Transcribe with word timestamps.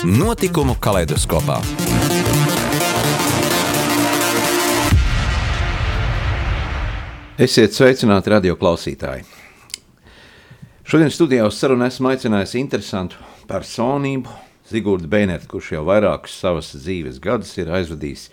Notikumu 0.00 0.72
kaleidoskopā. 0.80 1.58
Esiet 7.36 7.76
sveicināti 7.76 8.32
radio 8.32 8.56
klausītāji! 8.56 9.26
Šodien 10.88 11.12
studijā 11.12 11.44
uz 11.44 11.58
sarunu 11.60 11.84
esmu 11.84 12.08
aicinājis 12.14 12.56
interesantu 12.56 13.20
personību, 13.50 14.32
Zigorda 14.72 15.10
Beinerta, 15.12 15.50
kurš 15.52 15.74
jau 15.74 15.84
vairākus 15.90 16.38
savas 16.46 16.72
dzīves 16.78 17.20
gadus 17.20 17.52
ir 17.60 17.68
aizvadījis 17.68 18.30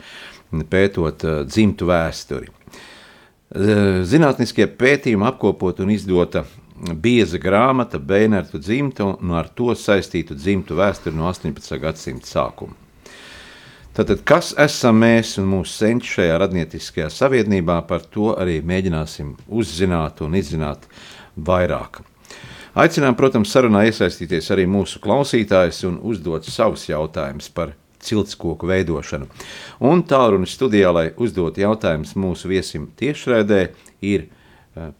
pētot 0.72 1.28
uh, 1.28 1.42
dzimtu 1.50 1.90
vēsturi. 1.92 2.48
Uh, 2.48 4.08
zinātniskie 4.08 4.70
pētījumi 4.72 5.28
apkopot 5.34 5.84
un 5.84 5.92
izdota 5.92 6.46
bieza 6.78 7.38
grāmata 7.42 8.00
Beinertu 8.00 8.60
dzimta 8.62 9.06
un 9.06 9.32
ar 9.34 9.50
to 9.50 9.74
saistītu 9.76 10.36
dzimtu 10.38 10.78
vēsturi 10.78 11.16
no 11.18 11.30
18. 11.30 11.80
gadsimta 11.82 12.30
sākuma. 12.30 12.76
Tātad, 13.98 14.22
kas 14.30 14.52
esam 14.62 15.00
mēs 15.02 15.40
un 15.42 15.48
mūsu 15.50 15.74
senči 15.74 16.20
šajā 16.20 16.36
radnieciskajā 16.44 17.08
savienībā, 17.10 17.80
par 17.90 18.04
to 18.14 18.30
arī 18.38 18.60
mēģināsim 18.62 19.32
uzzināt 19.50 20.22
un 20.22 20.38
izzināt 20.38 20.86
vairāk. 21.34 22.04
Aicinām, 22.78 23.16
protams, 23.18 23.50
sarunā 23.50 23.88
iesaistīties 23.90 24.52
arī 24.54 24.68
mūsu 24.70 25.02
klausītājus 25.02 25.82
un 25.90 25.98
uzdot 26.06 26.46
savus 26.46 26.86
jautājumus 26.92 27.50
par 27.50 27.74
ciltskoku 28.06 28.70
veidošanu. 28.70 29.26
Un 29.90 30.04
tālrunis 30.06 30.54
studijā, 30.54 30.94
lai 30.94 31.08
uzdot 31.18 31.58
jautājumus 31.58 32.14
mūsu 32.14 32.54
viesim 32.54 32.86
tiešraidē, 33.02 33.64
ir 34.06 34.28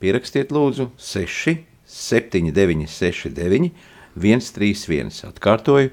Pierakstiet 0.02 0.52
lūdzu 0.54 0.90
6, 0.98 1.58
7, 1.86 2.52
9, 2.56 2.88
6, 2.92 3.30
9, 3.36 3.72
131. 4.18 5.12
Atkārtoju, 5.30 5.92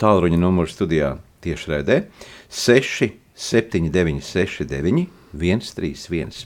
tālruņa 0.00 0.40
numuru 0.40 0.70
studijā 0.70 1.14
tiešraidē 1.44 2.02
6, 2.50 3.10
7, 3.34 3.90
9, 3.92 4.20
6, 4.24 4.66
9, 4.68 5.06
131. 5.32 6.44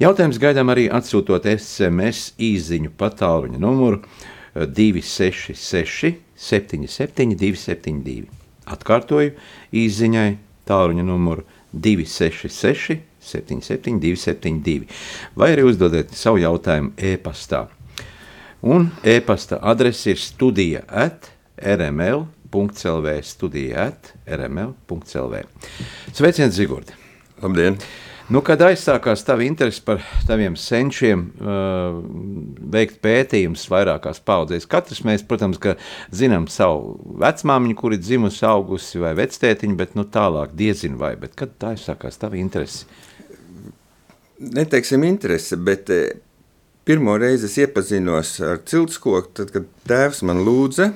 Jautājums 0.00 0.40
gaidām 0.40 0.72
arī 0.72 0.86
atsūtot 0.88 1.44
SMS 1.50 2.30
īziņu 2.40 2.94
pa 2.96 3.10
tālruņa 3.12 3.60
numuru 3.60 4.00
266, 4.54 6.14
77, 6.40 7.36
272. 7.36 8.24
Atkārtoju 8.70 9.34
īziņai 9.76 10.30
tālruņa 10.68 11.04
numuru 11.04 11.44
266, 11.72 13.00
77, 13.20 14.00
272, 14.00 14.88
vai 15.36 15.52
arī 15.54 15.66
uzdodiet 15.68 16.14
savu 16.16 16.40
jautājumu 16.42 16.94
e-pastā. 16.96 17.66
Un 18.60 18.90
e-pasta 19.04 19.60
adrese 19.62 20.12
ir 20.12 20.20
studija 20.20 20.84
at 20.88 21.30
rml.clv, 21.56 23.16
studija 23.24 23.88
at 23.88 24.12
rml.clv. 24.28 25.42
Sveiciens, 26.12 26.54
Zigurdi! 26.56 26.96
Labdien! 27.40 27.80
Nu, 28.30 28.44
kad 28.46 28.60
aizsākās 28.62 29.24
tava 29.26 29.42
interese 29.42 29.82
par 29.82 30.04
taviem 30.28 30.54
senčiem, 30.54 31.24
uh, 31.42 31.96
veikt 32.70 33.00
pētījumus 33.02 33.64
vairākās 33.72 34.20
paudzēs, 34.22 34.68
katrs 34.70 35.00
mēs, 35.02 35.24
protams, 35.26 35.58
zinām 36.14 36.46
savu 36.46 37.16
vecmāmiņu, 37.18 37.78
kur 37.80 37.96
ir 37.96 38.04
dzimusi, 38.04 38.44
augusi 38.46 39.02
vai 39.02 39.16
vectētiņu, 39.18 39.78
bet 39.80 39.98
nu, 39.98 40.06
tālāk 40.06 40.54
diezin 40.54 40.94
vai, 41.00 41.16
bet 41.18 41.34
kad 41.34 41.70
aizsākās 41.72 42.22
tava 42.22 42.38
interese? 42.38 42.86
Neteiksim 44.40 45.02
interese, 45.04 45.58
bet 45.60 45.90
pirmo 46.88 47.12
reizi 47.20 47.44
es 47.44 47.58
iepazinos 47.60 48.38
ar 48.40 48.62
ciltskoku, 48.64 49.34
tad, 49.36 49.50
kad 49.52 49.66
tēvs 49.84 50.22
man 50.24 50.40
lūdza 50.46 50.86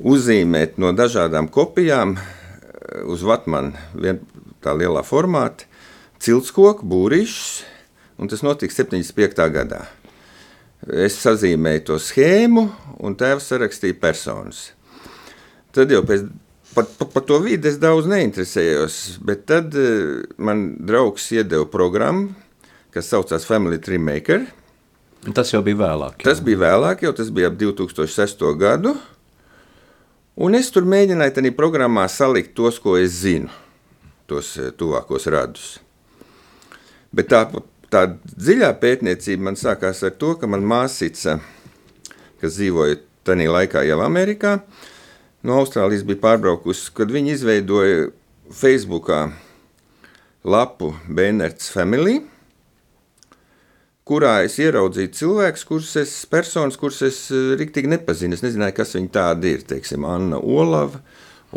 uzzīmēt 0.00 0.78
no 0.80 0.94
dažādām 0.96 1.50
kopijām 1.52 2.14
uz 3.04 3.26
vatmanu 3.28 3.76
tā 4.64 4.72
lielā 4.72 5.02
formāta, 5.04 5.68
ciltskoku, 6.20 6.88
būrišus, 6.88 7.62
un 8.20 8.32
tas 8.32 8.40
notika 8.44 8.72
75. 8.72 9.44
gadā. 9.52 9.84
Es 10.88 11.18
sazīmēju 11.20 11.86
to 11.90 12.00
schēmu, 12.00 12.70
un 13.04 13.20
tēvs 13.20 13.52
sarakstīja 13.52 14.00
personas. 14.00 14.70
Tad 15.76 15.92
jau 15.92 16.00
pēc 16.08 16.24
Par 16.74 16.86
pa, 16.86 17.06
pa 17.10 17.20
to 17.26 17.40
vidi 17.42 17.66
es 17.66 17.80
daudz 17.82 18.06
neinteresējos, 18.10 18.96
bet 19.26 19.42
tad 19.50 19.74
uh, 19.74 20.20
man 20.38 20.76
draugs 20.86 21.26
iedeva 21.34 21.66
programmu, 21.70 22.30
kas 22.94 23.10
saucās 23.10 23.46
Family 23.48 23.80
Tree 23.82 23.98
Maker. 23.98 24.46
Tas 25.34 25.50
jau 25.52 25.60
bija 25.66 25.80
vēlāk. 25.82 26.20
Jau. 26.20 26.28
Tas 26.30 26.42
bija 26.44 26.60
vēlāk, 26.62 27.02
jau 27.04 27.12
tas 27.16 27.32
bija 27.34 27.50
ap 27.50 27.58
2006. 27.60 28.46
gadu. 28.60 28.94
Un 30.40 30.54
es 30.56 30.70
tur 30.72 30.86
mēģināju 30.88 31.34
tajā 31.36 31.52
programmā 31.56 32.06
salikt 32.08 32.54
tos, 32.56 32.78
ko 32.80 32.94
es 32.96 33.18
zinu, 33.20 33.50
tos 34.30 34.54
eh, 34.56 34.70
tuvākos 34.72 35.26
radus. 35.28 35.66
Bet 37.12 37.28
tā, 37.32 37.42
tā 37.92 38.06
dziļā 38.30 38.70
pētniecība 38.80 39.50
man 39.50 39.58
sākās 39.60 40.00
ar 40.06 40.14
to, 40.16 40.36
ka 40.40 40.48
man 40.48 40.64
māsīca, 40.64 41.36
kas 42.40 42.56
dzīvoja 42.56 43.02
tajā 43.28 43.50
laikā 43.52 43.84
jau 43.84 43.98
Amerikā, 44.06 44.54
no 45.46 45.60
Austrālijas 45.60 46.04
bija 46.06 46.20
pārbraukusi, 46.24 46.90
kad 46.96 47.12
viņi 47.12 47.34
izveidoja 47.36 48.10
Facebookā 48.50 49.22
lapu 50.44 50.92
Bēnerts 51.08 51.70
Family, 51.72 52.20
kurā 54.10 54.40
es 54.46 54.56
ieraudzīju 54.58 55.12
cilvēkus, 55.14 55.66
kurus 55.68 55.90
es, 56.00 56.14
personas, 56.30 56.78
kurus 56.80 57.02
es 57.06 57.18
eh, 57.30 57.52
riktīgi 57.60 57.92
nepazinu. 57.92 58.34
Es 58.34 58.44
nezināju, 58.44 58.76
kas 58.80 58.96
viņi 58.96 59.12
tādi 59.14 59.54
ir, 59.54 59.66
teiksim, 59.68 60.06
Anna 60.08 60.40
Olava 60.40 61.02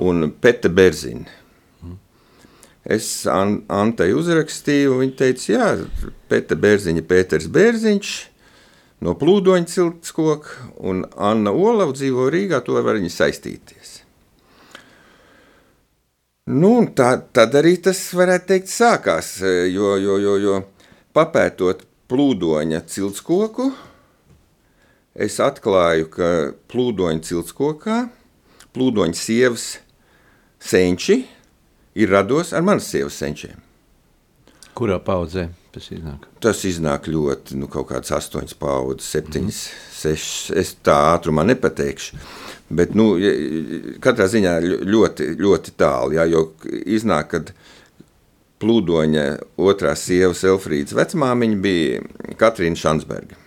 un 0.04 0.30
Pete 0.42 0.70
Berzina. 0.74 1.40
Es 2.84 3.24
An 3.32 3.62
Antai 3.72 4.10
uzrakstīju, 4.12 4.98
viņa 5.00 5.14
teica, 5.22 5.46
jā, 5.54 5.68
Pēta 6.28 6.58
Bērziņa, 6.60 7.04
Pēters 7.08 7.48
Bērziņš, 7.48 8.10
no 9.04 9.16
plūdoņa 9.20 9.70
ciltskoka, 9.70 10.70
un 10.88 11.04
Anna 11.20 11.52
Olava 11.52 11.96
dzīvo 11.96 12.30
Rīgā, 12.32 12.62
to 12.64 12.78
var 12.80 13.00
viņa 13.00 13.12
saistīties. 13.12 14.00
Nu, 16.54 16.74
tā, 16.96 17.16
tad 17.32 17.56
arī 17.56 17.78
tas 17.84 18.00
varētu 18.16 18.50
teikt 18.52 18.72
sākās, 18.72 19.38
jo, 19.72 19.94
jo, 19.96 20.18
jo, 20.20 20.36
jo 20.44 20.58
papētot 21.16 21.86
plūdoņa 22.12 22.84
ciltskoku, 22.92 23.70
es 25.16 25.40
atklāju, 25.44 26.10
ka 26.12 26.30
plūdoņa 26.72 27.24
ciltskokā, 27.30 28.02
plūdoņa 28.76 29.20
sievas 29.20 29.68
senči, 30.64 31.22
ir 31.96 32.12
rados 32.12 32.52
ar 32.52 32.66
manas 32.68 32.92
sievas 32.92 33.20
senčiem. 33.24 33.60
Kurā 34.76 35.00
paudzē 35.00 35.48
tas 35.74 35.90
iznāk? 35.94 36.26
Tas 36.44 36.64
iznāk 36.70 37.10
ļoti, 37.12 37.58
nu, 37.60 37.70
kaut 37.72 37.90
kāds 37.92 38.14
astoņas 38.16 38.58
paudzes, 38.60 39.10
septiņas, 39.14 39.62
mm. 39.68 39.94
sešas. 40.00 40.50
Es 40.62 40.74
tā 40.86 40.98
ātrumā 41.14 41.46
nepateikšu. 41.50 42.20
Bet, 42.74 42.96
nu, 42.98 43.12
katrā 44.04 44.30
ziņā 44.32 44.56
ļoti, 44.64 45.34
ļoti 45.42 45.76
tālu, 45.78 46.18
jā, 46.18 46.26
jo 46.32 46.46
iznāk, 46.98 47.34
kad 47.34 47.54
plūdoņa 48.64 49.26
otrā 49.60 49.94
sievas 50.00 50.46
Elfrīdas 50.48 50.96
vecmāmiņa 50.98 51.60
bija 51.64 52.36
Katrīna 52.40 52.80
Šansberga. 52.80 53.40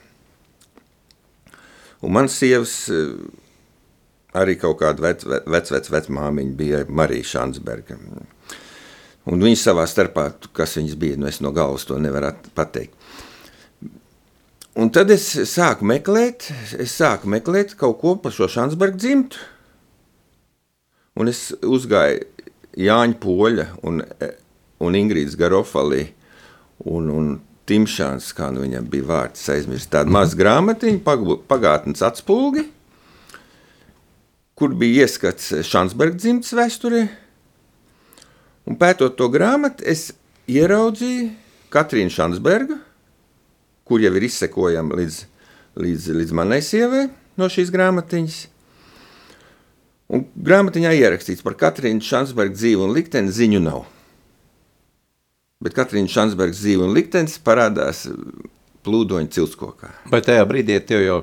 Un 2.04 2.12
mans 2.12 2.36
sievas 2.36 2.74
arī 4.36 4.58
kaut 4.60 4.78
kāda 4.82 5.02
vec, 5.08 5.24
vec, 5.24 5.90
vec 5.90 6.10
bija 6.58 6.84
Marija 6.88 7.32
Šansberga. 7.32 7.96
Un 9.26 9.42
viņi 9.42 9.58
savā 9.58 9.86
starpā, 9.90 10.28
kas 10.54 10.76
viņas 10.78 10.98
bija, 11.00 11.18
nu 11.18 11.26
es 11.26 11.40
no 11.42 11.50
galvas 11.54 11.86
to 11.88 11.98
nevaru 11.98 12.30
pateikt. 12.54 12.94
Un 14.76 14.90
tad 14.92 15.10
es 15.10 15.24
sāku 15.48 15.86
meklēt, 15.88 16.50
es 16.76 16.94
sāku 16.98 17.30
meklēt 17.32 17.72
kaut 17.80 17.96
ko 18.02 18.12
par 18.20 18.34
šo 18.36 18.46
Šansbergu 18.52 19.00
dzimtu. 19.00 19.40
Un 21.16 21.32
es 21.32 21.48
uzgāju 21.64 22.26
Jāņa 22.76 23.16
Poļa 23.22 23.66
un, 23.88 24.02
un 24.84 24.98
Ingrīdas 24.98 25.38
Garofalī 25.40 26.10
un, 26.84 27.08
un 27.08 27.30
Timšāns, 27.66 28.28
kā 28.36 28.52
nu 28.54 28.62
viņam 28.62 28.86
bija 28.92 29.08
vārds, 29.08 29.48
aizmirst 29.50 29.90
tādu 29.90 30.12
mazu 30.14 30.36
grāmatiņu, 30.38 31.00
pagātnes 31.48 32.04
atspulgi. 32.04 32.68
kur 34.54 34.72
bija 34.74 35.04
ieskats 35.04 35.50
Šansberga 35.68 36.16
dzimtas 36.16 36.54
vēsturē. 36.56 37.06
Un 38.66 38.78
pētot 38.78 39.14
to 39.18 39.28
grāmatu, 39.30 39.84
es 39.86 40.10
ieraudzīju 40.50 41.30
Katrīnu 41.70 42.10
Šansbergu, 42.10 42.80
kur 43.86 44.02
jau 44.02 44.12
ir 44.18 44.26
izsekojama 44.26 44.98
līdz, 44.98 45.18
līdz, 45.78 46.10
līdz 46.18 46.34
manai 46.34 46.60
sievai 46.66 47.06
no 47.38 47.48
šīs 47.52 47.70
grāmatiņas. 47.74 48.38
Un 50.16 50.22
grāmatiņā 50.48 50.94
ierakstīts 50.98 51.44
par 51.46 51.58
Katrīnu 51.58 52.02
Šansbergu 52.06 52.58
dzīvi 52.58 52.82
un 52.82 52.94
likteni 52.94 53.34
ziņu 53.34 53.62
nav. 53.62 53.84
Bet 55.62 55.74
Katrīna 55.78 56.10
Šansbergas 56.10 56.60
dzīve 56.60 56.84
un 56.86 56.94
liktenis 56.94 57.38
parādās 57.42 58.04
plūdoņa 58.86 59.30
cilskokā. 59.36 59.90
Vai 60.12 60.22
tajā 60.24 60.46
brīdī 60.48 60.78
tev 60.86 61.02
jau, 61.04 61.18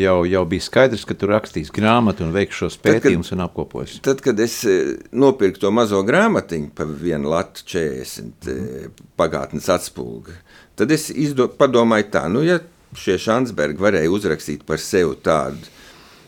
jau, 0.00 0.16
jau 0.28 0.44
bija 0.50 0.64
skaidrs, 0.64 1.04
ka 1.08 1.16
tu 1.18 1.28
rakstīs 1.30 1.72
grāmatu 1.74 2.26
un 2.26 2.34
veiksi 2.34 2.64
šos 2.64 2.78
pētījumus 2.84 3.34
un 3.36 3.44
apkopos? 3.44 3.98
Tad, 4.04 4.22
kad 4.24 4.40
es 4.42 4.58
e, 4.68 4.78
nopirku 5.12 5.62
to 5.62 5.72
mazo 5.74 6.02
grāmatiņu 6.06 6.72
par 6.76 6.90
vienu 6.90 7.32
latu 7.34 7.66
40 7.68 8.48
mm. 8.50 9.08
pagātnes 9.20 9.68
atspulgu, 9.72 10.34
tad 10.78 10.94
es 10.94 11.10
izdo, 11.12 11.50
padomāju 11.60 12.10
tā, 12.16 12.26
nu 12.32 12.44
ja 12.46 12.58
šie 12.98 13.18
Šansbergi 13.20 13.82
varēja 13.82 14.12
uzrakstīt 14.12 14.64
par 14.66 14.82
sevi 14.82 15.16
tādu 15.24 15.70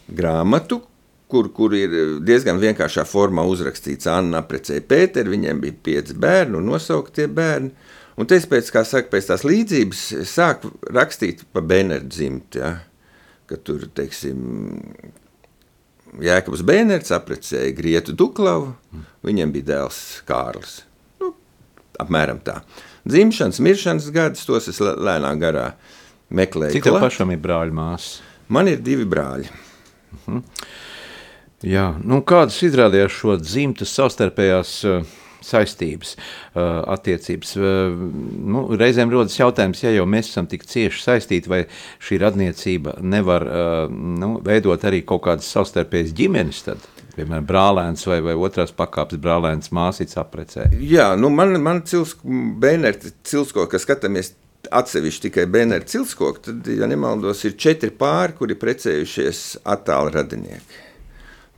grāmatu, 0.07 0.81
kur, 1.31 1.49
kur 1.55 1.75
ir 1.75 1.95
diezgan 2.27 2.61
vienkāršā 2.63 3.07
formā 3.09 3.45
uzrakstīts, 3.51 4.09
Anna 4.11 4.43
apprecēja 4.45 4.85
Pēteru, 4.87 5.35
viņiem 5.35 5.63
bija 5.65 5.79
pieci 5.89 6.17
bērni 6.19 6.61
un 6.61 6.71
nosauktie 6.71 7.27
bērni. 7.27 7.73
Un 8.17 8.29
es 8.33 8.47
pēc, 8.49 8.71
saka, 8.73 9.11
pēc 9.13 9.29
tās 9.29 9.45
līdzības 9.45 10.03
sāku 10.29 10.73
rakstīt 10.95 11.45
par 11.53 11.67
Benerdu 11.69 12.09
dzimtu. 12.15 12.63
Ja? 12.63 12.73
Kad 13.47 13.63
tur, 13.69 13.85
teiksim, 13.95 14.41
Jēkabs 16.23 16.63
Bēnerts 16.67 17.13
apprecēja 17.15 17.75
Grietu 17.77 18.15
Duklavu, 18.17 18.73
viņiem 19.27 19.53
bija 19.55 19.69
dēls 19.73 20.01
Kārlis. 20.27 20.79
Nu, 21.21 21.33
apmēram 22.03 22.41
tā. 22.47 22.63
Dzimšanas, 23.07 23.61
miršanas 23.63 24.09
gadus, 24.15 24.47
tos 24.49 24.71
es 24.73 24.81
lēnām 24.81 25.39
garā 25.43 25.69
meklēju. 26.35 26.79
Cik 26.79 26.89
tev 26.89 26.99
pašam 27.05 27.35
ir 27.35 27.43
brāļi 27.43 27.77
māsas? 27.77 28.23
Man 28.49 28.71
ir 28.71 28.83
divi 28.83 29.07
brāļi. 29.09 29.51
Uh 29.51 30.19
mhm. 30.19 30.41
-huh. 30.41 30.67
Jā, 31.67 31.87
nu, 32.05 32.21
kādas 32.23 32.59
izrādījās 32.63 33.15
šo 33.17 33.37
dzimtas 33.41 33.95
savstarpējās 33.97 34.73
uh, 34.85 35.07
saistības, 35.47 36.15
uh, 36.17 36.83
attiecības? 36.97 37.55
Uh, 37.59 37.97
nu, 38.55 38.67
reizēm 38.79 39.13
rodas 39.13 39.37
jautājums, 39.39 39.83
ja 39.85 39.95
jau 39.95 40.07
mēs 40.11 40.31
esam 40.33 40.49
tik 40.51 40.67
cieši 40.69 41.03
saistīti, 41.03 41.51
vai 41.53 41.65
šī 42.03 42.21
radniecība 42.23 42.99
nevar 43.03 43.47
uh, 43.47 43.75
nu, 43.91 44.37
veidot 44.45 44.87
arī 44.89 45.03
kaut 45.07 45.25
kādas 45.29 45.51
savstarpējas 45.55 46.15
ģimenes 46.17 46.63
tad? 46.69 46.89
Piemēram, 47.17 47.47
brālēns 47.49 48.05
vai, 48.05 48.19
vai 48.25 48.35
otrās 48.37 48.75
pakāpes 48.77 49.21
brālēns 49.23 49.73
māsīts 49.73 50.19
aprecē. 50.21 50.67
Jā, 50.85 51.15
nu 51.17 51.31
man, 51.33 51.57
man 51.65 51.81
cilsko, 51.89 52.29
Bēnerti 52.61 53.15
cilsko, 53.25 53.65
ka 53.73 53.81
skatāmies 53.81 54.35
atsevišķi 54.69 55.31
tikai 55.31 55.47
Bēnerti 55.49 55.95
cilsko, 55.95 56.35
tad, 56.45 56.69
ja 56.69 56.89
nemaldos, 56.91 57.45
ir 57.49 57.57
četri 57.57 57.89
pāri, 57.95 58.37
kuri 58.37 58.59
precējušies 58.61 59.47
attāli 59.65 60.13
radinieki 60.19 60.85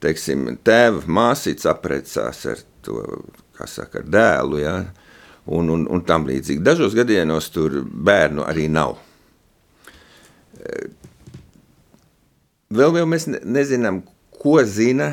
teiksim, 0.03 0.49
tēva 0.67 1.03
māsīca 1.11 1.73
apprecās 1.75 2.45
ar 2.53 2.63
to, 2.87 3.03
saka, 3.67 4.05
dēlu, 4.07 4.63
ja? 4.63 4.79
un, 5.49 5.69
un, 5.73 5.87
un 5.91 6.05
tam 6.05 6.27
līdzīgi. 6.29 6.63
Dažos 6.65 6.97
gadījumos 6.97 7.51
tur 7.55 7.81
bērnu 7.89 8.45
arī 8.47 8.69
nav. 8.73 8.99
Vēl, 12.69 12.93
vēl 12.99 13.07
mēs 13.09 13.29
nezinām, 13.29 14.03
ko 14.39 14.59
zina 14.69 15.13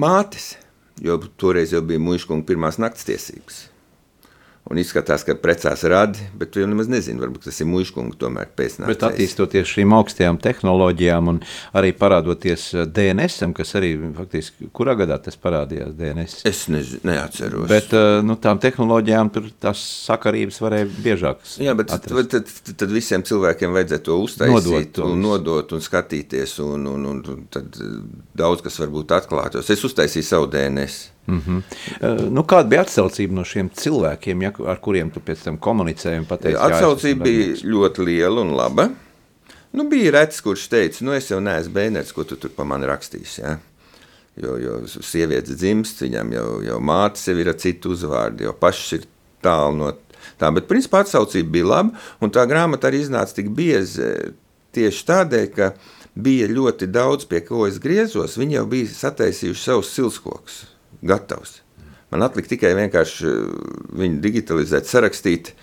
mātes, 0.00 0.54
jo 1.00 1.16
toreiz 1.40 1.72
jau 1.72 1.80
bija 1.86 2.02
muškunga 2.02 2.46
pirmās 2.48 2.78
nakts 2.82 3.06
tiesības. 3.08 3.64
Un 4.64 4.78
izskatās, 4.80 5.20
ka 5.28 5.34
precās 5.36 5.82
radi, 5.92 6.22
bet 6.40 6.54
tu 6.54 6.62
jau 6.62 6.66
nemaz 6.70 6.86
nezini, 6.88 7.20
varbūt 7.20 7.50
tas 7.50 7.58
ir 7.60 7.66
muškungs 7.68 8.16
tomēr 8.16 8.48
pēcnācējs. 8.56 8.88
Bet 8.88 9.02
attīstoties 9.10 9.68
šīm 9.68 9.92
augstajām 9.92 10.38
tehnoloģijām 10.40 11.28
un 11.34 11.40
arī 11.76 11.90
parādoties 11.98 12.64
eh, 12.72 12.86
DNS, 12.88 13.44
kas 13.58 13.74
arī 13.76 13.92
faktiski, 14.16 14.70
kurā 14.72 14.96
gadā 14.96 15.18
tas 15.20 15.36
parādījās 15.36 15.92
DNS? 15.98 16.38
Es 16.48 16.64
nezinu, 16.72 17.04
neatceros. 17.10 17.68
Bet 17.68 17.92
eh, 17.92 18.22
nu, 18.24 18.38
tām 18.40 18.62
tehnoloģijām 18.64 19.34
tur 19.36 19.52
tās 19.60 19.84
sakarības 20.08 20.62
varēja 20.64 20.88
biežāk 20.96 21.44
Jā, 21.60 21.76
bet 21.76 21.92
tad, 21.92 22.08
tad, 22.32 22.48
tad 22.72 22.94
visiem 22.94 23.20
cilvēkiem 23.26 23.76
vajadzētu 23.76 24.08
to 24.08 24.20
uztaisīt 24.24 24.96
nodot 24.96 25.02
un 25.04 25.26
nodot 25.28 25.76
un 25.76 25.84
skatīties, 25.84 26.56
un, 26.64 26.88
un, 26.88 27.10
un, 27.12 27.44
tad 27.52 27.76
daudz 28.32 28.64
kas 28.64 28.80
varbūt 28.80 29.12
atklātos. 29.20 29.68
Es 29.68 29.84
uztaisīju 29.84 30.24
savu 30.24 30.48
DNS. 30.56 31.02
Mm 31.26 31.42
-hmm. 31.46 31.62
uh, 32.00 32.32
nu, 32.32 32.42
kāda 32.42 32.68
bija 32.68 32.82
atsaucība 32.82 33.32
no 33.32 33.44
šiem 33.44 33.70
cilvēkiem, 33.70 34.42
ja, 34.42 34.52
ar 34.66 34.80
kuriem 34.80 35.10
tu 35.10 35.20
pēc 35.20 35.44
tam 35.44 35.56
komunicēji? 35.58 36.26
Pateici, 36.28 36.58
atsaucība 36.60 37.24
bija 37.24 37.46
ļoti 37.64 38.04
liela 38.04 38.40
un 38.40 38.52
laba. 38.56 38.88
Nu, 39.72 39.88
bija 39.88 40.10
rets, 40.10 40.40
kurš 40.40 40.68
teica, 40.68 41.04
nu, 41.04 41.12
es 41.12 41.30
jau 41.30 41.40
neesmu 41.40 41.72
bērns, 41.74 42.12
ko 42.12 42.24
tu 42.24 42.36
tur 42.36 42.50
pa 42.50 42.64
mani 42.64 42.86
rakstīsi. 42.86 43.40
Ja? 43.40 43.58
Jo, 44.36 44.56
jo 44.58 44.76
sievietes 44.86 45.56
dzimst, 45.56 46.02
viņam 46.02 46.32
jau, 46.32 46.62
jau 46.62 46.80
māte 46.80 47.18
sev 47.18 47.38
ir 47.38 47.48
ar 47.48 47.56
citu 47.58 47.90
uzvārdu, 47.90 48.44
jo 48.44 48.52
pašs 48.52 48.92
ir 48.92 49.08
tālu 49.42 49.76
no 49.76 49.92
tā. 50.38 50.50
Bet, 50.54 50.68
principā, 50.68 51.00
atsaucība 51.00 51.50
bija 51.50 51.64
laba, 51.64 51.98
un 52.20 52.30
tā 52.30 52.44
grāmata 52.46 52.86
arī 52.86 53.00
iznāca 53.00 53.34
tik 53.34 53.48
biezi 53.48 54.10
tieši 54.72 55.04
tādēļ, 55.06 55.48
ka 55.56 55.72
bija 56.14 56.48
ļoti 56.48 56.86
daudz, 56.86 57.24
pie 57.24 57.40
ko 57.40 57.66
es 57.66 57.78
griezos. 57.78 58.36
Viņi 58.38 58.54
jau 58.54 58.66
bija 58.66 58.86
sataisījuši 58.92 59.64
savus 59.64 59.94
silskokus 59.94 60.73
gatavs. 61.02 61.60
Man 62.14 62.22
atlika 62.22 62.52
tikai 62.52 62.74
vienkārši 62.78 63.26
eh, 63.26 63.54
viņu 63.98 64.20
digitalizēt, 64.22 64.86
sarakstīt. 64.90 65.54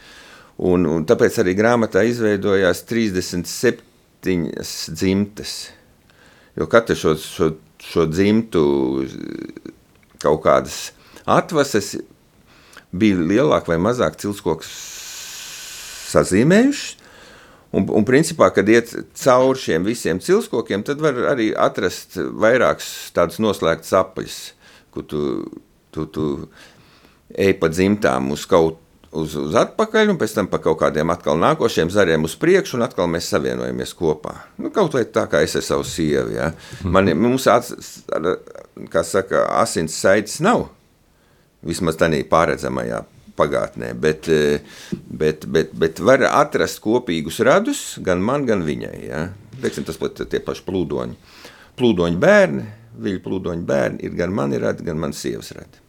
Un, 0.62 0.86
un 0.86 1.06
tāpēc 1.08 1.40
arī 1.42 1.56
grāmatā 1.58 2.04
izveidojās 2.06 2.84
37 2.90 4.52
dzimtes. 5.00 5.54
Jo 6.60 6.68
katra 6.70 6.98
šo, 7.00 7.16
šo, 7.18 7.54
šo 7.82 8.06
dzimtu 8.12 8.62
kaut 10.22 10.44
kādas 10.44 10.92
atvases 11.24 11.96
bija 12.92 13.16
lielāka 13.16 13.72
vai 13.72 13.80
mazāka 13.82 14.20
cilskoks 14.26 14.70
sazīmējuši. 16.12 16.98
Un, 17.72 17.86
un 17.88 18.04
principā, 18.04 18.50
kad 18.52 18.68
iet 18.68 18.92
cauri 19.16 19.60
šiem 19.64 19.86
visiem 19.88 20.20
cilskokiem, 20.20 20.84
tad 20.84 21.00
var 21.00 21.16
arī 21.32 21.54
atrast 21.56 22.20
vairākus 22.20 22.90
tādus 23.16 23.40
noslēgtus 23.40 23.96
apaļus 23.96 24.40
kur 24.92 25.08
tu, 25.08 25.26
tu, 25.92 26.06
tu 26.08 26.28
ej 27.32 27.56
pa 27.60 27.72
dzimtām 27.72 28.32
uz 28.36 28.46
kaut 28.50 28.82
uz, 29.12 29.36
uz 29.36 29.56
atpakaļ, 29.60 30.14
un 30.14 30.20
pēc 30.20 30.36
tam 30.36 30.50
pa 30.52 30.60
kaut 30.64 30.80
kādiem 30.82 31.12
atkal 31.14 31.40
nākošiem 31.40 31.92
zariem 31.94 32.26
uz 32.28 32.36
priekšu, 32.40 32.78
un 32.78 32.86
atkal 32.88 33.10
mēs 33.12 33.30
savienojamies 33.32 33.94
kopā. 33.98 34.36
Nu, 34.62 34.72
kaut 34.74 34.96
vai 34.96 35.04
tā 35.06 35.28
kā 35.32 35.44
es 35.46 35.56
ar 35.60 35.66
savu 35.66 35.88
sievu. 35.88 36.36
Ja. 36.36 36.52
Man, 36.84 37.12
mums, 37.20 37.48
kā 38.92 39.06
saka, 39.08 39.46
asins 39.62 39.98
saites 40.00 40.40
nav. 40.44 40.70
Vismaz 41.66 42.00
tādā 42.00 42.22
pārredzamajā 42.26 43.04
pagātnē, 43.38 43.92
bet, 43.98 44.28
bet, 44.92 45.46
bet, 45.46 45.76
bet 45.78 46.02
var 46.04 46.24
atrast 46.28 46.82
kopīgus 46.84 47.40
radus 47.46 47.84
gan 48.04 48.24
man, 48.24 48.48
gan 48.50 48.66
viņai. 48.66 48.98
Ja. 49.06 49.28
Teiksim, 49.62 49.86
tas 49.86 50.00
pat 50.02 50.24
tie 50.30 50.42
paši 50.42 50.66
plūdoņi. 50.66 51.18
Plūdoņi 51.78 52.20
bērni, 52.22 52.66
viļu 52.98 53.22
plūdoņu 53.26 53.68
bērni 53.68 54.04
ir 54.08 54.18
gan 54.18 54.34
mani 54.36 54.60
radi, 54.62 54.86
gan 54.88 55.00
manas 55.00 55.22
sievas 55.24 55.54
radi. 55.58 55.80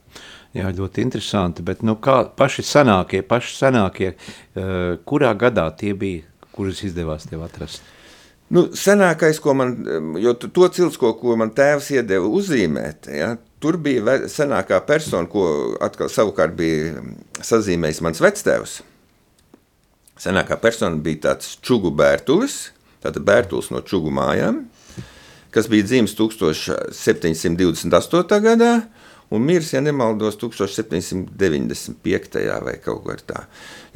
Jā, 0.52 0.68
ļoti 0.76 1.00
interesanti, 1.00 1.64
bet 1.64 1.80
nu, 1.86 1.96
kā 2.02 2.18
paši 2.36 2.64
senākie, 2.68 3.22
paši 3.24 3.54
senākie, 3.56 4.12
uh, 4.12 5.00
kurā 5.08 5.32
gadā 5.38 5.70
tie 5.80 5.94
bija, 5.96 6.26
kurus 6.52 6.82
izdevās 6.84 7.24
tev 7.30 7.46
atrast? 7.46 7.80
Nu, 8.52 8.66
senākais, 8.76 9.38
ko 9.40 9.54
man, 9.56 9.70
jo 10.20 10.34
to 10.36 10.66
cilsko, 10.76 11.14
ko 11.16 11.38
man 11.40 11.54
tēvs 11.56 11.88
iedeva 11.94 12.28
uzzīmēt, 12.28 13.08
ja, 13.08 13.30
tur 13.64 13.78
bija 13.80 14.18
senākā 14.28 14.82
persona, 14.84 15.24
ko 15.24 15.72
atkal 15.80 16.10
savukārt 16.12 16.52
bija 16.58 17.00
sazīmējis 17.40 18.02
mans 18.04 18.20
vectēvs. 18.20 18.74
Senākā 20.20 20.60
persona 20.60 21.00
bija 21.00 21.30
tāds 21.30 21.54
čugu 21.64 21.94
bērtulis, 21.96 22.58
tātad 23.00 23.24
bērtulis 23.24 23.72
no 23.72 23.80
čugu 23.88 24.12
mājām, 24.12 24.66
kas 25.52 25.68
bija 25.70 25.84
dzimis 25.86 26.16
1728. 26.18 28.40
gadā 28.42 28.72
un 29.32 29.40
miris, 29.46 29.72
ja 29.72 29.80
nemaldos, 29.80 30.36
1795. 30.40 32.60
vai 32.64 32.76
kaut 32.84 33.04
kā 33.06 33.14
tā. 33.26 33.40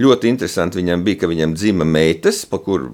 Ļoti 0.00 0.24
interesanti 0.32 0.78
viņam 0.80 1.04
bija, 1.04 1.20
ka 1.22 1.26
viņam 1.32 1.50
dzima 1.56 1.84
meitas, 1.88 2.36
pa 2.48 2.56
kuru 2.62 2.86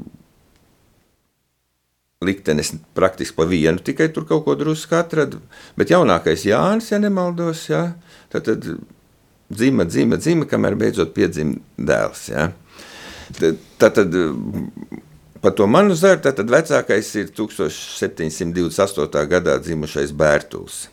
liktenis 2.22 2.72
praktiski 2.94 3.36
pa 3.36 3.44
vienu, 3.50 3.78
tikai 3.82 4.08
tur 4.14 4.24
kaut 4.26 4.44
ko 4.46 4.52
drusku 4.58 4.94
atrada. 4.98 5.36
Bet 5.78 5.90
jaunākais 5.94 6.46
Jānis, 6.46 6.90
ja 6.92 6.98
nemaldos, 7.02 7.60
ja, 7.70 7.82
tad, 8.32 8.42
tad 8.46 8.60
dzima, 9.52 9.82
dzima, 9.86 10.14
dzima, 10.22 10.44
kamēr 10.50 10.74
beidzot 10.78 11.10
piedzima 11.16 11.54
dēls. 11.78 12.22
Tad, 13.38 13.54
tad, 13.80 13.92
tad 13.98 14.10
par 15.42 15.52
to 15.58 15.66
manu 15.66 15.94
zaru, 15.98 16.22
tad 16.22 16.50
vecākais 16.50 17.12
ir 17.18 17.30
1728. 17.34 19.26
gadā 19.28 19.58
dzimušais 19.58 20.14
Bērtuls. 20.14 20.86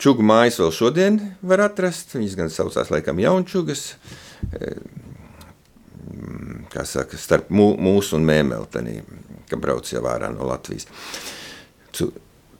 Čugu 0.00 0.24
mājas 0.26 0.58
vēl 0.60 0.72
šodien 0.76 1.20
var 1.44 1.62
atrast. 1.70 2.16
Viņas 2.16 2.36
gan 2.36 2.52
saucās 2.52 2.90
laikam 2.92 3.20
jaunčugas, 3.20 3.94
kā 6.72 6.84
saka, 6.84 7.16
starp 7.20 7.48
mūsu 7.52 8.18
un 8.18 8.26
mēmeltenī, 8.28 9.00
ka 9.48 9.56
brauc 9.60 9.88
jau 9.92 10.04
ārā 10.08 10.28
no 10.34 10.48
Latvijas. 10.50 10.88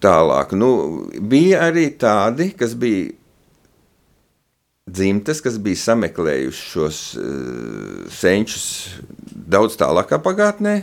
Tālāk, 0.00 0.52
nu, 0.56 0.70
bija 1.24 1.66
arī 1.70 1.88
tādi, 2.00 2.50
kas 2.56 2.76
bija 2.76 3.10
dzimtes, 4.86 5.40
kas 5.42 5.56
bija 5.62 5.80
sameklējuši 5.82 6.66
šos 6.70 7.00
uh, 7.18 8.04
senčus 8.12 8.66
daudz 9.32 9.76
tālākā 9.80 10.20
pagātnē, 10.22 10.76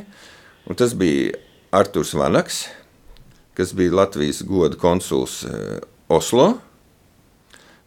un 0.70 0.80
tas 0.80 0.96
bija 0.98 1.34
Arturs 1.74 2.14
Vanaks, 2.18 2.64
kas 3.58 3.74
bija 3.78 3.94
Latvijas 4.02 4.42
goda 4.46 4.78
konsuls 4.80 5.42
uh, 5.46 5.78
Oslo. 6.10 6.54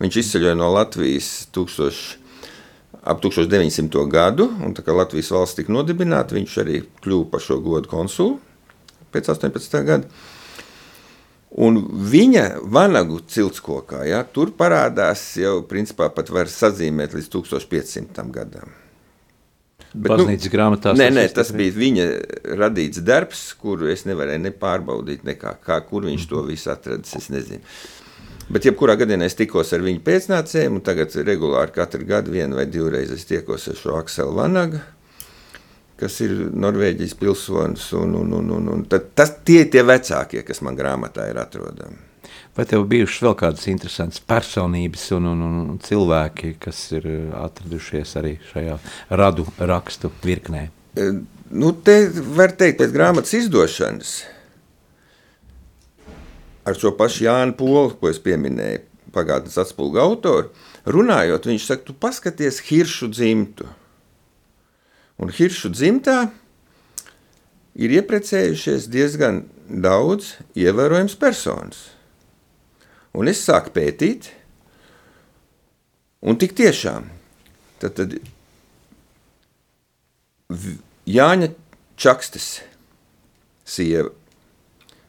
Viņš 0.02 0.20
izceļoja 0.20 0.56
no 0.58 0.68
Latvijas 0.74 1.48
1000 1.56 2.26
ap 3.06 3.22
1900. 3.22 4.02
gadu, 4.10 4.48
un 4.66 4.74
tā 4.74 4.82
kā 4.82 4.94
Latvijas 4.94 5.30
valsts 5.30 5.60
tika 5.60 5.72
nodibināta, 5.72 6.34
viņš 6.34 6.56
arī 6.62 6.80
kļuva 7.04 7.28
par 7.30 7.44
šo 7.44 7.60
godu 7.62 7.90
konsulu 7.90 8.40
pēc 9.14 9.30
18. 9.32 9.76
gada. 9.86 10.10
Un 11.56 11.78
viņa 12.10 12.44
vanagu 12.68 13.22
ciltskokā, 13.32 14.02
ja, 14.10 14.24
tur 14.28 14.50
parādās 14.58 15.22
jau, 15.40 15.60
principā, 15.70 16.10
pat 16.12 16.28
var 16.34 16.50
sazīmēt 16.52 17.14
līdz 17.16 17.30
1500. 17.32 18.26
gadam. 18.34 18.74
Bet, 19.96 20.10
Baznīcas 20.10 20.48
nu, 20.48 20.52
grāmatās 20.52 20.98
nē, 20.98 21.06
nē, 21.14 21.22
tas 21.32 21.50
bija 21.56 21.72
viņa 21.72 22.06
radīts 22.60 23.00
darbs, 23.04 23.46
kuru 23.60 23.88
es 23.92 24.04
nevarēju 24.08 24.42
ne 24.44 24.52
pārbaudīt, 24.52 25.22
nekā, 25.24 25.54
kā, 25.64 25.78
kur 25.88 26.04
viņš 26.04 26.26
to 26.28 26.42
visu 26.44 26.72
atradis, 26.72 27.14
es 27.16 27.30
nezinu. 27.32 27.62
Bet, 28.52 28.66
jebkurā 28.68 28.94
gadījumā 29.00 29.26
es 29.26 29.38
tikos 29.38 29.72
ar 29.74 29.82
viņu 29.82 30.02
pēcnācējiem, 30.06 30.76
un 30.78 30.84
tagad 30.86 31.16
regulāri 31.26 31.74
katru 31.74 32.06
gadu 32.06 32.34
vienu 32.34 32.60
vai 32.60 32.66
divreiz 32.70 33.10
es 33.14 33.24
tiekos 33.26 33.66
ar 33.72 33.80
šo 33.80 33.96
Akselu 33.98 34.36
Vanagu, 34.36 34.82
kas 35.98 36.20
ir 36.22 36.34
Norvēģijas 36.54 37.16
pilsonis. 37.18 37.88
Un, 37.98 38.14
un, 38.20 38.36
un, 38.38 38.52
un, 38.58 38.68
un 38.76 38.84
tas, 38.90 39.32
tie 39.48 39.64
ir 39.64 39.72
tie 39.72 39.82
vecākie, 39.86 40.44
kas 40.46 40.62
man 40.66 40.78
grāmatā 40.78 41.26
ir 41.32 41.40
atrodami. 41.42 42.05
Vai 42.56 42.64
tev 42.64 42.86
bijušas 42.88 43.20
vēl 43.26 43.34
kādas 43.36 43.66
interesantas 43.68 44.22
personības 44.24 45.10
un, 45.12 45.26
un, 45.34 45.42
un 45.74 45.80
cilvēki, 45.84 46.54
kas 46.62 46.78
ir 46.96 47.08
atradušies 47.36 48.14
arī 48.16 48.38
šajā 48.52 48.78
radu 49.20 49.44
rakstu 49.60 50.08
virknē? 50.24 50.62
E, 50.96 51.10
nu, 51.52 51.74
te 51.84 51.98
var 52.38 52.56
teikt, 52.56 52.80
pēc 52.80 52.94
grāmatas 52.96 53.36
izdošanas 53.36 54.16
ar 56.66 56.74
šo 56.74 56.90
pašu 56.98 57.24
Jānu 57.24 57.54
Polu, 57.58 57.92
ko 58.00 58.10
es 58.10 58.18
pieminēju, 58.22 58.82
pagātnes 59.14 59.56
atspūgu 59.60 60.00
autoru, 60.02 60.50
runājot, 60.88 61.46
viņš 61.46 61.66
saka, 61.68 61.86
tu 61.86 61.94
paskaties 61.94 62.58
Hiršu 62.66 63.10
dzimtu. 63.14 63.68
Un 65.22 65.30
Hiršu 65.32 65.70
dzimtā 65.72 66.18
ir 67.78 67.94
ieprecējušies 68.00 68.88
diezgan 68.92 69.44
daudz 69.68 70.34
ievērojams 70.58 71.14
personas. 71.20 71.95
Un 73.16 73.30
es 73.30 73.40
sāku 73.46 73.72
pētīt, 73.72 74.28
un 76.20 76.36
tik 76.36 76.52
tiešām, 76.58 77.08
tad, 77.80 77.96
tad 77.96 78.16
Jāņa 81.06 81.48
Čakstes 81.96 82.50
sieva 83.66 84.12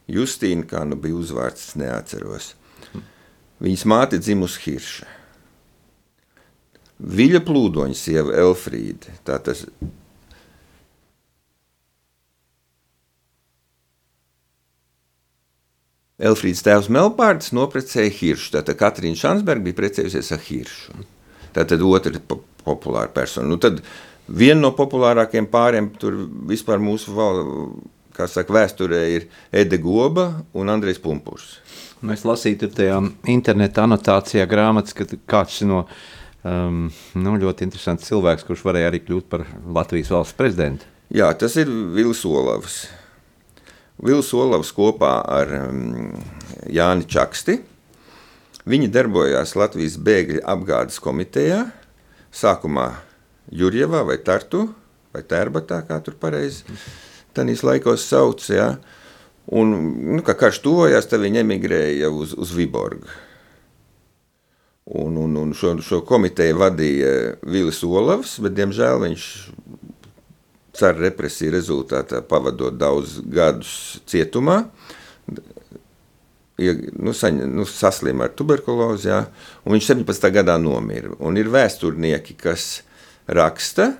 Justīna, 0.08 0.64
kā 0.64 0.86
nu 0.88 0.96
bija 0.96 1.18
uzvārds, 1.20 1.74
neatceros. 1.76 2.54
Viņas 3.60 3.84
māte 3.90 4.20
dzimusi 4.22 4.62
Hirša. 4.64 5.08
Viļa 6.98 7.42
plūdoņa 7.44 7.98
sieva 7.98 8.34
Elfrīda. 8.40 9.18
Tā 9.26 9.36
tas 9.44 9.66
Elfrīds 16.18 16.64
tēvs 16.66 16.88
Melpārds 16.90 17.52
noprecēja 17.54 18.10
Hiršu. 18.10 18.52
Tātad 18.56 18.78
Katrīna 18.80 19.18
Šansberga 19.18 19.68
bija 19.68 19.78
precējusies 19.78 20.32
ar 20.34 20.42
Hiršu. 20.42 21.04
Tātad 21.54 21.84
otra 21.86 22.18
po 22.18 22.40
populāra 22.66 23.10
persona. 23.14 23.48
Nu, 23.48 23.60
tad 23.62 23.80
viena 24.26 24.60
no 24.64 24.72
populārākajiem 24.76 25.46
pāriem 25.52 25.92
tur 26.00 26.18
vispār 26.50 26.82
mūsu 26.82 27.14
valsts 27.16 27.94
kā 28.18 28.26
saka, 28.26 28.54
vēsturē 28.56 29.00
ir 29.14 29.26
Ede 29.54 29.78
Goba 29.78 30.30
un 30.58 30.72
Andrejs 30.72 31.00
Pumpurs. 31.02 31.58
Mēs 32.02 32.24
lasītu 32.26 32.70
tajā 32.74 32.98
interneta 33.30 33.84
anotācijā 33.86 34.46
grāmatas, 34.50 34.94
ka 34.94 35.06
kāds 35.30 35.60
no 35.66 35.84
um, 36.42 36.86
nu, 37.18 37.34
ļoti 37.42 37.66
interesants 37.66 38.06
cilvēks, 38.10 38.46
kurš 38.46 38.64
varēja 38.66 38.92
arī 38.92 39.02
kļūt 39.06 39.28
par 39.30 39.46
Latvijas 39.78 40.12
valsts 40.14 40.38
prezidentu. 40.38 40.86
Jā, 41.14 41.30
tas 41.38 41.56
ir 41.58 41.70
Vils 41.94 42.24
Olavs. 42.28 42.82
Vils 44.04 44.30
Olavs 44.36 44.70
kopā 44.76 45.16
ar 45.26 45.52
um, 45.64 46.12
Jāni 46.70 47.08
Čaksti. 47.08 47.58
Viņi 48.68 48.92
darbojās 48.92 49.56
Latvijas 49.58 49.96
bēgļu 50.04 50.44
apgādes 50.46 51.00
komitejā, 51.02 51.64
sākumā 52.30 52.90
Jurjevā 53.50 54.04
vai 54.06 54.18
Tartu 54.20 54.66
vai 55.14 55.22
Tērbatā, 55.24 55.80
kā 55.88 56.02
tur 56.04 56.18
pareizi. 56.20 56.66
Mm 56.68 57.04
Tanīs 57.38 57.62
laikos 57.62 58.02
sauc, 58.08 58.42
ja, 58.50 58.72
un, 59.54 59.72
nu, 60.16 60.22
kā 60.26 60.34
karš 60.38 60.62
tuvojās, 60.64 61.06
tad 61.10 61.22
viņi 61.22 61.42
emigrēja 61.44 62.10
uz, 62.10 62.34
uz 62.34 62.54
Viborgu. 62.56 63.10
Un, 64.98 65.18
un, 65.20 65.34
un 65.36 65.52
šo, 65.52 65.74
šo 65.84 66.00
komiteju 66.08 66.56
vadīja 66.58 67.10
Vilis 67.44 67.82
Olavs, 67.84 68.38
bet, 68.40 68.56
diemžēl, 68.56 69.02
viņš 69.04 69.26
cara 70.78 70.98
represiju 70.98 71.52
rezultātā 71.54 72.22
pavadot 72.26 72.74
daudz 72.78 73.18
gadus 73.26 74.00
cietumā, 74.08 74.62
ja, 76.58 76.74
nu, 76.98 77.14
saņa, 77.14 77.46
nu, 77.50 77.66
saslima 77.68 78.28
ar 78.28 78.34
tuberkulozi, 78.38 79.08
ja, 79.10 79.22
un 79.64 79.76
viņš 79.76 79.92
17. 79.92 80.28
gadā 80.34 80.58
nomira. 80.62 81.14
Un 81.18 81.38
ir 81.40 81.50
vēsturnieki, 81.52 82.36
kas 82.40 82.82
raksta, 83.28 83.92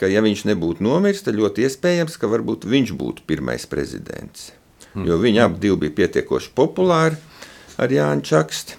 ka, 0.00 0.10
ja 0.10 0.22
viņš 0.24 0.46
nebūtu 0.50 0.84
nomiris, 0.84 1.24
tad 1.26 1.38
ļoti 1.38 1.66
iespējams, 1.68 2.18
ka 2.20 2.30
viņš 2.30 2.94
būtu 2.98 3.26
pirmais 3.28 3.66
prezidents. 3.70 4.50
Mm. 4.92 5.06
Jo 5.08 5.18
viņi 5.20 5.40
abi 5.46 5.72
bija 5.86 5.96
pietiekoši 6.02 6.52
populāri 6.56 7.16
ar 7.80 7.92
Jānu 7.92 8.24
Čakstu. 8.26 8.76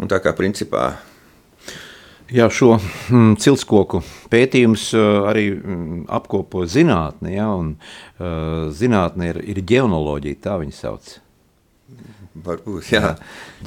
Un 0.00 0.10
tā 0.10 0.18
kā 0.20 0.34
principā 0.36 0.96
Jā, 2.34 2.48
šo 2.50 2.72
mm, 2.80 3.36
ciltskoku 3.38 4.00
pētījums 4.32 4.88
uh, 4.98 5.28
arī 5.30 5.44
mm, 5.54 6.00
apkopo 6.16 6.64
zinātne, 6.66 7.30
ja, 7.36 7.46
un 7.54 7.76
uh, 7.76 8.72
zinātne 8.74 9.28
ir, 9.30 9.38
ir 9.52 9.60
ģeonoloģija, 9.62 10.40
tā 10.42 10.56
viņa 10.58 10.74
sauc. 10.74 11.12
Varbūt, 12.34 12.88
jā. 12.90 12.98
jā. 12.98 13.10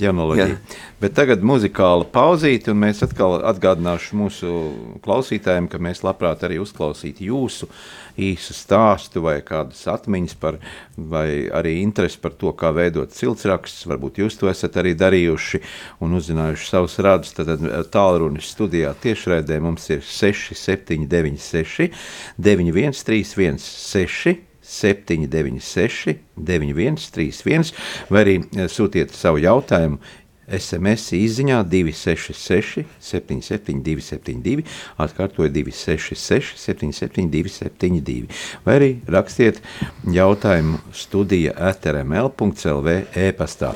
Ģeonoloģija. 0.01 0.47
Jā. 0.51 0.79
Bet 0.99 1.13
tagad 1.15 1.43
muzikāla 1.45 2.03
pauzīte, 2.11 2.73
un 2.73 2.81
mēs 2.81 2.99
atkal 3.05 3.37
atgādināšu 3.47 4.17
mūsu 4.19 4.55
klausītājiem, 5.05 5.69
ka 5.71 5.79
mēs 5.79 6.03
labprāt 6.03 6.43
arī 6.43 6.57
uzklausītu 6.59 7.29
jūsu 7.29 7.69
īsu 8.19 8.55
stāstu 8.57 9.23
vai 9.23 9.37
kādas 9.45 9.85
atmiņas 9.87 10.35
par, 10.41 10.57
vai 10.97 11.47
arī 11.47 11.77
interesi 11.79 12.19
par 12.19 12.35
to, 12.35 12.51
kā 12.59 12.73
veidot 12.75 13.15
ciltsrakstus. 13.15 13.87
Varbūt 13.87 14.19
jūs 14.19 14.35
to 14.41 14.51
esat 14.51 14.75
arī 14.81 14.91
darījuši 14.99 15.61
un 16.03 16.17
uzzinājuši 16.19 16.67
savus 16.67 16.97
radus. 17.07 17.37
Tad 17.37 17.63
tālrunis 17.93 18.51
studijā 18.51 18.91
tiešraidē 18.99 19.61
mums 19.63 19.87
ir 19.95 20.03
6, 20.03 20.51
7, 20.59 21.07
9, 21.07 21.39
6, 21.39 22.03
9, 22.35 22.75
1, 22.75 22.99
3, 23.13 23.33
1, 23.47 23.63
6. 23.63 24.35
796, 24.67 26.17
9131, 26.35 27.73
vai 28.11 28.23
arī 28.25 28.39
eh, 28.43 28.67
sūtiet 28.71 29.15
savu 29.15 29.39
jautājumu 29.43 30.01
SMS 30.47 31.11
izziņā 31.17 31.57
266, 31.67 32.85
772, 33.03 34.03
72, 34.05 34.63
atkārtoju 35.03 35.51
266, 35.51 36.55
772, 36.61 37.51
72, 37.51 38.29
vai 38.63 38.77
arī 38.79 38.89
rakstiet 39.11 39.59
jautājumu 40.15 40.79
studija 40.95 41.55
etrml.clv 41.71 42.95
e-pastā. 43.27 43.73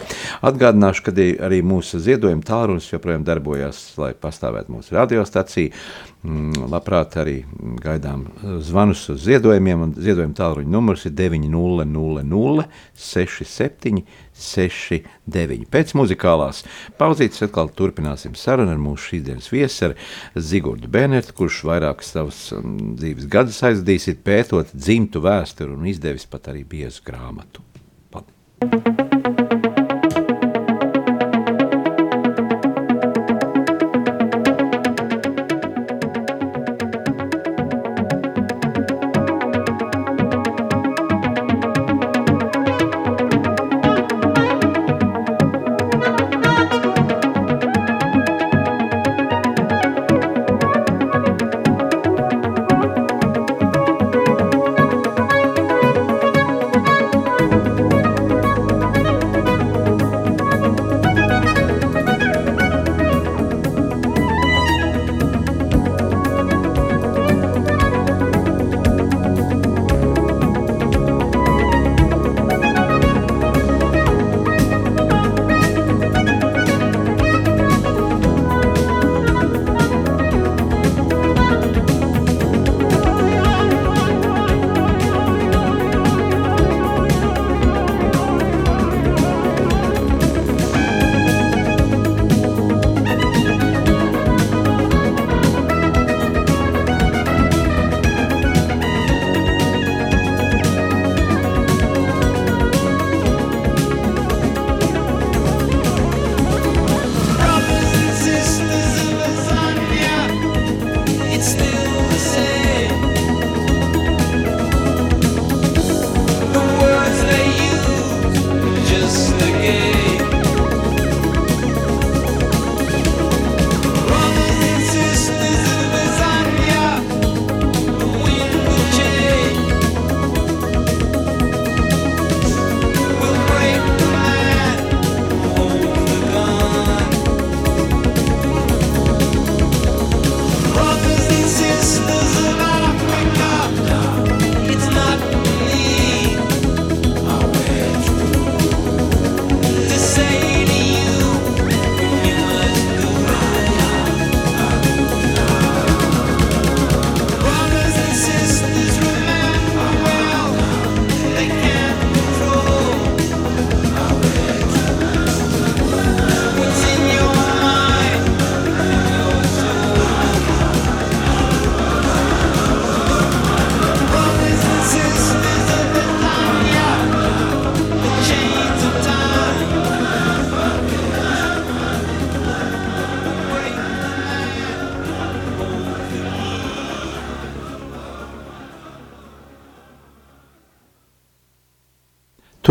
Atgādināšu, 0.47 1.07
ka 1.09 1.15
arī 1.49 1.59
mūsu 1.65 1.99
ziedojuma 1.99 2.47
tālrunis 2.47 2.87
joprojām 2.93 3.27
darbojas, 3.27 3.83
lai 3.99 4.13
pastāvētu 4.15 4.71
mūsu 4.77 4.95
radiostacija. 4.95 5.75
Mm, 6.21 6.67
labprāt, 6.69 7.15
arī 7.17 7.39
gaidām 7.81 8.27
zvanus 8.61 9.07
uz 9.09 9.23
ziedojumiem, 9.25 9.87
un 9.87 9.93
ziedojuma 9.97 10.35
tālruņa 10.37 10.69
numurs 10.69 11.07
ir 11.09 11.15
900 11.17 12.67
67 12.93 14.03
69. 14.37 15.65
Pēc 15.73 15.95
muzikālās 15.97 16.61
pauzītes, 17.01 17.41
atkal 17.47 17.73
turpināsim 17.73 18.37
sarunu 18.37 18.75
ar 18.75 18.81
mūsu 18.81 19.15
šīsdienas 19.15 19.49
viesaru 19.49 19.97
Zigurdu 20.37 20.91
Benertu, 20.93 21.33
kurš 21.41 21.63
vairākas 21.71 22.13
savas 22.13 22.43
um, 22.53 22.93
dzīves 23.01 23.25
gadus 23.25 23.57
aizdījis 23.71 24.11
ir 24.13 24.21
pētot 24.21 24.75
dzimtu 24.77 25.25
vēsturi 25.25 25.73
un 25.73 25.89
izdevis 25.89 26.29
pat 26.29 26.53
arī 26.53 26.61
biezu 26.69 27.01
grāmatu. 27.07 27.65
Paldies! 28.13 29.50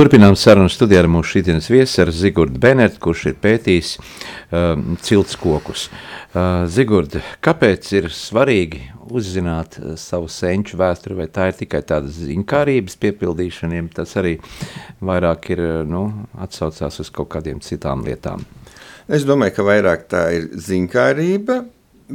Turpinām 0.01 0.33
sarunu 0.33 0.71
studijā 0.73 1.03
ar 1.03 1.07
mūsu 1.13 1.35
šīdienas 1.35 1.67
viesu, 1.69 1.99
ar 2.01 2.11
Zigurdu 2.17 2.57
Benertu, 2.57 2.97
kurš 3.05 3.27
ir 3.29 3.35
pētījis 3.43 3.89
um, 4.01 4.95
ciltskokus. 5.05 5.83
Uh, 5.91 6.63
Zigurd, 6.73 7.19
kāpēc 7.45 7.91
ir 7.99 8.09
svarīgi 8.17 8.81
uzzināt 9.13 9.77
uh, 9.77 9.91
savu 10.01 10.31
senču 10.33 10.79
vēsturi, 10.81 11.19
vai 11.19 11.27
tā 11.29 11.51
ir 11.51 11.59
tikai 11.59 11.83
tāda 11.85 12.09
ziņkārības 12.17 12.97
piepildīšana, 13.03 13.83
tas 13.99 14.17
arī 14.17 14.39
vairāk 15.05 15.51
ir, 15.53 15.61
uh, 15.67 15.83
nu, 15.85 16.07
atsaucās 16.47 16.97
uz 17.05 17.13
kaut 17.13 17.29
kādiem 17.37 17.61
citām 17.61 18.07
lietām? 18.09 18.47
Es 19.05 19.29
domāju, 19.29 19.59
ka 19.59 19.69
vairāk 19.69 20.09
tā 20.09 20.25
ir 20.39 20.49
ziņkārība, 20.71 21.59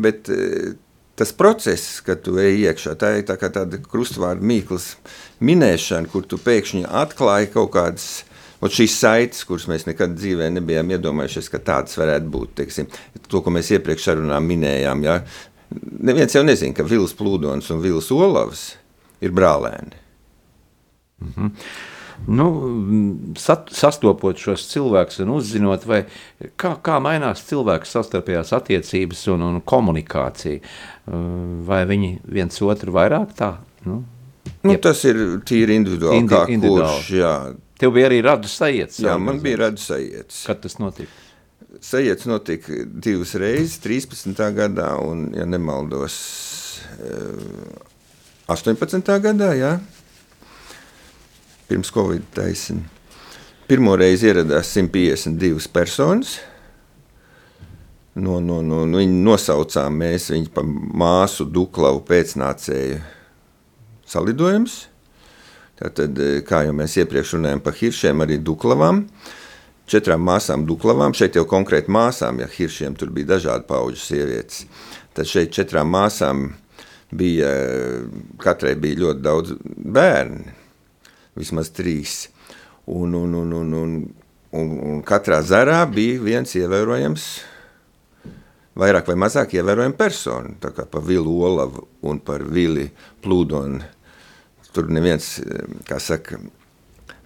bet 0.07 0.33
uh, 0.33 0.73
tas 1.15 1.31
process, 1.37 2.01
kad 2.03 2.21
tu 2.25 2.35
ej 2.41 2.65
iekšā, 2.65 2.95
tā 2.99 3.13
ir 3.19 3.29
tā 3.29 3.37
kā 3.39 3.53
tāda 3.53 3.79
krustvārdu 3.79 4.43
mīklas 4.45 4.95
minēšana, 5.39 6.09
kur 6.11 6.25
tu 6.29 6.39
pēkšņi 6.41 6.85
atklāji 7.03 7.51
kaut 7.53 7.73
kādas 7.75 8.09
šīs 8.65 8.95
saites, 8.97 9.43
kuras 9.45 9.67
mēs 9.69 9.85
nekad 9.85 10.15
dzīvē 10.17 10.47
nebijām 10.55 10.89
iedomājušies, 10.95 11.49
ka 11.53 11.59
tādas 11.61 11.97
varētu 11.99 12.31
būt. 12.33 12.53
Teiksim, 12.61 12.87
to, 13.27 13.41
ko 13.43 13.53
mēs 13.53 13.71
iepriekš 13.75 14.09
sarunā 14.09 14.39
minējām. 14.41 15.03
Ja? 15.05 15.19
Neviens 15.99 16.33
jau 16.35 16.43
nezina, 16.45 16.73
ka 16.77 16.85
Vils 16.87 17.13
Plūdons 17.17 17.69
un 17.73 17.83
Vils 17.83 18.09
Olavs 18.15 18.71
ir 19.21 19.35
brālēni. 19.35 20.01
Mm 21.21 21.33
-hmm. 21.35 21.51
Nu, 22.27 22.45
sat, 23.37 23.69
sastopot 23.75 24.37
šos 24.39 24.63
cilvēkus 24.71 25.19
un 25.19 25.33
uzzinot, 25.35 25.83
kā, 26.55 26.71
kā 26.81 26.99
mainās 27.03 27.43
cilvēku 27.43 27.85
savstarpējās 27.85 28.53
attiecības 28.55 29.27
un, 29.27 29.41
un 29.41 29.61
komunikācija. 29.61 30.59
Vai 31.67 31.85
viņi 31.85 32.19
viens 32.23 32.61
otru 32.61 32.95
vairāk 32.95 33.35
tā 33.37 33.51
nu, 33.85 34.03
Nu, 34.65 34.73
Jep. 34.73 34.81
tas 34.87 35.03
ir 35.05 35.19
tīri 35.45 35.77
individuāli. 35.79 36.23
Indi, 36.23 36.33
kā 36.33 36.45
individuāli. 36.49 37.01
Kurš, 37.01 37.11
jā. 37.19 37.33
Tev 37.81 37.93
bija 37.95 38.09
arī 38.09 38.21
radu 38.25 38.49
sajietas. 38.49 38.99
Jā, 39.03 39.17
man 39.21 39.41
bija 39.43 39.65
radu 39.65 39.81
sajietas. 39.81 40.41
Kad 40.47 40.63
tas 40.63 40.77
notika? 40.79 41.11
Sajietas 41.83 42.25
notika 42.29 42.85
divas 42.87 43.35
reizes, 43.37 43.77
13. 43.83 44.31
gadā 44.55 44.93
un, 45.03 45.27
ja 45.35 45.45
nemaldos, 45.45 46.15
18. 48.47 49.03
Eh, 49.03 49.21
gadā, 49.27 49.51
jā. 49.59 49.75
Pirms 51.69 51.91
Covid 51.93 52.25
taisina. 52.35 52.85
Pirmo 53.65 53.95
reizi 53.97 54.29
ieradās 54.29 54.69
152 54.75 55.69
personas. 55.73 56.37
No, 58.15 58.37
no, 58.39 58.61
no, 58.63 58.85
no, 58.87 59.01
viņi 59.01 59.17
nosaucām 59.25 59.97
mēs 59.99 60.29
viņu 60.31 60.51
par 60.55 60.67
māsu 60.69 61.43
Duklavu 61.51 61.99
pēcnācēju 62.07 63.01
salidojums. 64.09 64.85
Tātad, 65.75 66.19
eh, 66.19 66.41
kā 66.47 66.63
jau 66.63 66.73
mēs 66.75 66.95
iepriekš 67.01 67.35
runājām 67.35 67.61
par 67.63 67.73
hiršiem, 67.73 68.21
arī 68.23 68.39
duklavām. 68.39 69.05
Četrām 69.85 70.23
māsām 70.23 70.65
duklavām, 70.65 71.13
šeit 71.13 71.35
jau 71.35 71.45
konkrēti 71.45 71.91
māsām, 71.91 72.39
ja 72.39 72.47
hiršiem 72.47 72.95
tur 72.97 73.09
bija 73.09 73.35
dažādi 73.35 73.67
pauģu 73.67 73.99
sievietes. 74.01 74.65
Tad 75.13 75.25
šeit 75.25 75.51
četrām 75.51 75.91
māsām 75.91 76.53
bija, 77.13 77.51
katrai 78.41 78.75
bija 78.75 79.03
ļoti 79.03 79.21
daudz 79.21 79.53
bērnu, 79.77 80.45
vismaz 81.35 81.69
trīs. 81.69 82.29
Un, 82.87 83.13
un, 83.13 83.33
un, 83.33 83.53
un, 83.53 83.73
un, 83.73 84.13
un, 84.53 84.79
un 84.79 85.03
katrā 85.03 85.41
zarā 85.43 85.85
bija 85.91 86.21
viens 86.21 86.55
ievērojams 86.55 87.27
vairāk 88.75 89.07
vai 89.07 89.15
mazāk 89.15 89.55
ievērojama 89.55 89.97
persona. 89.97 90.55
Tā 90.59 90.73
kā 90.75 90.85
par 90.89 91.05
Vilu 91.05 91.35
Olavu 91.45 91.87
un 92.09 92.19
par 92.19 92.43
Vili 92.43 92.89
Plūdonu 93.23 93.94
Tur 94.75 94.89
neviens, 94.91 95.37
kā 95.87 95.99
saka, 96.03 96.39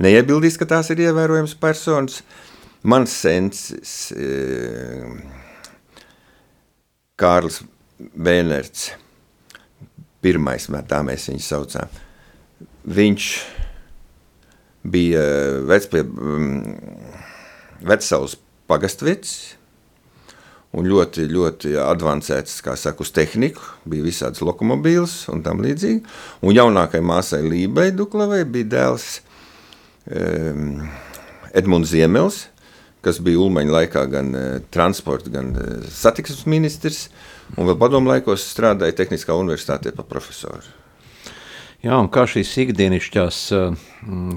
neiebildīs, 0.01 0.57
ka 0.59 0.67
tās 0.69 0.91
ir 0.93 1.01
ievērojamas 1.07 1.55
personas. 1.59 2.21
mans 2.83 3.11
sensis 3.11 4.13
uh, 4.15 5.17
Kārlis 7.19 7.59
Bēnerts, 7.99 8.93
pirmais, 10.23 10.69
tā 10.87 11.01
mēs 11.03 11.27
viņu 11.27 11.43
saucām, 11.43 11.97
viņš 12.87 13.25
bija 14.87 15.23
vecpie, 15.67 16.05
vecsaus 17.83 18.37
pagastvecis, 18.71 19.58
un 20.77 20.85
ļoti, 20.89 21.25
ļoti 21.31 21.73
avansēts, 21.81 22.59
kā 22.65 22.75
saka, 22.77 23.03
uz 23.05 23.11
tehniku. 23.15 23.63
Bija 23.89 24.05
visādas 24.05 24.43
lokomobīles 24.45 25.23
un 25.33 25.41
tam 25.45 25.63
līdzīgi. 25.65 26.03
Un 26.45 26.55
jaunākajai 26.55 27.05
māsai 27.05 27.41
Lībai 27.45 27.89
Duklavai 27.95 28.43
bija 28.45 28.69
dēls 28.75 29.09
um, 30.13 30.83
Edmunds 31.57 31.93
Ziemels, 31.93 32.43
kas 33.05 33.21
bija 33.23 33.41
Ulmaņa 33.41 33.75
laikā 33.77 34.05
gan 34.11 34.33
uh, 34.37 34.49
transporta, 34.73 35.33
gan 35.33 35.55
uh, 35.55 35.87
satiksmes 35.89 36.45
ministrs, 36.49 37.07
un 37.57 37.69
vēl 37.69 37.79
padomu 37.81 38.13
laikos 38.13 38.45
strādāja 38.51 38.97
Tehniskā 39.01 39.37
universitātē 39.39 39.95
par 39.95 40.05
profesoru. 40.11 40.78
Jā, 41.79 41.95
un 41.95 42.09
kā 42.11 42.25
šīs 42.27 42.49
ikdienišķās 42.65 43.37
uh, 43.55 43.75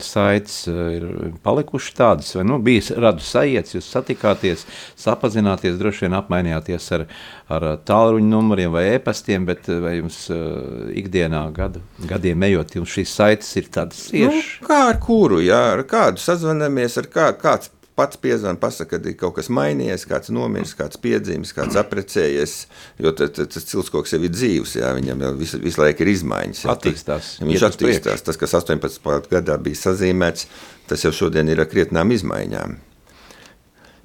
saites 0.06 0.60
uh, 0.70 0.76
ir 0.94 1.06
palikušas 1.42 1.96
tādas, 1.98 2.28
vai 2.38 2.44
nu, 2.46 2.60
bija 2.62 2.94
radu 3.02 3.24
sajietas, 3.26 3.74
jūs 3.74 3.88
satikāties, 3.90 4.62
sapazināties, 5.02 5.74
droši 5.80 6.06
vien 6.06 6.14
apmainījāties 6.20 6.86
ar, 6.94 7.04
ar 7.50 7.66
tālruņa 7.82 8.30
numuriem 8.30 8.70
vai 8.70 8.84
e-pastiem, 8.92 9.48
bet 9.50 9.66
vai 9.82 9.96
jums 9.96 10.20
uh, 10.30 10.86
ikdienā 10.94 11.42
gadu, 11.56 11.82
gadiem 12.06 12.46
ejot, 12.46 12.76
jums 12.78 12.94
šīs 12.94 13.18
saites 13.18 13.50
ir 13.58 13.66
tādas 13.74 14.06
ciešas? 14.12 14.54
Nu, 14.62 14.70
kā 14.70 14.78
ar 14.92 15.02
kuru, 15.02 15.42
jā, 15.42 15.64
ar 15.74 15.82
kādu 15.90 16.22
sazvanamies, 16.22 17.00
ar 17.02 17.10
kā, 17.10 17.32
kāds 17.42 17.74
pats 18.02 18.18
piezvanīt, 18.18 18.58
pasakā, 18.62 18.98
ka 18.98 19.10
ir 19.10 19.16
kaut 19.20 19.36
kas 19.38 19.48
mainījies, 19.54 20.04
kāds 20.10 20.32
nomiris, 20.34 20.74
kāds 20.78 20.98
piedzimis, 21.02 21.54
kāds 21.54 21.78
aprecējies. 21.78 22.54
Jo 23.02 23.14
tas 23.14 23.68
cilvēks 23.70 24.16
jau 24.16 24.20
ir 24.26 24.32
dzīves, 24.34 24.76
jā, 24.80 24.90
viņam 24.98 25.22
jau 25.26 25.32
visu, 25.38 25.60
visu 25.62 25.82
laiku 25.82 26.02
ir 26.02 26.12
izmaiņas. 26.16 26.64
Jā, 26.66 26.74
attīstās. 26.74 27.32
Viņš 27.42 27.66
attīstās. 27.68 28.24
Tas, 28.26 28.40
kas 28.40 28.56
18. 28.58 29.12
gadā 29.30 29.58
bija 29.62 29.84
sazīmēts, 29.84 30.48
tas 30.90 31.06
jau 31.06 31.14
šodien 31.22 31.52
ir 31.52 31.62
ar 31.62 31.70
krietnām 31.70 32.10
izmaiņām. 32.16 32.80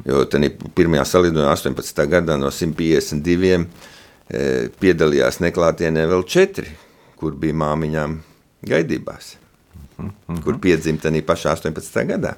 Jo 0.05 0.21
pirmajā 0.77 1.07
salīdzinājumā 1.09 1.55
18. 1.57 2.03
gadā 2.11 2.37
no 2.37 2.51
152 2.53 3.55
e, 3.57 4.43
piedalījās 4.77 5.41
neklātienē 5.41 6.05
vēl 6.11 6.21
četri, 6.29 6.69
kur 7.17 7.33
bija 7.39 7.57
māmiņām 7.57 8.19
gaidībās, 8.67 9.33
mm 9.97 10.11
-hmm. 10.11 10.43
kur 10.45 10.61
piedzimta 10.61 11.09
arī 11.09 11.23
pašā 11.25 11.57
18. 11.57 12.05
gadā. 12.13 12.37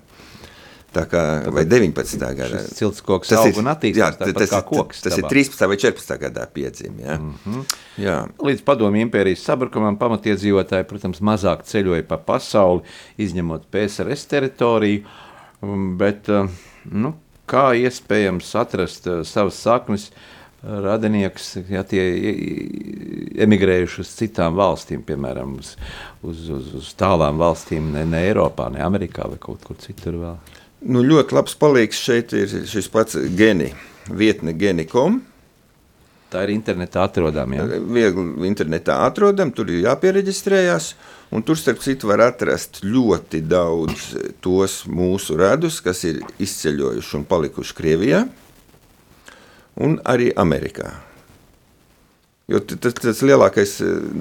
Tā 0.89 1.03
kā, 1.05 1.21
vai 1.53 1.63
19. 1.69 2.23
gadā. 2.37 2.63
Cilts 2.73 3.03
koks 3.05 3.29
tas 3.29 3.45
ir, 3.45 3.59
attīstās, 3.69 4.15
jā, 4.17 4.29
tas, 4.33 4.49
kā 4.49 4.61
koks. 4.65 5.03
Tas, 5.03 5.13
tas 5.13 5.19
ir 5.21 5.27
13. 5.29 5.67
vai 5.69 5.77
14. 5.77 6.15
gadā 6.23 6.47
piedzim, 6.49 6.95
jā. 7.03 7.17
Mm 7.19 7.35
-hmm. 7.43 7.75
jā. 8.01 8.15
Līdz 8.41 8.63
padomju 8.65 9.01
impērijas 9.05 9.45
sabrukumam 9.45 9.99
pamatiedzīvotāji, 10.01 10.87
protams, 10.89 11.21
mazāk 11.21 11.61
ceļoja 11.63 12.07
pa 12.09 12.17
pasauli, 12.17 12.81
izņemot 13.17 13.69
PSRS 13.71 14.25
teritoriju, 14.25 15.05
um, 15.61 15.97
bet, 15.97 16.29
uh, 16.29 16.49
nu, 16.85 17.13
kā 17.45 17.69
iespējams 17.77 18.55
atrast 18.55 19.07
uh, 19.07 19.21
savas 19.23 19.61
saknes 19.61 20.11
radinieks, 20.63 21.57
ja 21.69 21.83
tie 21.83 22.03
emigrējuši 23.39 24.01
uz 24.01 24.09
citām 24.09 24.55
valstīm, 24.55 25.03
piemēram, 25.07 25.53
uz, 25.59 25.75
uz, 26.21 26.49
uz, 26.49 26.73
uz 26.73 26.93
tālām 26.99 27.37
valstīm, 27.37 27.93
ne, 27.93 28.05
ne 28.05 28.25
Eiropā, 28.27 28.71
ne 28.73 28.81
Amerikā 28.83 29.29
vai 29.29 29.37
kaut 29.37 29.63
kur 29.63 29.77
citur 29.79 30.17
vēl? 30.19 30.39
Nu, 30.79 31.01
ļoti 31.03 31.35
labs 31.35 31.57
palīgs 31.59 31.99
šeit 31.99 32.31
ir 32.37 32.51
šis 32.69 32.87
pats 32.91 33.17
geni, 33.35 33.73
vietne 34.07 34.53
geni.com. 34.55 35.19
Tā 36.29 36.43
ir 36.45 36.53
internetā 36.53 37.03
atrodama. 37.09 37.57
Ja? 37.57 37.79
Viegli 37.81 38.47
internetā 38.47 38.99
atrodama, 39.07 39.51
tur 39.55 39.71
ir 39.73 39.81
jāpiereģistrējās. 39.87 40.91
Un 41.35 41.43
tur, 41.45 41.57
starp 41.59 41.81
citu, 41.83 42.07
var 42.09 42.21
atrast 42.27 42.83
ļoti 42.85 43.41
daudz 43.49 44.05
tos 44.45 44.83
mūsu 44.89 45.35
radus, 45.41 45.81
kas 45.83 46.03
ir 46.07 46.21
izceļojuši 46.41 47.17
un 47.17 47.25
palikuši 47.29 47.75
Krievijā 47.77 48.23
un 49.83 49.97
arī 50.07 50.29
Amerikā. 50.37 50.93
Jo 52.49 52.61
tas, 52.65 52.95
tas 52.97 53.19
lielākais 53.25 53.75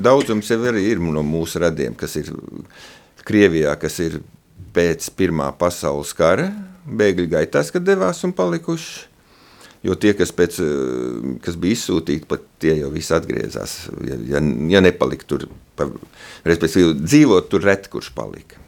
daudzums 0.05 0.51
jau 0.53 0.59
ir 0.77 1.01
no 1.01 1.23
mūsu 1.25 1.62
radiem, 1.62 1.94
kas 1.97 2.18
ir 2.21 2.33
Krievijā, 3.29 3.77
kas 3.81 4.01
ir 4.05 4.21
pēc 4.74 5.11
Pirmā 5.18 5.50
pasaules 5.59 6.14
kara 6.16 6.50
bēgļu 6.88 7.28
gaitās, 7.33 7.72
kad 7.74 7.85
devās 7.87 8.24
un 8.26 8.35
palikuši. 8.37 9.07
Jo 9.87 9.94
tie, 9.94 10.11
kas, 10.18 10.33
pēc, 10.35 10.59
eh, 10.59 11.38
kas 11.44 11.54
bija 11.61 11.76
izsūtīti, 11.76 12.26
pat 12.26 12.42
tie 12.59 12.74
jau 12.81 12.90
visi 12.90 13.14
atgriezās. 13.14 13.76
Ja, 14.02 14.16
ja, 14.35 14.42
ja 14.74 14.83
nepalika 14.83 15.28
tur, 15.28 15.46
respektīvi, 16.44 16.96
dzīvot 16.98 17.48
tur 17.52 17.62
reti, 17.62 17.92
kurš 17.92 18.11
palika. 18.16 18.59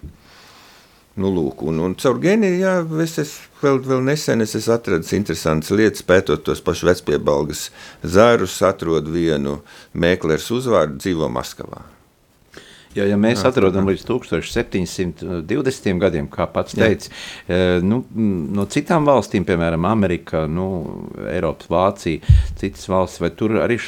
Nu, 1.18 1.32
lūk, 1.34 1.64
un, 1.66 1.80
un 1.82 1.96
caur 1.98 2.20
geniju, 2.22 2.60
jā, 2.62 2.74
es, 3.02 3.16
es 3.18 3.32
vēl, 3.60 3.80
vēl 3.82 4.04
nesen 4.06 4.44
es 4.44 4.54
atradu 4.70 5.04
interesantas 5.18 5.74
lietas, 5.74 6.06
pētot 6.06 6.44
tos 6.46 6.62
pašus 6.64 6.86
vecpiebalgas 6.92 7.66
zārus, 8.06 8.60
atrodu 8.62 9.10
vienu 9.10 9.58
mēklers 9.92 10.46
uzvārdu, 10.54 11.00
dzīvo 11.02 11.28
Maskavā. 11.34 11.82
Jo, 12.96 13.04
ja 13.06 13.14
mēs 13.20 13.44
jā, 13.44 13.50
atrodam 13.52 13.86
jā. 13.86 13.94
līdz 13.94 14.04
1720 14.08 16.00
gadiem, 16.02 16.26
kā 16.30 16.48
pats 16.50 16.74
teica, 16.74 17.12
eh, 17.46 17.78
nu, 17.86 18.00
no 18.56 18.66
citām 18.70 19.06
valstīm, 19.06 19.46
piemēram, 19.46 19.86
Amerika, 19.86 20.42
nu, 20.50 20.66
Eiropas, 21.30 21.70
Vācija, 21.70 22.34
citas 22.58 22.88
valstis, 22.90 23.22
vai 23.22 23.30
tur 23.38 23.60
arī 23.62 23.78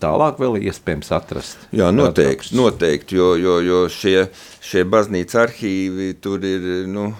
tālāk 0.00 0.40
vēl 0.40 0.56
iespējams 0.70 1.12
atrast? 1.18 1.68
Jā, 1.76 1.90
noteikti, 1.92 2.56
noteikti 2.56 3.20
jo, 3.20 3.34
jo, 3.40 3.60
jo 3.66 3.84
šie, 3.92 4.30
šie 4.64 4.86
baznīca 4.88 5.44
arhīvi 5.44 6.14
tur 6.24 6.48
ir, 6.48 6.66
nu, 6.88 7.10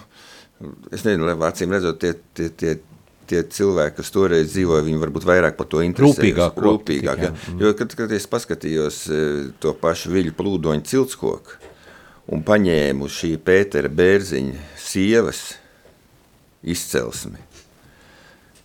es 0.89 1.05
nezinu, 1.05 1.29
lai 1.29 1.37
vācīm 1.37 1.77
redzot, 1.77 2.01
tie, 2.01 2.15
tie, 2.33 2.49
tie 2.49 2.79
tie 3.29 3.43
cilvēki, 3.57 3.97
kas 3.99 4.11
toreiz 4.13 4.51
dzīvoja, 4.53 4.85
viņi 4.87 5.01
varbūt 5.01 5.27
vairāk 5.27 5.57
par 5.59 5.69
to 5.71 5.81
interesējās. 5.85 6.19
Rūpīgāk. 6.19 6.61
Rūpīgāk 6.67 7.23
ja. 7.25 7.31
Jo, 7.61 7.73
kad, 7.77 7.93
kad 7.99 8.13
es 8.15 8.27
paskatījos 8.31 9.01
e, 9.09 9.21
to 9.63 9.73
pašu 9.81 10.13
viļu 10.15 10.35
plūdoņu 10.37 10.87
ciltskoku 10.87 11.59
un 12.33 12.43
paņēmu 12.47 13.07
šī 13.11 13.35
Pētera 13.43 13.91
Bērziņa 13.91 14.65
sievas 14.81 15.43
izcelsmi, 16.67 17.39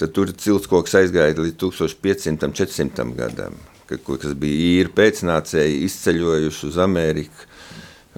tad 0.01 0.14
tur 0.16 0.33
ciltskoks 0.35 0.96
aizgāja 0.98 1.37
līdz 1.38 1.59
1500-400 1.62 3.07
gadam, 3.18 3.59
kas 3.87 4.35
bija 4.38 4.68
īri 4.81 4.94
pēcnācēji 4.96 5.83
izceļojuši 5.87 6.68
uz 6.70 6.79
Ameriku 6.83 7.52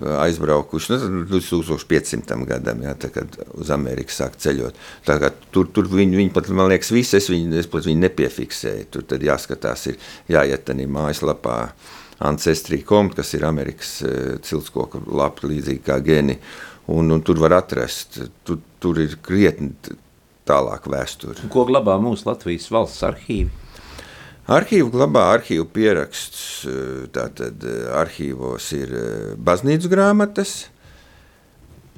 aizbraukuši 0.02 0.96
nu, 0.96 1.22
līdz 1.30 1.48
1500 1.52 2.46
gadam, 2.48 2.82
jā, 2.82 2.94
tā, 2.98 3.10
kad 3.14 3.36
uz 3.54 3.70
Ameriku 3.74 4.10
sāk 4.10 4.34
ceļot. 4.42 4.78
Tā 5.06 5.18
tur, 5.54 5.68
tur 5.70 5.88
viņi, 5.90 6.18
viņi 6.18 6.32
pat, 6.34 6.50
man 6.50 6.72
liekas, 6.72 6.90
visi 6.94 7.18
es 7.20 7.30
viņu, 7.30 7.54
es 7.60 7.70
pat 7.70 7.86
viņu 7.86 8.02
nepiefiksēju. 8.02 8.88
Tur 8.94 9.06
tad 9.12 9.22
jāskatās, 9.24 9.86
ir 9.92 10.00
jāiet 10.34 10.74
arī 10.74 10.88
mājaslapā 10.90 11.58
Ancestry.com, 12.24 13.10
kas 13.14 13.34
ir 13.38 13.46
Amerikas 13.46 13.96
ciltskoka 14.46 15.02
lapa, 15.06 15.46
līdzīgi 15.50 15.82
kā 15.86 15.98
geni, 16.02 16.38
un, 16.94 17.10
un 17.14 17.22
tur 17.26 17.42
var 17.42 17.58
atrast, 17.60 18.18
tur, 18.46 18.62
tur 18.82 18.98
ir 19.02 19.18
krietni 19.22 19.72
tālāk 20.48 20.88
vēsture. 20.90 21.46
Ko 21.52 21.66
glabā 21.68 21.96
mūsu 22.02 22.28
Latvijas 22.28 22.66
valsts 22.72 23.06
arhīvi? 23.06 23.63
Arhīvu 24.44 24.90
glabā 24.92 25.22
arhīvu 25.38 25.64
pierakstus. 25.72 26.48
Eh, 26.68 27.04
tātad 27.14 27.62
eh, 27.64 27.86
arhīvos 27.96 28.66
ir 28.76 28.90
eh, 28.92 29.30
baznīcas 29.40 29.88
grāmatas, 29.88 30.52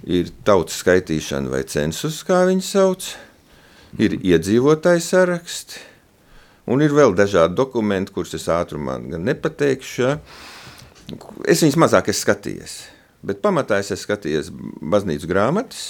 ir 0.06 0.30
tautas 0.46 0.78
skaitīšana 0.84 1.50
vai 1.50 1.64
census, 1.66 2.20
kā 2.22 2.44
viņi 2.46 2.62
sauc, 2.62 3.08
ir 3.98 4.14
iedzīvotāju 4.20 5.02
saraksti, 5.02 5.82
un 6.70 6.86
ir 6.86 6.94
vēl 6.94 7.18
dažādi 7.18 7.58
dokumenti, 7.58 8.14
kurus 8.14 8.38
es 8.38 8.46
ātrumā 8.46 9.00
nepateikšu. 9.02 10.14
Es 11.50 11.66
viņus 11.66 11.82
mazāk 11.82 12.14
esmu 12.14 12.28
skatījies, 12.28 12.78
bet 13.26 13.42
pamatā 13.42 13.82
es 13.82 13.90
esmu 13.90 14.04
skatījies 14.06 14.54
baznīcas 14.94 15.26
grāmatas, 15.30 15.84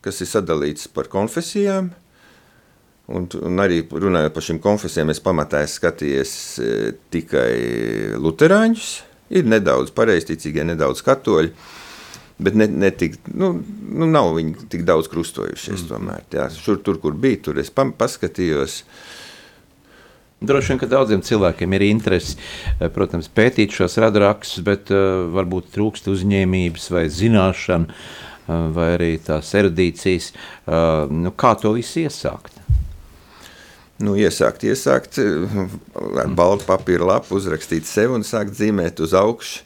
kas 0.00 0.24
ir 0.24 0.32
sadalītas 0.32 0.88
par 0.96 1.12
konfesijām– 1.12 1.92
Un, 3.08 3.24
un 3.40 3.60
arī 3.62 3.80
runājot 3.88 4.34
par 4.36 4.44
šīm 4.44 4.58
konfesijām, 4.60 5.08
es 5.08 5.20
pamatā 5.24 5.62
esmu 5.64 5.80
skatījies 5.80 6.32
e, 6.60 6.72
tikai 7.14 7.52
luterāņus. 8.20 8.88
Ir 9.32 9.48
nedaudz 9.48 9.92
pareizticīgie, 9.96 10.66
nedaudz 10.68 11.00
katoļi, 11.04 11.54
bet 12.44 12.56
ne, 12.56 12.66
ne 12.68 12.90
tik, 12.92 13.16
nu, 13.32 13.54
nu, 13.60 14.08
nav 14.08 14.34
viņi 14.36 14.68
tik 14.72 14.84
daudz 14.88 15.08
krustojušies. 15.12 15.86
Mm. 15.86 15.88
Tomēr, 15.88 16.26
jā. 16.36 16.50
Šur, 16.52 16.82
tur, 16.84 17.00
kur 17.00 17.16
bija, 17.16 17.40
tur 17.48 17.62
es 17.64 17.72
paskatījos. 17.72 18.82
Droši 20.44 20.74
vien, 20.74 20.82
ka 20.84 20.90
daudziem 20.92 21.24
cilvēkiem 21.24 21.78
ir 21.78 21.86
interese, 21.88 22.36
e, 22.76 22.92
protams, 22.92 23.32
pētīt 23.32 23.72
šos 23.74 23.96
radarakstus, 24.04 24.60
bet 24.68 24.92
uh, 24.92 25.24
varbūt 25.32 25.72
trūkst 25.74 26.12
uzņēmības 26.12 26.92
vai 26.92 27.08
zināšanu 27.08 28.00
vai 28.48 28.86
arī 28.94 29.10
tās 29.20 29.50
erudīcijas. 29.60 30.30
Nu, 31.12 31.34
kā 31.36 31.50
to 31.60 31.74
visu 31.76 32.00
iesākt? 32.06 32.57
Nu, 33.98 34.12
iesākt, 34.14 34.62
iesākt 34.62 35.18
ar 35.18 36.28
baltu 36.38 36.68
papīra 36.68 37.06
lapu, 37.08 37.34
uzrakstīt 37.34 37.86
sevi 37.88 38.14
un 38.14 38.22
sākt 38.26 38.54
zīmēt 38.54 39.02
uz 39.02 39.14
augšu 39.18 39.64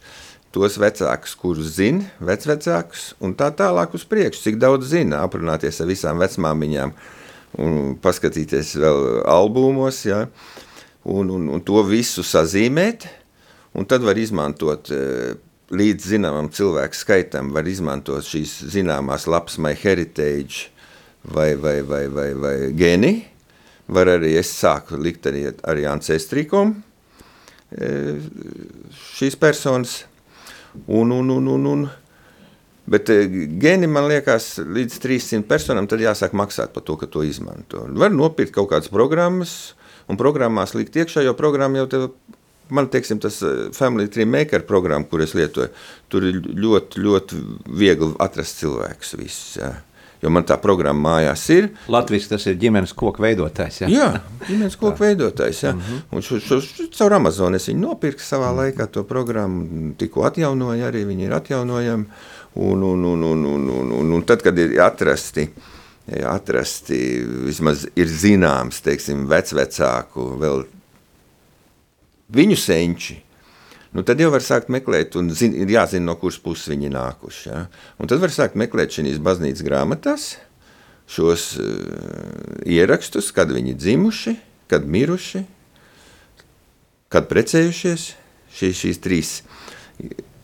tos 0.53 0.77
vecākus, 0.81 1.35
kurus 1.37 1.75
zina, 1.79 2.07
vecvecākus, 2.21 3.13
un 3.25 3.33
tā 3.37 3.49
tālāk 3.57 3.95
uz 3.97 4.05
priekšu, 4.09 4.43
cik 4.45 4.59
daudz 4.61 4.91
zina, 4.93 5.23
aprunāties 5.25 5.81
ar 5.81 5.89
visām 5.89 6.21
vecmāmiņām, 6.21 6.93
un 7.65 7.79
paskatīties 8.05 8.75
vēl 8.81 9.01
albumos, 9.33 10.03
ja, 10.09 10.27
un, 11.09 11.33
un, 11.33 11.49
un 11.57 11.65
to 11.65 11.81
visu 11.89 12.25
sazīmēt, 12.25 13.09
un 13.77 13.89
tad 13.89 14.05
var 14.05 14.21
izmantot 14.21 14.93
eh, 14.93 15.33
līdz 15.73 16.09
zināmam 16.15 16.53
cilvēku 16.53 17.01
skaitam, 17.01 17.53
var 17.57 17.69
izmantot 17.69 18.29
šīs 18.29 18.59
zināmās 18.77 19.29
lapas 19.29 19.57
My 19.61 19.73
Heritage 19.77 20.69
vai, 21.25 21.55
vai, 21.57 21.81
vai, 21.81 22.07
vai, 22.13 22.29
vai 22.37 22.57
geni, 22.77 23.15
var 23.93 24.11
arī 24.15 24.37
es 24.41 24.53
sāku 24.57 24.99
likt 25.01 25.29
arī, 25.31 25.47
arī 25.69 25.87
ancestrīkom 25.91 26.73
eh, 27.77 28.17
šīs 29.13 29.39
personas, 29.41 30.01
Un, 30.87 31.11
un, 31.11 31.29
un, 31.29 31.47
un, 31.47 31.67
un. 31.67 31.85
Bet 32.89 33.11
eh, 33.13 33.29
gēni 33.63 33.87
man 33.91 34.09
liekas, 34.11 34.57
līdz 34.65 34.99
300 35.05 35.47
personām 35.49 35.87
tad 35.89 36.03
jāsāk 36.03 36.35
maksāt 36.37 36.73
par 36.75 36.85
to, 36.87 36.97
ka 36.99 37.09
to 37.11 37.23
izmanto. 37.27 37.85
Var 37.87 38.13
nopirkt 38.15 38.55
kaut 38.57 38.73
kādas 38.73 38.91
programmas, 38.93 39.75
un 40.11 40.19
programmās 40.21 40.75
likt 40.75 40.97
iekšā, 40.99 41.23
jo 41.27 41.37
programma 41.39 41.83
jau 41.83 41.91
tev, 41.93 42.09
man 42.73 42.89
teiksim, 42.91 43.21
tas 43.23 43.39
eh, 43.47 43.69
Family 43.77 44.11
Tree 44.11 44.27
Maker 44.27 44.67
programma, 44.67 45.07
kur 45.09 45.23
es 45.23 45.37
lietoju, 45.39 45.71
tur 46.11 46.27
ir 46.27 46.41
ļoti, 46.41 47.05
ļoti 47.05 47.43
viegli 47.85 48.13
atrast 48.25 48.65
cilvēkus 48.65 49.17
visus. 49.21 49.57
Jā 49.61 49.75
jo 50.23 50.31
man 50.31 50.47
tā 50.47 50.57
programma 50.63 51.17
mājās 51.17 51.43
ir. 51.55 51.69
Latvijas 51.91 52.29
tas 52.31 52.47
ir 52.47 52.59
ģimenes 52.61 52.95
koku 52.99 53.25
veidotājs. 53.25 53.81
Ja? 53.83 53.89
Jā, 53.91 54.09
ģimenes 54.47 54.79
koku 54.79 55.03
veidotājs. 55.03 55.63
Ja? 55.65 55.73
Mm 55.75 55.81
-hmm. 55.81 56.03
Un 56.11 56.23
šo, 56.23 56.39
šo, 56.41 56.61
šo, 56.61 56.87
caur 56.99 57.15
Amazon 57.19 57.55
es 57.55 57.69
viņu 57.69 57.81
nopirku 57.81 58.23
savā 58.23 58.53
laikā, 58.55 58.87
to 58.87 59.05
programmu 59.05 59.95
tikko 59.99 60.25
atjaunoju, 60.31 60.85
arī 60.87 61.05
viņi 61.07 61.27
ir 61.27 61.35
atjaunojami. 61.35 62.05
Un, 62.55 62.83
un, 62.83 63.05
un, 63.05 63.23
un, 63.23 63.45
un, 63.45 63.69
un, 63.71 63.93
un, 63.93 64.13
un 64.13 64.23
tad, 64.23 64.43
kad 64.43 64.59
ir 64.59 64.81
atrasti, 64.81 65.49
atrasti 66.27 67.25
vismaz 67.47 67.87
ir 67.97 68.07
zināms, 68.07 68.83
teiksim, 68.83 69.27
vecvecāku 69.29 70.39
vēl 70.39 70.65
viņu 72.33 72.57
senči, 72.57 73.23
nu 73.93 74.05
tad 74.07 74.21
jau 74.21 74.31
var 74.33 74.45
sākt 74.45 74.71
meklēt, 74.73 75.17
un 75.21 75.31
zin, 75.37 75.55
ir 75.57 75.71
jāzina, 75.73 76.07
no 76.11 76.17
kuras 76.21 76.41
puses 76.43 76.71
viņi 76.73 76.93
nākuši. 76.93 77.45
Ja? 77.51 77.67
Un 78.01 78.11
tad 78.11 78.23
var 78.23 78.33
sākt 78.35 78.59
meklēt 78.61 78.95
šīs 78.97 79.21
baznīcas 79.23 79.67
grāmatās 79.67 80.33
šos 81.13 81.47
uh, 81.61 81.67
ierakstus, 82.65 83.33
kad 83.37 83.51
viņi 83.53 83.75
dzimuši, 83.77 84.37
kad 84.71 84.87
miruši, 84.89 85.45
kad 87.13 87.29
precējušies. 87.31 88.13
Šīs, 88.53 88.77
šīs 88.77 88.99
trīs 89.01 89.29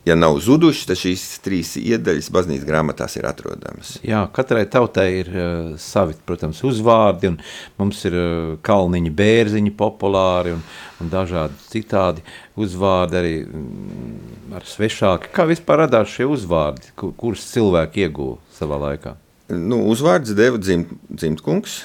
ja 0.09 0.17
nav 0.17 0.39
zuduši, 0.43 0.87
tad 0.89 0.99
šīs 0.99 1.25
trīs 1.45 1.75
iedaļas 1.81 2.31
baznīcas 2.33 2.67
grāmatās 2.69 3.17
ir 3.19 3.29
atrodamas. 3.29 3.97
Jā, 4.07 4.23
katrai 4.35 4.65
tautai 4.71 5.07
ir 5.21 5.31
uh, 5.33 5.51
savi, 5.81 6.17
protams, 6.29 6.63
uzvārdi, 6.67 7.33
un 7.33 7.39
mums 7.81 8.01
ir 8.09 8.17
uh, 8.17 8.55
kalniņi, 8.65 9.13
bērziņi 9.19 9.75
populāri 9.79 10.55
un, 10.57 10.65
un 11.03 11.13
dažādi 11.13 11.59
citādi 11.73 12.25
uzvārdi 12.59 13.21
arī 13.21 13.35
mm, 13.45 14.57
ar 14.59 14.67
svešāki. 14.69 15.33
Kā 15.35 15.47
vispār 15.49 15.85
radās 15.85 16.13
šie 16.15 16.29
uzvārdi, 16.29 16.93
kur, 16.99 17.15
kurus 17.19 17.47
cilvēki 17.53 18.09
ieguva 18.09 18.39
savā 18.59 18.81
laikā? 18.89 19.15
Nu, 19.49 19.83
uzvārds 19.89 20.35
deva 20.37 20.61
dzimt, 20.61 20.91
dzimtkungs, 21.09 21.81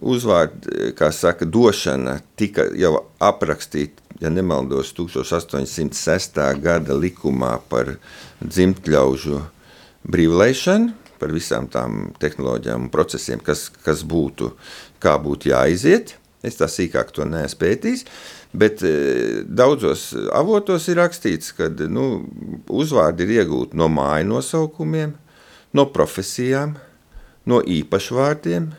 uzvārdu, 0.00 0.92
kā 0.96 1.10
saka, 1.12 1.48
došana 1.48 2.20
tika 2.38 2.68
jau 2.78 2.94
aprakstīta 3.20 4.07
ja 4.20 4.30
nemaldos, 4.30 4.92
1806. 4.96 6.40
gada 6.62 6.96
likumā 6.96 7.56
par 7.70 7.96
dzimtļaužu 8.42 9.42
brīvlaišanu, 10.08 10.94
par 11.18 11.34
visām 11.34 11.66
tām 11.70 12.12
tehnoloģijām 12.22 12.86
un 12.86 12.90
procesiem, 12.94 13.42
kas, 13.42 13.68
kas 13.84 14.04
būtu, 14.06 14.52
kā 15.02 15.16
būtu 15.22 15.52
jāiziet. 15.52 16.16
Es 16.46 16.54
tā 16.60 16.68
sīkāk 16.70 17.10
to 17.10 17.24
neesmu 17.26 17.58
pētījis, 17.64 18.04
bet 18.54 18.84
e, 18.86 18.92
daudzos 19.42 20.12
avotos 20.30 20.86
ir 20.86 21.00
rakstīts, 21.00 21.50
ka 21.56 21.66
nu, 21.90 22.04
uzvārdi 22.70 23.26
ir 23.26 23.40
iegūti 23.40 23.78
no 23.78 23.88
māju 23.90 24.28
nosaukumiem, 24.36 25.16
no 25.74 25.86
profesijām, 25.90 26.76
no 27.48 27.58
īpašvārdiem. 27.58 28.70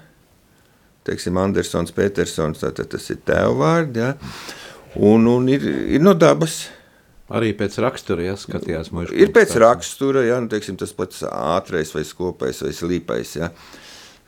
Teiksim, 1.09 1.39
Andersons, 1.41 1.91
Petersons, 1.95 2.63
tātad 2.63 2.93
tas 2.93 3.11
ir 3.11 3.19
tēvvārdi. 3.27 4.03
Ja? 4.07 4.13
Un, 4.99 5.27
un 5.31 5.47
ir, 5.51 5.63
ir 5.95 6.03
no 6.03 6.13
dabas. 6.17 6.65
Arī 7.29 7.51
pēc 7.53 7.77
rakstura, 7.83 8.25
ja 8.25 8.35
skatījās 8.39 8.89
mūžā. 8.91 9.13
Ir 9.13 9.29
pēc 9.33 9.53
rakstura, 9.61 10.23
ja 10.25 10.39
nu, 10.41 10.49
teiksim, 10.49 10.79
tas 10.81 10.91
pats 10.97 11.21
ātrais 11.29 11.93
vai 11.93 12.03
skopais 12.07 12.63
vai 12.65 12.73
slīpais. 12.73 13.35
Ja. 13.37 13.51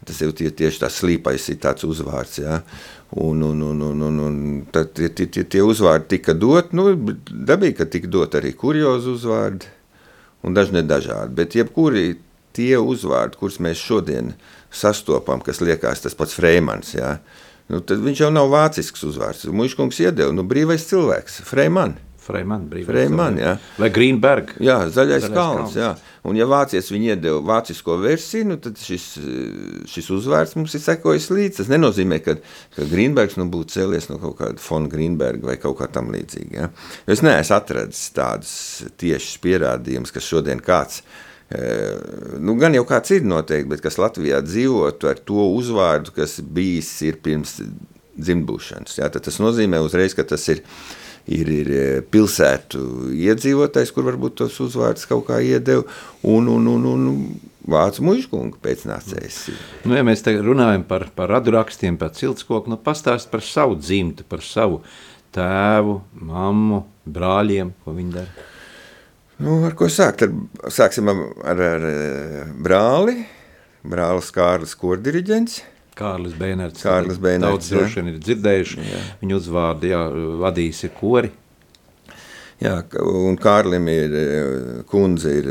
Tas 0.06 0.22
jau 0.22 0.32
tie, 0.38 0.52
tieši 0.54 0.84
tāds 0.84 1.00
slīpais 1.02 1.48
ir 1.54 1.60
tāds 1.62 1.86
uzvārds. 1.86 2.40
Ja. 2.44 2.62
Un, 3.18 3.42
un, 3.44 3.66
un, 3.72 3.82
un, 3.90 4.06
un, 4.08 4.20
un 4.28 4.40
tad 4.74 4.94
tie, 4.98 5.10
tie, 5.10 5.28
tie, 5.34 5.44
tie 5.50 5.66
uzvārdi 5.66 6.14
tika 6.14 6.38
dot, 6.38 6.72
nu, 6.78 6.94
dabīgi, 7.28 7.80
ka 7.82 7.90
tika 7.90 8.10
dot 8.10 8.38
arī 8.40 8.54
kuriozu 8.58 9.18
uzvārdi 9.18 9.70
un 10.46 10.56
daži 10.58 10.78
nedažādi. 10.78 11.36
Bet 11.42 11.58
jebkuri 11.58 12.14
tie 12.56 12.78
uzvārdi, 12.80 13.40
kurus 13.42 13.60
mēs 13.64 13.82
šodien 13.82 14.36
sastopam, 14.72 15.42
kas 15.44 15.62
liekas 15.64 16.06
tas 16.06 16.16
pats 16.18 16.38
Freimans, 16.38 16.94
ja, 16.96 17.18
Nu, 17.72 17.80
tad 17.80 18.04
viņš 18.04 18.26
jau 18.26 18.32
nav 18.34 18.52
vācisks 18.52 19.06
uzvārds. 19.08 19.48
Muškungs 19.56 20.02
iedeva 20.04 20.34
nu, 20.36 20.44
brīvais 20.48 20.90
cilvēks, 20.90 21.42
Freiman. 21.48 21.96
Freiman, 22.22 22.68
Freiman 22.86 23.38
jā. 23.40 23.56
Vai 23.82 23.88
Greenberg. 23.94 24.52
Jā, 24.62 24.76
zaļais, 24.94 25.24
zaļais 25.24 25.24
kalns. 25.34 25.56
kalns. 25.74 25.78
Jā. 25.80 26.20
Un 26.30 26.38
ja 26.38 26.46
vācietis 26.46 26.92
viņu 26.94 27.08
iedeva 27.16 27.40
vācisko 27.50 27.96
versiju, 28.04 28.46
nu, 28.52 28.58
tad 28.62 28.78
šis, 28.78 29.08
šis 29.90 30.12
uzvārds 30.14 30.54
mums 30.60 30.76
ir 30.78 30.84
sekojis 30.84 31.32
līdzi. 31.34 31.56
Tas 31.64 31.72
nenozīmē, 31.72 32.22
ka, 32.22 32.36
ka 32.76 32.86
Greenbergs 32.92 33.40
nu, 33.42 33.48
būtu 33.52 33.80
cēlies 33.80 34.12
no 34.12 34.20
kaut 34.22 34.38
kāda 34.44 34.62
fona 34.62 34.92
Greenberga 34.92 35.50
vai 35.50 35.58
kaut 35.64 35.80
kā 35.82 35.90
tam 35.90 36.14
līdzīga. 36.14 36.54
Ja? 36.54 36.70
Es 37.10 37.26
neesmu 37.26 37.58
atradzis 37.58 38.14
tādus 38.14 38.54
tiešus 39.02 39.42
pierādījumus, 39.42 40.14
kas 40.14 40.30
šodien 40.30 40.62
kāds 40.62 41.02
ir 41.02 41.31
nu, 42.40 42.56
gan 42.60 42.76
jau 42.78 42.86
kāds 42.88 43.12
ir 43.16 43.26
noteikti, 43.28 43.70
bet 43.74 43.84
kas 43.84 44.00
Latvijā 44.00 44.42
dzīvotu 44.46 45.10
ar 45.12 45.20
to 45.20 45.48
uzvārdu, 45.58 46.14
kas 46.16 46.40
bijis 46.42 46.92
ir 47.08 47.20
pirms 47.24 47.58
dzimtbūšanas. 48.22 48.98
Jā, 49.00 49.10
tas 49.14 49.40
nozīmē 49.42 49.82
uzreiz, 49.84 50.16
ka 50.16 50.26
tas 50.28 50.46
ir, 50.52 50.62
ir, 51.28 51.52
ir 51.52 52.04
pilsētu 52.12 53.12
iedzīvotājs, 53.16 53.94
kur 53.96 54.08
varbūt 54.10 54.40
tos 54.44 54.60
uzvārdus 54.64 55.08
kaut 55.10 55.28
kā 55.30 55.42
iedeva, 55.44 55.86
un, 56.28 56.50
un, 56.52 56.68
un, 56.76 56.88
un 56.92 57.08
vācu 57.72 58.06
mužkunga 58.08 58.60
pēcnācējs. 58.64 59.42
Nu, 59.86 59.96
ja 59.98 60.06
mēs 60.08 60.24
tagad 60.26 60.46
runājam 60.48 60.86
par, 60.88 61.08
par 61.16 61.32
radrakstiem, 61.36 62.00
par 62.02 62.14
ciltskoku, 62.18 62.72
nu 62.72 62.80
pastāst 62.82 63.32
par 63.34 63.46
savu 63.46 63.78
dzimtu, 63.80 64.26
par 64.30 64.46
savu 64.46 64.82
tēvu, 65.36 66.00
mammu, 66.28 66.86
brāļiem, 67.12 67.76
ko 67.84 67.96
viņi 67.96 68.18
dara. 68.18 68.50
Nu, 69.42 69.58
ar 69.66 69.74
ko 69.78 69.90
sākt? 69.90 70.28
Ar, 70.28 70.72
sāksim 70.74 71.10
ar, 71.10 71.22
ar, 71.54 71.62
ar 71.66 71.86
brāli. 72.62 73.24
Brālis 73.82 74.30
Kārlis 74.36 74.76
Kordiriģents. 74.78 75.62
Kārlis 75.98 76.36
Bēnērts. 76.38 76.86
Kārlis 76.86 77.18
Bēnērts. 77.22 77.48
Daudz 77.48 77.70
droši 77.74 78.00
vien 78.00 78.12
ir 78.14 78.20
dzirdējuši. 78.22 78.82
Jā. 78.86 79.00
Viņu 79.22 79.40
uzvārdu, 79.42 79.90
jā, 79.92 80.02
vadījis 80.42 80.84
ir 80.88 80.94
kori. 80.98 81.32
Jā, 82.62 82.76
un 83.02 83.40
Kārlim 83.42 83.88
ir 83.90 84.12
kundze 84.90 85.32
ir 85.40 85.48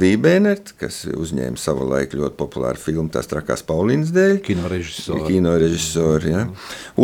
Vībēnert, 0.00 0.72
kas 0.80 1.02
uzņēma 1.12 1.60
savu 1.60 1.84
laiku 1.90 2.22
ļoti 2.22 2.38
populāru 2.40 2.80
filmu 2.80 3.12
Tās 3.12 3.28
trakās 3.28 3.60
Paulīnas 3.68 4.14
dēļ. 4.16 4.38
Kinorežisori. 4.46 5.26
Kinorežisori, 5.28 6.32
jā. 6.32 6.46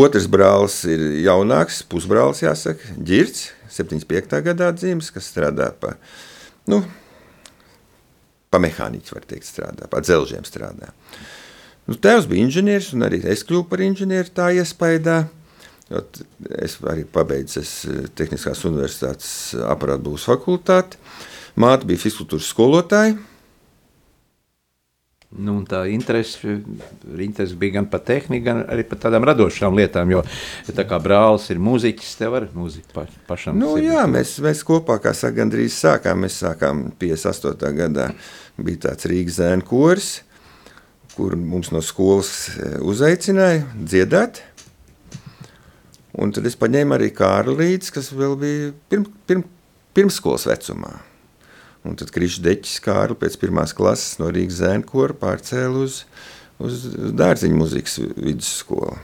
Otrs 0.00 0.31
brālis 0.33 0.79
ir 0.88 1.05
jaunāks, 1.26 1.83
pusbrālis 1.92 2.40
jāsaka, 2.46 2.96
Ģirts, 2.96 3.50
75. 3.76 4.40
gadā 4.48 4.72
dzīves, 4.81 5.12
kas 5.12 5.29
strādā 5.29 5.68
pa 5.76 5.98
nu, 6.68 6.83
pa 8.51 8.61
mehāniķu, 8.62 9.14
var 9.16 9.27
teikt, 9.31 9.49
strādā, 9.49 9.88
pa 9.90 10.03
dzelžiem 10.05 10.44
strādā. 10.49 10.92
Nu, 11.88 11.96
tēvs 11.96 12.29
bija 12.31 12.46
inženieris, 12.46 12.92
un 12.94 13.07
arī 13.07 13.23
es 13.31 13.44
kļuvu 13.46 13.68
par 13.70 13.83
inženieri 13.85 14.35
tā 14.35 14.51
iespaidā. 14.59 15.23
Es 16.62 16.77
arī 16.87 17.03
pabeidzu 17.03 17.62
eh, 17.64 18.05
Tehniskās 18.14 18.62
universitātes 18.68 19.31
aparātbūvas 19.66 20.29
fakultāti. 20.29 21.01
Māte 21.59 21.88
bija 21.88 22.05
fizkultūras 22.05 22.51
skolotāja. 22.53 23.16
Nu, 25.30 25.60
tā 25.62 25.84
interese, 25.86 26.56
interese 27.22 27.54
bija 27.54 27.76
gan 27.76 27.86
par 27.86 28.00
tehniku, 28.02 28.42
gan 28.48 28.64
arī 28.66 28.82
par 28.88 28.98
tādām 28.98 29.22
radošām 29.28 29.76
lietām. 29.78 30.10
Jo, 30.10 30.24
ja 30.66 30.72
tā 30.74 30.82
kā 30.90 30.98
brālis 31.02 31.44
ir 31.54 31.60
mūziķis, 31.62 32.16
tev 32.18 32.34
arī 32.34 32.48
mūzika 32.50 32.90
pa, 32.96 33.04
pašam. 33.28 33.60
Nu, 33.60 33.76
jā, 33.78 34.08
mēs, 34.10 34.32
mēs 34.42 34.64
kopā, 34.66 34.96
kā 35.02 35.12
saka, 35.14 35.36
gandrīz 35.38 35.76
sākām. 35.78 36.24
Mēs 36.26 36.40
sākām 36.42 36.88
58. 36.98 37.70
gadā. 37.78 38.08
Bija 38.58 38.88
tāds 38.88 39.06
Rīgas 39.06 39.38
zēnu 39.38 39.66
kurs, 39.68 40.08
kur 41.14 41.36
mums 41.38 41.70
no 41.70 41.78
skolas 41.84 42.32
e, 42.56 42.72
uzaicināja 42.82 43.68
dziedāt. 43.78 44.42
Un 46.18 46.34
tad 46.34 46.50
es 46.50 46.58
paņēmu 46.58 46.98
arī 46.98 47.12
Kārlu 47.14 47.54
līdzi, 47.62 47.94
kas 47.94 48.10
vēl 48.10 48.34
bija 48.40 48.74
pirm, 48.90 49.06
pirm, 49.30 49.46
pirmskolas 49.94 50.50
vecumā. 50.50 50.96
Un 51.86 51.96
tad 51.96 52.12
Krišs 52.12 52.42
Deķis 52.44 52.80
Kārli 52.84 53.16
pēc 53.16 53.38
pirmās 53.40 53.72
klases 53.76 54.18
no 54.20 54.28
Rīgas 54.32 54.58
zēnu 54.60 54.84
kora 54.88 55.16
pārcēla 55.16 55.86
uz, 55.86 56.02
uz 56.60 56.82
dārziņu 57.16 57.56
muzikas 57.56 57.96
vidusskolu. 58.16 58.98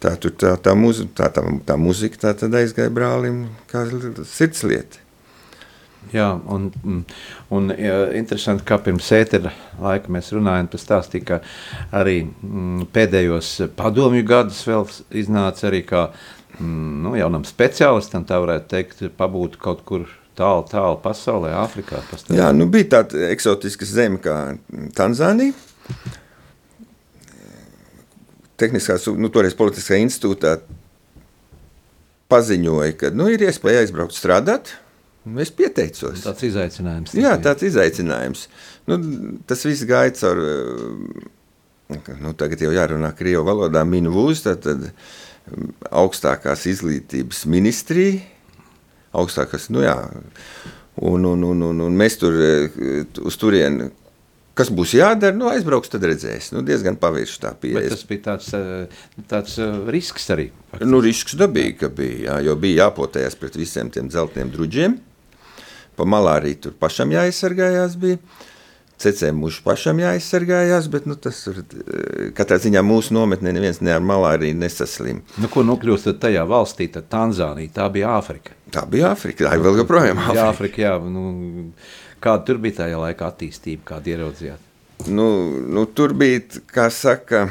Tā, 0.00 0.14
tur, 0.16 0.32
tā, 0.32 0.54
tā, 0.56 0.72
muzi, 0.72 1.04
tā, 1.12 1.28
tā, 1.28 1.44
tā 1.68 1.76
muzika 1.76 2.22
tā 2.22 2.32
tad 2.40 2.54
aizgāja 2.56 2.88
brālim 2.94 3.42
kā 3.68 3.82
sirdslieta. 4.24 5.02
Jā, 6.08 6.30
un, 6.48 6.70
un 7.52 7.72
jā, 7.76 7.98
interesanti, 8.16 8.64
kā 8.64 8.78
pirms 8.80 9.10
ētera 9.12 9.52
laika 9.76 10.08
mēs 10.08 10.30
runājam, 10.32 10.70
pastāstīja, 10.72 11.26
ka 11.28 11.38
arī 12.00 12.22
m, 12.24 12.86
pēdējos 12.94 13.50
padomju 13.76 14.24
gadus 14.24 14.62
vēl 14.64 14.88
iznāca 15.20 15.68
arī 15.68 15.82
kā 15.84 16.06
m, 16.56 17.04
nu, 17.04 17.12
jaunam 17.20 17.44
speciālistam, 17.44 18.24
tā 18.24 18.40
varētu 18.40 18.72
teikt, 18.72 19.04
pabūt 19.20 19.60
kaut 19.60 19.84
kur 19.84 20.08
tālu, 20.38 20.64
tālu 20.70 20.98
pasaulē, 21.02 21.52
Āfrikā. 21.62 22.02
Jā, 22.34 22.50
nu 22.56 22.68
bija 22.70 22.96
tāda 22.96 23.30
eksotiska 23.30 23.88
zeme 23.88 24.20
kā 24.22 24.36
Tanzānija. 24.96 25.54
Tehniskās, 28.60 29.06
nu, 29.16 29.30
toreiz 29.32 29.56
Politiskā 29.56 29.96
institūtā 30.02 30.58
paziņoja, 32.30 32.94
ka 33.00 33.10
nu, 33.16 33.26
ir 33.32 33.42
iespēja 33.48 33.84
aizbraukt 33.84 34.14
strādāt. 34.16 34.74
Es 35.40 35.52
pieteicos. 35.52 36.22
Tāds 36.24 36.44
izaicinājums. 36.48 37.14
Jā, 37.18 37.34
tāds 37.44 37.66
izaicinājums. 37.68 38.46
Nu, 38.88 38.96
tas 39.48 39.64
viss 39.68 39.84
gāja 39.88 40.14
caur. 40.16 40.40
Nu, 42.22 42.32
tagad 42.38 42.62
jau 42.62 42.70
jārunā 42.72 43.10
krievu 43.18 43.42
valodā, 43.48 43.82
minūvūs, 43.88 44.44
tad, 44.46 44.62
tad 44.62 44.86
augstākās 45.90 46.68
izglītības 46.70 47.42
ministrija 47.50 48.20
augstākas. 49.16 49.68
Nu, 49.74 49.82
jā. 49.84 49.96
un, 51.00 51.24
un, 51.24 51.46
un, 51.52 51.64
un, 51.70 51.82
un 51.86 51.96
mēs 51.98 52.18
tur 52.20 52.36
uz 53.26 53.40
turieni. 53.40 53.90
Kas 54.58 54.68
būs 54.74 54.92
jādara? 54.98 55.32
Nu, 55.32 55.46
aizbrauks, 55.48 55.88
tad 55.88 56.04
redzēs. 56.04 56.50
Nu, 56.52 56.60
diezgan 56.66 56.98
pavirši 57.00 57.38
tā 57.40 57.52
pieeja. 57.56 57.86
Tas 57.92 58.02
bija 58.08 58.24
tāds, 58.26 58.50
tāds 59.30 59.54
risks 59.88 60.26
arī. 60.34 60.50
Faktiski. 60.72 60.90
Nu, 60.90 61.00
risks 61.04 61.36
dabīgi, 61.38 61.76
ka 61.80 61.88
bija, 61.94 62.18
jā, 62.26 62.34
jo 62.50 62.56
bija 62.60 62.84
jāpotējas 62.84 63.38
pret 63.40 63.56
visiem 63.56 63.92
tiem 63.94 64.10
dzeltiem 64.10 64.50
druģiem. 64.52 64.98
Pa 65.96 66.06
malāriju 66.08 66.66
tur 66.66 66.76
pašam 66.82 67.14
jāaizsargājās 67.14 67.96
bija. 68.02 68.20
Cecēm 69.00 69.38
mūžu 69.40 69.62
pašam 69.64 70.00
jāaizsargājās, 70.02 70.90
bet 70.92 71.06
nu, 71.08 71.16
tas 71.16 71.38
ir 71.48 71.62
katrā 72.36 72.58
ziņā 72.60 72.82
mūsu 72.84 73.14
nometnē 73.16 73.54
neviens 73.56 73.80
ne 73.80 73.94
ar 73.94 74.04
malāriju 74.04 74.58
nesaslim. 74.60 75.22
Nu, 75.40 75.48
ko 75.52 75.64
nokļūstat 75.64 76.20
tajā 76.20 76.44
valstī, 76.48 76.90
tad 76.92 77.08
Tanzānija, 77.12 77.72
tā 77.78 77.88
bija 77.92 78.12
Āfrika. 78.18 78.56
Tā 78.74 78.84
bija 78.90 79.14
Āfrika, 79.14 79.46
tā 79.46 79.56
ir 79.56 79.64
vēl 79.64 79.80
joprojām 79.80 80.20
Āfrika. 80.20 80.36
Jā, 80.36 80.48
Āfrika, 80.52 80.82
jā. 80.84 80.94
Nu, 81.00 81.24
kāda 82.20 82.44
tur 82.50 82.60
bija 82.60 82.82
tajā 82.82 83.00
laikā 83.00 83.30
attīstība, 83.32 83.86
kāda 83.94 84.12
ieraudzījāt? 84.14 84.66
Nu, 85.08 85.28
nu, 85.64 85.86
tur 85.96 86.12
bija, 86.20 86.60
kā 86.68 86.90
saka, 86.92 87.46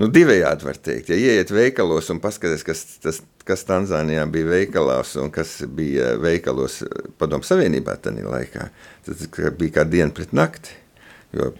nu, 0.00 0.08
divējādi 0.08 0.70
var 0.70 0.80
teikt. 0.80 1.12
Ja 1.12 1.20
ieiet 1.20 1.52
veikalos 1.52 2.08
un 2.14 2.22
paskaties, 2.24 2.64
kas, 2.64 2.86
tas, 3.04 3.20
kas 3.50 3.66
Tanzānijā 3.66 4.24
bija 4.30 4.52
veikalās 4.54 5.16
un 5.20 5.32
kas 5.34 5.58
bija 5.66 6.14
veikalos 6.22 6.80
padomu 7.18 7.46
savienībā 7.46 7.98
tajā 8.00 8.26
laikā, 8.30 8.70
tas 9.06 9.26
bija 9.58 9.80
kā 9.80 9.86
diena 9.88 10.14
pret 10.14 10.32
nakti, 10.36 10.78
jo 11.34 11.52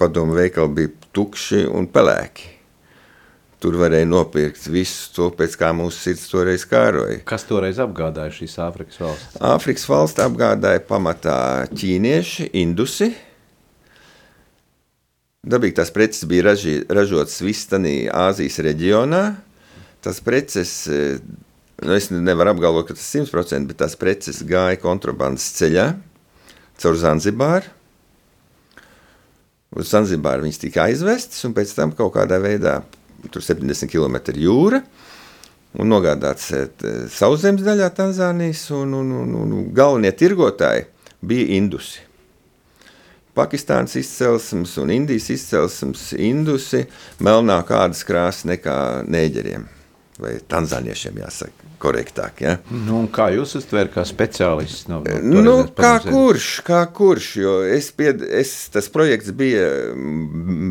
padomu 0.00 0.36
veikali 0.36 0.76
bija 0.76 1.12
tukši 1.16 1.66
un 1.68 1.88
pelēki. 1.92 2.56
Tur 3.60 3.76
varēja 3.76 4.08
nopirkt 4.08 4.70
visu 4.72 5.10
to, 5.12 5.26
pēc 5.36 5.58
kā 5.60 5.68
mūsu 5.76 5.98
sirds 6.06 6.30
toreiz 6.30 6.62
kāroja. 6.68 7.18
Kas 7.28 7.44
toreiz 7.44 7.76
apgādāja 7.82 8.32
šīs 8.32 8.54
Āfrikas 8.64 9.00
valsts? 9.02 9.34
Āfrikas 9.50 9.84
valsts 9.90 10.22
apgādāja 10.24 10.80
pamatā 10.88 11.40
ķīnieši, 11.74 12.48
indusi. 12.62 13.10
Dabīgi 15.44 15.76
tās 15.76 15.92
preces 15.92 16.24
bija 16.28 16.48
raži, 16.48 16.78
ražotas 16.88 17.36
Vistanī, 17.44 18.08
Āzijas 18.08 18.56
reģionā. 18.64 19.22
Tas 20.00 20.20
preces, 20.24 20.88
nu 21.84 21.92
es 21.92 22.08
nevaru 22.08 22.54
apgalvot, 22.54 22.88
ka 22.88 22.96
tas 22.96 23.08
ir 23.14 23.26
100%, 23.28 23.68
bet 23.68 23.80
tās 23.82 23.96
preces 24.00 24.40
gāja 24.48 24.78
kontrabandas 24.80 25.50
ceļā 25.58 25.90
caur 26.80 26.96
Zanzibāru. 26.96 27.68
Uz 29.76 29.92
Zanzibāru 29.92 30.46
viņas 30.46 30.62
tika 30.62 30.86
aizvestas 30.88 31.44
un 31.46 31.52
pēc 31.54 31.74
tam 31.76 31.92
kaut 31.94 32.14
kādā 32.16 32.40
veidā 32.42 32.80
tur 33.30 33.44
70 33.44 33.92
km 33.92 34.16
jūra 34.40 34.80
un 35.78 35.92
nogādāts 35.92 36.48
sauszemes 37.14 37.62
daļā 37.62 37.90
Tanzānijas 37.94 38.64
un, 38.74 38.96
un, 39.02 39.12
un, 39.20 39.34
un 39.44 39.66
galvenie 39.76 40.10
tirgotāji 40.16 40.88
bija 41.20 41.58
indusi. 41.60 42.00
Pakistānas 43.36 43.94
izcelsmes 44.00 44.72
un 44.82 44.90
Indijas 44.90 45.28
izcelsmes 45.30 46.08
indusi 46.18 46.82
melnāk 47.22 47.68
kādas 47.68 48.00
krāsas 48.08 48.48
nekā 48.48 48.78
nēģeriem 49.06 49.68
vai 50.20 50.34
tanzāniešiem, 50.50 51.20
jāsaka, 51.22 51.68
korektāk. 51.80 52.42
Ja? 52.44 52.56
Nu, 52.70 53.02
kā 53.12 53.30
jūs 53.34 53.54
uztverat 53.60 53.92
kā 53.94 54.04
speciālists? 54.08 54.88
No, 54.90 55.00
no 55.04 55.44
nu, 55.44 55.54
kā 55.76 55.94
kurš, 56.04 56.50
kā 56.66 56.82
kurš, 56.96 57.30
jo 57.40 57.54
es, 57.66 57.90
pied, 57.96 58.24
es 58.24 58.54
tas 58.72 58.90
projekts 58.92 59.32
bija 59.36 59.68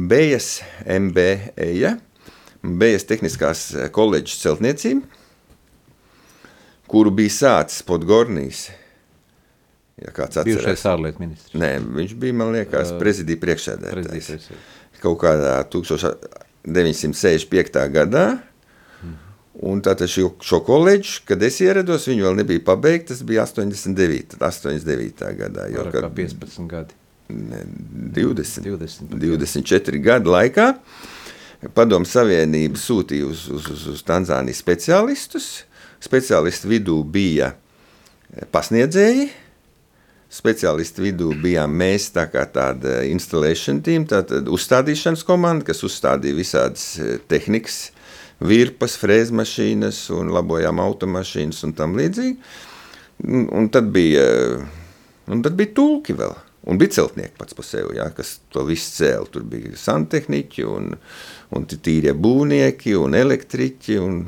Bejas 0.10 0.60
MBE, 0.86 1.72
ja? 1.80 1.96
Bejas 2.62 3.08
Tehniskās 3.08 3.70
koledžas 3.96 4.42
celtniecība, 4.44 5.08
kuru 6.90 7.14
bija 7.16 7.38
sācis 7.38 7.86
Podgornīs. 7.88 8.68
Ja 10.00 10.14
kāds 10.16 10.40
atcerās. 10.40 10.64
Bijušais 10.64 10.86
ārlietu 10.88 11.20
ministrs. 11.24 11.56
Nē, 11.60 11.70
viņš 11.98 12.12
bija, 12.20 12.34
man 12.40 12.54
liekas, 12.56 12.88
prezidija 13.02 13.38
priekšsēdētājs. 13.42 14.28
Kaut 15.04 15.18
kādā 15.22 15.56
1965. 15.72 17.80
gadā. 17.96 18.26
Un 19.60 19.82
tātad 19.84 20.08
šo, 20.08 20.30
šo 20.46 20.62
koledžu, 20.64 21.26
kad 21.28 21.42
es 21.44 21.58
ierados, 21.60 22.06
viņi 22.08 22.24
vēl 22.24 22.38
nebija 22.40 22.64
pabeigti. 22.70 23.12
Tas 23.12 23.24
bija 23.28 23.44
89. 23.44 24.38
89. 24.40 25.32
gadā. 25.42 25.68
Jau 25.74 25.88
kā 25.92 26.06
15 26.08 26.68
gadi. 26.70 26.96
Ne, 27.30 27.66
20, 28.16 28.64
20, 28.66 29.18
24 29.20 30.00
gadu 30.02 30.32
laikā. 30.34 30.72
Padomu 31.76 32.08
Savienība 32.08 32.80
sūtīja 32.80 33.28
uz, 33.28 33.44
uz, 33.52 33.68
uz, 33.74 33.84
uz 33.92 34.06
Tanzānijas 34.08 34.64
speciālistus. 34.64 35.50
Speciālistu 36.00 36.72
vidū 36.72 37.02
bija 37.04 37.52
pasniedzēji. 38.56 39.28
Speciālistu 40.30 41.04
vidū 41.04 41.34
bijām 41.42 41.74
mēs, 41.82 42.12
tā 42.16 42.28
kā 42.32 42.46
tāda 42.54 43.02
instalēšana 43.10 43.84
tīma, 43.84 44.08
tāda 44.12 44.44
uzstādīšanas 44.54 45.26
komanda, 45.28 45.66
kas 45.68 45.82
uzstādīja 45.84 46.38
visādas 46.38 46.86
tehnikas, 47.28 47.90
virpas, 48.40 48.96
frēzmašīnas 49.02 50.06
un 50.16 50.32
labojām 50.34 50.80
automašīnas 50.84 51.64
un 51.68 51.76
tam 51.78 51.98
līdzīgi. 52.00 52.38
Un, 53.28 53.48
un 53.52 53.68
tad 53.74 53.90
bija, 53.92 54.24
un 55.28 55.44
tad 55.44 55.58
bija 55.60 55.76
tulki 55.76 56.16
vēl. 56.16 56.38
Un 56.70 56.78
bija 56.78 57.00
celtnieki 57.00 57.38
pats 57.40 57.56
par 57.56 57.66
sevi, 57.66 57.96
jā, 57.98 58.10
kas 58.16 58.36
to 58.52 58.66
visu 58.68 58.92
cēla. 59.00 59.28
Tur 59.32 59.46
bija 59.48 59.72
santehniķi 59.80 60.66
un, 60.68 60.92
un 61.56 61.68
tīrie 61.70 62.12
būvnieki 62.14 62.98
un 63.00 63.16
elektriķi 63.18 64.00
un, 64.04 64.20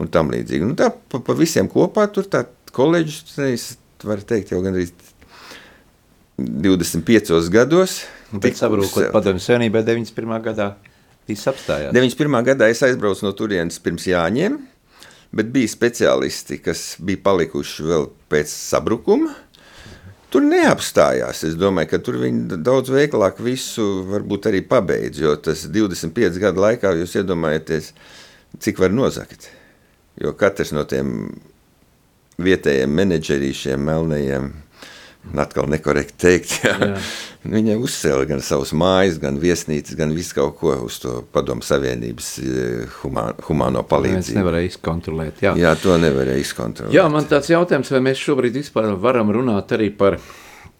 un 0.00 0.12
tam 0.12 0.32
līdzīgi. 0.34 0.68
Nu, 0.68 0.76
tā 0.78 0.90
pa, 0.92 1.22
pa 1.24 1.36
visiem 1.36 1.70
kopā 1.72 2.06
tur 2.12 2.28
tā 2.30 2.44
koledžas, 2.74 3.78
var 4.04 4.20
teikt, 4.20 4.52
jau 4.52 4.60
gandrīz 4.64 4.92
25 6.36 7.48
gados. 7.54 8.02
Pēc 8.34 8.58
sabrūkot 8.60 9.12
padomju 9.14 9.42
savienībai 9.42 9.84
91. 9.86 10.40
gadā 10.44 10.72
viss 11.28 11.48
apstājās. 11.50 11.94
91. 11.94 12.40
gadā 12.50 12.68
es 12.72 12.82
aizbraucu 12.86 13.26
no 13.26 13.32
turienes 13.36 13.80
pirms 13.82 14.06
Jāņiem, 14.10 14.58
bet 15.34 15.50
bija 15.54 15.70
speciālisti, 15.72 16.60
kas 16.64 16.94
bija 17.04 17.22
palikuši 17.24 17.88
vēl 17.88 18.08
pēc 18.32 18.52
sabrukuma. 18.52 19.32
Tur 20.34 20.42
neapstājās. 20.42 21.44
Es 21.46 21.54
domāju, 21.54 21.92
ka 21.92 22.00
tur 22.02 22.18
viņi 22.18 22.58
daudz 22.66 22.90
veiklāk 22.90 23.38
visu 23.44 23.84
varbūt 24.08 24.48
arī 24.50 24.64
pabeidz, 24.66 25.20
jo 25.22 25.36
tas 25.38 25.68
25 25.70 26.40
gadu 26.42 26.64
laikā 26.64 26.90
jūs 26.98 27.14
iedomājaties, 27.20 27.92
cik 28.58 28.82
var 28.82 28.94
nozakt. 28.94 29.46
Jo 30.18 30.34
katrs 30.38 30.72
no 30.74 30.82
tiem 30.90 31.30
vietējiem 32.42 32.90
menedžerīšiem, 32.98 33.86
melnajiem, 33.86 34.50
atkal 35.44 35.68
nekorekti 35.70 36.18
teikt. 36.20 36.58
Jā. 36.64 36.74
Jā. 36.80 36.98
Viņa 37.54 37.76
uzcēla 37.76 38.24
gan 38.28 38.40
savus 38.44 38.72
mājas, 38.72 39.18
gan 39.20 39.36
viesnīcas, 39.40 39.96
gan 39.98 40.14
visu 40.16 40.38
kaut 40.38 40.56
ko 40.62 40.76
uz 40.86 40.96
to 41.02 41.18
padomu 41.34 41.64
savienības 41.64 42.30
eh, 42.40 42.94
humā, 43.02 43.26
humāno 43.48 43.84
palīdzību. 43.88 44.22
Mēs 44.22 44.38
nevarēja 44.38 44.70
izkontrolēt. 44.72 45.42
Jā. 45.44 45.52
jā, 45.60 45.74
to 45.82 45.98
nevarēja 46.00 46.44
izkontrolēt. 46.44 46.96
Jā, 46.96 47.04
man 47.12 47.28
tāds 47.28 47.52
jautājums, 47.52 47.92
vai 47.92 48.00
mēs 48.08 48.24
šobrīd 48.24 48.56
vispār 48.62 48.94
varam 49.00 49.32
runāt 49.34 49.76
arī 49.76 49.90
par 49.92 50.16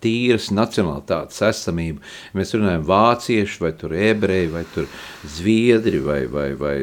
tīras 0.05 0.51
nacionālitātes 0.55 1.41
esamību. 1.49 2.03
Mēs 2.37 2.55
runājam 2.57 2.85
vācieši, 2.89 3.61
vai 3.63 3.73
tur 3.79 3.95
ebreji, 3.97 4.53
vai 4.53 4.65
tur 4.75 4.89
zviedri, 5.37 6.01
vai, 6.05 6.23
vai, 6.31 6.51
vai, 6.61 6.77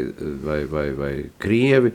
vai, 0.45 0.59
vai, 0.71 0.87
vai 0.97 1.13
krievi. 1.41 1.93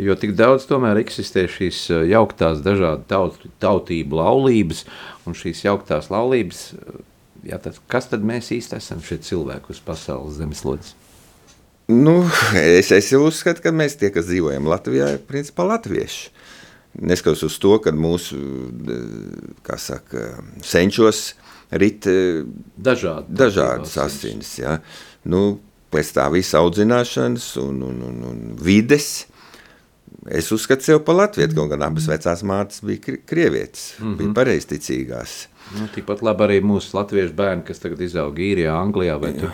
Jo 0.00 0.16
tik 0.18 0.32
daudz 0.34 0.66
tomēr 0.66 0.98
eksistē 1.04 1.44
šīs 1.50 1.84
eh, 1.94 2.04
jauktās 2.10 2.62
dažādu 2.64 3.06
taut, 3.10 3.38
tautību 3.62 4.18
laulības, 4.18 4.82
un 5.28 5.36
šīs 5.38 5.62
jauktās 5.68 6.10
laulības, 6.10 6.64
eh, 6.74 6.96
jā, 7.52 7.60
tad, 7.62 7.78
kas 7.90 8.10
tad 8.10 8.24
mēs 8.26 8.50
īsti 8.56 8.80
esam 8.80 9.02
šie 9.04 9.20
cilvēki 9.22 9.70
uz 9.70 9.82
pasaules 9.84 10.40
zemeslodes? 10.40 10.96
Nu, 11.86 12.24
es, 12.58 12.90
es 12.96 13.12
uzskatu, 13.14 13.62
ka 13.62 13.70
mēs 13.76 13.98
tie, 14.00 14.10
kas 14.10 14.26
dzīvojam 14.26 14.66
Latvijā, 14.72 15.12
ir 15.14 15.22
principā 15.28 15.66
latvieši. 15.68 16.32
Neskatoties 17.04 17.50
uz 17.50 17.58
to, 17.60 17.74
ka 17.82 17.90
mūsu 17.90 18.38
saka, 19.82 20.28
senčos 20.62 21.34
rit 21.74 22.06
dažādi, 22.06 23.34
dažādas 23.34 23.96
asins. 23.98 24.52
Ja. 24.60 24.76
Nu, 25.26 25.58
pēc 25.94 26.12
tā 26.16 26.28
visa 26.32 26.62
audzināšanas 26.62 27.48
un, 27.62 27.82
un, 27.90 28.02
un, 28.08 28.20
un 28.30 28.42
vides. 28.62 29.26
Es 30.30 30.50
uzskatu 30.54 30.86
sevi 30.86 31.02
par 31.04 31.18
latviešu, 31.18 31.54
kaut 31.56 31.72
gan 31.74 31.82
abas 31.88 32.06
vecās 32.08 32.42
mātes 32.46 32.80
bija 32.86 33.16
krievietes, 33.26 33.94
mm 33.98 34.04
-hmm. 34.06 34.16
bija 34.18 34.34
pareizticīgās. 34.40 35.32
Nu, 35.78 35.88
tikpat 35.94 36.22
labi 36.22 36.44
arī 36.44 36.60
mūsu 36.62 36.96
latviešu 36.96 37.34
bērni, 37.34 37.64
kas 37.64 37.78
tagad 37.78 38.00
izaug 38.00 38.38
īrijā, 38.38 38.72
Anglijā 38.72 39.18
vai, 39.20 39.32
tur, 39.32 39.50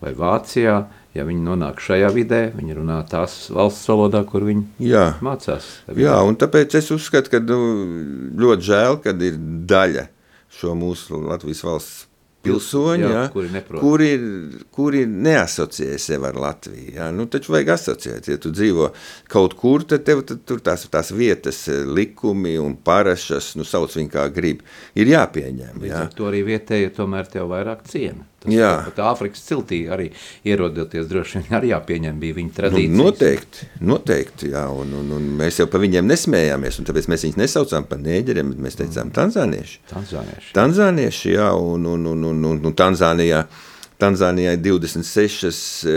vai 0.00 0.12
Vācijā 0.14 0.84
ja 1.16 1.24
viņi 1.26 1.42
nonāk 1.44 1.80
šajā 1.82 2.10
vidē, 2.14 2.40
viņi 2.54 2.76
runā 2.78 3.00
tās 3.10 3.48
valsts 3.54 3.88
valodā, 3.90 4.22
kur 4.28 4.46
viņi 4.46 4.86
Jā. 4.90 5.06
mācās. 5.24 5.66
Jā, 5.98 6.20
un 6.26 6.38
tāpēc 6.38 6.76
es 6.78 6.90
uzskatu, 6.94 7.32
ka 7.32 7.42
nu, 7.42 7.58
ļoti 8.40 8.68
žēl, 8.70 9.00
kad 9.04 9.22
ir 9.26 9.38
daļa 9.70 10.06
šo 10.60 10.76
mūsu 10.78 11.22
Latvijas 11.26 11.64
valsts 11.66 12.06
pilsoņi, 12.44 13.04
jā, 13.04 13.10
jā, 13.14 13.24
kuri, 13.34 13.62
kuri, 13.80 14.08
kuri 14.72 15.02
neasociē 15.10 15.98
sevi 16.00 16.28
ar 16.30 16.38
Latviju. 16.40 16.94
Jā. 16.96 17.10
Nu, 17.14 17.26
taču 17.30 17.54
vajag 17.54 17.74
asociēt. 17.76 18.30
Ja 18.32 18.40
tu 18.40 18.52
dzīvo 18.54 18.90
kaut 19.30 19.56
kur, 19.60 19.84
tad 19.88 20.06
tev 20.08 20.24
tad 20.28 20.44
tur 20.48 20.62
tās, 20.64 20.86
tās 20.92 21.12
vietas, 21.12 21.66
likumi 21.68 22.56
un 22.60 22.78
parašas, 22.80 23.52
nu, 23.60 23.66
sauc 23.68 23.94
viņu 23.98 24.14
kā 24.14 24.26
grib, 24.34 24.64
ir 24.96 25.12
jāpieņem. 25.12 25.86
Jā. 25.90 26.06
To 26.16 26.30
arī 26.30 26.44
vietēji 26.54 26.94
tomēr 26.96 27.28
tev 27.30 27.50
vairāk 27.52 27.84
ciena. 27.90 28.29
Tas 28.40 28.54
jā. 28.54 28.70
Pat 28.86 29.00
Āfrikas 29.10 29.42
ciltī 29.44 29.82
arī 29.92 30.06
ierodoties 30.48 31.08
droši 31.10 31.42
vien 31.42 31.56
arī 31.58 31.72
jāpieņem 31.74 32.20
bija 32.22 32.36
viņa 32.38 32.54
tradīcijas. 32.56 32.94
Nu, 32.94 33.08
noteikti, 33.10 33.66
noteikti, 33.84 34.52
jā, 34.54 34.62
un, 34.72 34.94
un, 34.96 35.10
un 35.18 35.26
mēs 35.42 35.60
jau 35.60 35.66
par 35.68 35.82
viņiem 35.84 36.08
nesmējāmies, 36.08 36.80
un 36.80 36.88
tāpēc 36.88 37.10
mēs 37.12 37.26
viņus 37.26 37.40
nesaucām 37.42 37.84
par 37.90 38.00
nēģeriem, 38.00 38.54
bet 38.54 38.62
mēs 38.64 38.80
teicām 38.80 39.12
tanzānieši. 39.16 39.82
Tanzānieši. 39.92 40.54
Tanzānieši, 40.56 41.34
jā, 41.34 41.50
un, 41.52 41.84
un, 41.92 42.08
un, 42.14 42.24
un, 42.32 42.48
un, 42.54 42.64
un 42.70 42.78
Tanzānijā. 42.80 43.44
Ir 44.00 44.62
26 44.64 45.84
e, 45.84 45.94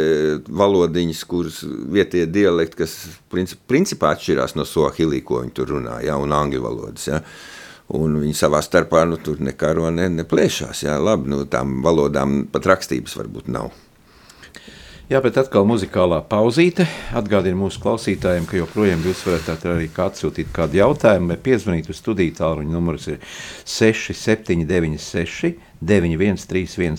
valodiņas, 0.52 1.24
kuras 1.30 1.62
vietējie 1.64 2.28
dialekti, 2.28 2.82
kas 2.82 2.98
principā 3.72 4.12
atšķirās 4.18 4.58
no 4.60 4.66
Sohili, 4.68 5.22
ko 5.24 5.40
viņi 5.46 5.56
tur 5.56 5.72
runā, 5.78 6.02
ja, 6.04 6.18
un 6.20 6.36
angļu 6.36 6.64
valodas. 6.66 7.08
Ja. 7.08 7.22
Un 7.94 8.16
viņi 8.22 8.34
savā 8.38 8.62
starpā 8.64 9.04
nu, 9.06 9.18
tur 9.20 9.42
nekaro 9.44 9.90
ne, 9.92 10.08
neplēšās. 10.22 10.86
Jā, 10.86 10.96
labi, 11.04 11.30
nu, 11.34 11.44
tām 11.46 11.82
valodām 11.84 12.46
pat 12.52 12.66
rakstības 12.72 13.18
varbūt 13.20 13.52
nav. 13.52 13.74
Jā, 15.12 15.20
bet 15.20 15.36
atkal 15.36 15.66
muzikālā 15.68 16.22
pauzīte. 16.26 16.88
Atgādinu 17.14 17.66
mūsu 17.66 17.82
klausītājiem, 17.84 18.46
ka 18.48 18.56
joprojām 18.56 19.04
jūs 19.04 19.26
varat 19.28 19.66
arī 19.68 19.90
atsūtīt 19.92 20.48
kādu 20.56 20.80
jautājumu 20.80 21.28
vai 21.34 21.38
piezvanīt 21.44 21.92
uz 21.92 22.00
studiju 22.00 22.34
tālruņa 22.40 22.72
numurs 22.72 23.10
ir 23.12 23.20
6796 23.68 25.60
9131, 25.86 26.98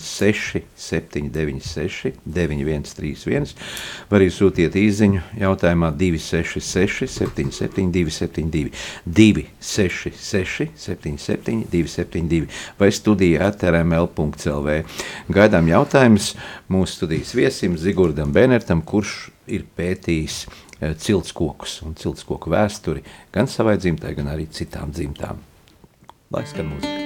796, 0.75 2.13
9131, 2.25 3.53
vai 4.09 4.19
arī 4.19 4.29
sūtiet 4.33 4.75
īsiņu 4.79 5.21
jautājumā 5.41 5.91
266, 5.97 7.09
772, 7.09 8.13
72, 8.13 8.73
266, 9.05 10.69
77, 10.85 11.65
272 11.71 12.49
vai 12.79 12.91
studija 12.93 13.49
atrml.clv. 13.49 14.81
Gaidām 15.33 15.71
jautājumus 15.71 16.33
mūsu 16.71 16.99
studijas 16.99 17.33
viesim 17.37 17.79
Zigurdam 17.79 18.33
Benertam, 18.35 18.83
kurš 18.85 19.31
ir 19.47 19.65
pētījis 19.77 20.43
eh, 20.45 20.93
ciltskokus 20.97 21.79
un 21.85 21.97
ciltskoku 21.99 22.53
vēsturi 22.53 23.05
gan 23.35 23.49
savai 23.51 23.77
dzimtai, 23.81 24.15
gan 24.17 24.31
arī 24.33 24.49
citām 24.51 24.93
dzimtām. 24.95 25.41
Lai 26.33 26.45
skan 26.49 26.73
mūzika. 26.73 27.04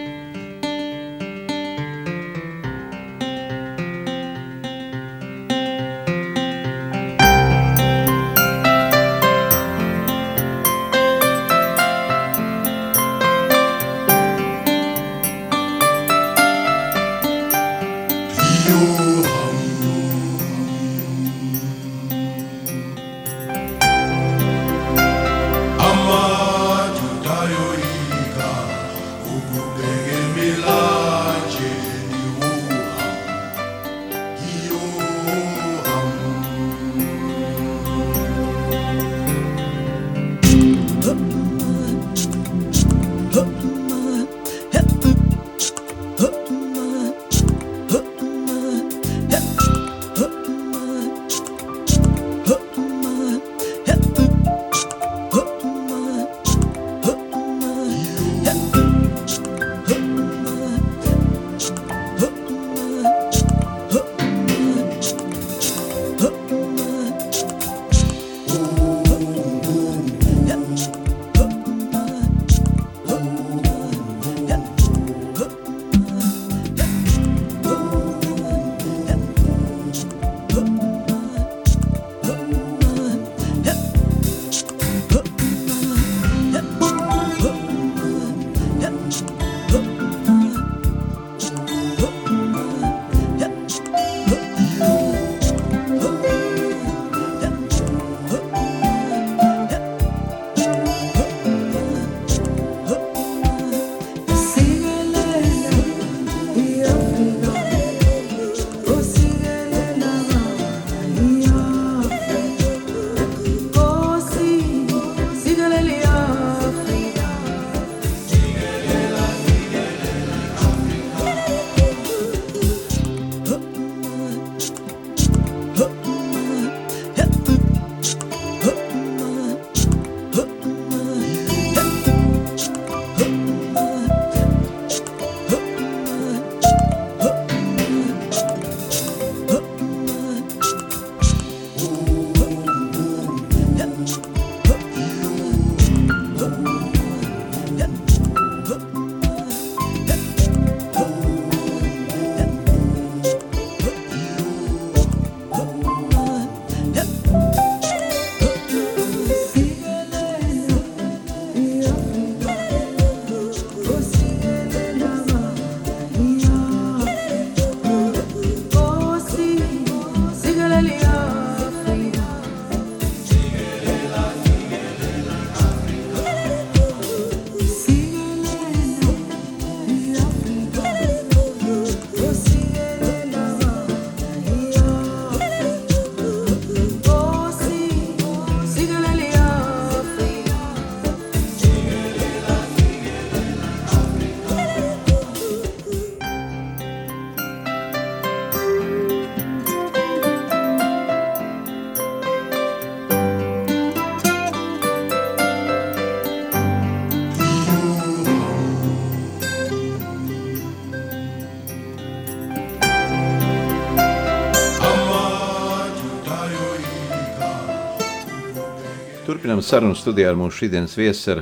Turpinām 219.39 219.61
sarunu 219.63 219.95
studijā 219.95 220.33
ar 220.33 220.35
mūsu 220.35 220.65
šīdienas 220.65 220.97
viesu 220.99 221.29
ar 221.31 221.37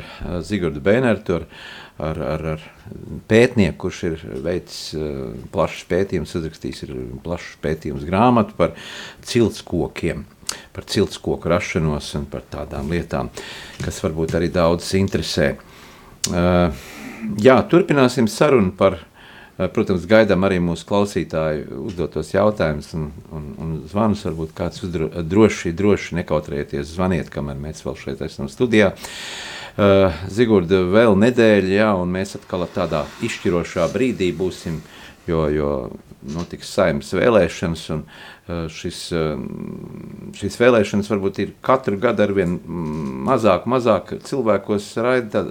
Zigordu 0.46 0.78
Bēnertu, 0.86 1.40
ar, 1.40 1.46
ar, 1.98 2.20
ar, 2.22 2.44
ar 2.52 2.66
pētnieku, 3.26 3.74
kurš 3.82 4.02
ir 4.06 4.26
veicis 4.46 4.92
plašs 5.50 5.88
pētījums, 5.90 6.36
uzrakstījis 6.38 6.84
ir 6.86 6.92
plašs 7.26 7.56
pētījums 7.64 8.06
grāmatu 8.06 8.54
par 8.60 8.76
ciltskokiem, 9.26 10.22
par 10.78 10.86
ciltskoku 10.94 11.50
rašanos 11.50 12.12
un 12.22 12.30
par 12.30 12.46
tādām 12.54 12.94
lietām, 12.94 13.34
kas 13.82 13.98
varbūt 14.06 14.38
arī 14.38 14.52
daudz 14.54 14.94
interesē. 15.02 15.56
Jā, 16.30 17.58
turpināsim 17.74 18.30
sarunu 18.30 18.78
par 18.78 19.00
protams, 19.58 20.06
gaidām 20.10 20.46
arī 20.46 20.60
mūsu 20.62 20.86
klausītāju 20.90 21.82
uzdotos 21.90 22.30
jautājumus 22.36 22.92
un, 22.98 23.08
un, 23.34 23.46
un 23.64 23.76
zvanus. 23.90 24.26
Varbūt 24.28 24.54
kāds 24.58 24.84
uzdro, 24.86 25.10
droši, 25.26 25.74
droši 25.78 26.20
nekautrējieties, 26.20 26.94
zvaniet, 26.94 27.32
kamēr 27.34 27.58
mēs 27.62 27.82
vēl 27.86 27.98
šeit 27.98 28.22
esam 28.28 28.52
studijā. 28.52 28.94
Uh, 29.78 30.14
Zigurda 30.34 30.84
vēl 30.90 31.18
nedēļa, 31.22 31.74
jā, 31.74 31.90
un 32.02 32.14
mēs 32.14 32.38
atkal 32.40 32.66
tādā 32.74 33.04
izšķirošā 33.26 33.86
brīdī 33.94 34.32
būsim, 34.34 34.80
jo, 35.30 35.44
jo 35.54 35.72
notiks 36.34 36.72
saimnes 36.74 37.14
vēlēšanas, 37.14 37.84
un 37.94 38.02
šis, 38.72 39.00
uh, 39.16 39.36
šīs 40.38 40.58
vēlēšanas 40.62 41.10
varbūt 41.12 41.40
ir 41.44 41.54
katru 41.66 42.00
gadu 42.02 42.24
ar 42.26 42.34
vien 42.36 42.58
mazāk, 43.28 43.68
mazāk 43.70 44.14
cilvēkos 44.28 44.90
raida, 45.04 45.44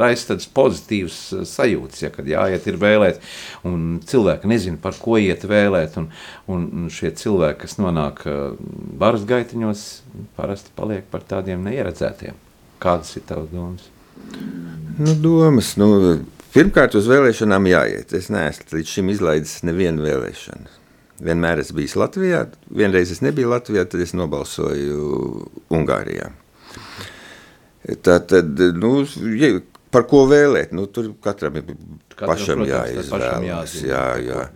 raisa 0.00 0.32
tādas 0.32 0.48
pozitīvas 0.56 1.18
sajūtas, 1.50 2.02
ja, 2.04 2.12
kad 2.14 2.28
jāiet 2.28 2.68
ir 2.70 2.78
vēlēt, 2.82 3.22
un 3.68 4.00
cilvēki 4.04 4.50
nezina, 4.50 4.80
par 4.82 4.98
ko 5.00 5.18
iet 5.22 5.46
vēlēt, 5.48 5.98
un, 6.02 6.10
un 6.50 6.92
šie 6.92 7.14
cilvēki, 7.20 7.62
kas 7.64 7.78
nonāk 7.80 8.24
varas 9.00 9.26
gaitiņos, 9.30 9.88
parasti 10.38 10.74
paliek 10.78 11.06
par 11.10 11.26
tādiem 11.26 11.64
neieredzētiem. 11.66 12.38
Kādas 12.82 13.14
ir 13.16 13.24
tavas 13.28 13.50
domas? 13.54 13.90
Nu, 14.98 15.14
domas, 15.18 15.74
nu, 15.80 15.90
Pirmkārt, 16.54 16.94
uz 16.94 17.08
vēlēšanām 17.10 17.66
jāiet. 17.66 18.12
Es 18.14 18.28
neesmu 18.30 18.76
līdz 18.76 18.90
šim 18.92 19.08
izlaidis 19.10 19.56
nevienu 19.66 20.04
vēlēšanu. 20.04 20.83
Vienmēr 21.22 21.60
esmu 21.62 21.78
bijis 21.78 21.94
Latvijā, 21.98 22.40
vienreiz 22.74 23.12
es 23.14 23.20
nebiju 23.22 23.52
Latvijā, 23.52 23.84
tad 23.86 24.02
es 24.02 24.14
nobalsoju 24.18 25.44
Ungārijā. 25.74 26.32
Tā 28.02 28.16
tad, 28.26 28.58
nu, 28.80 28.96
ja, 29.38 29.52
par 29.94 30.08
ko 30.10 30.24
vēlēt, 30.26 30.72
nu, 30.74 30.88
tur 30.90 31.12
katram 31.22 31.60
ir 31.60 31.68
katram, 31.68 32.32
pašam 32.32 32.64
protams, 32.64 32.72
jāizvēlas. 32.72 33.76
Jā, 33.84 34.04
jā. 34.24 34.48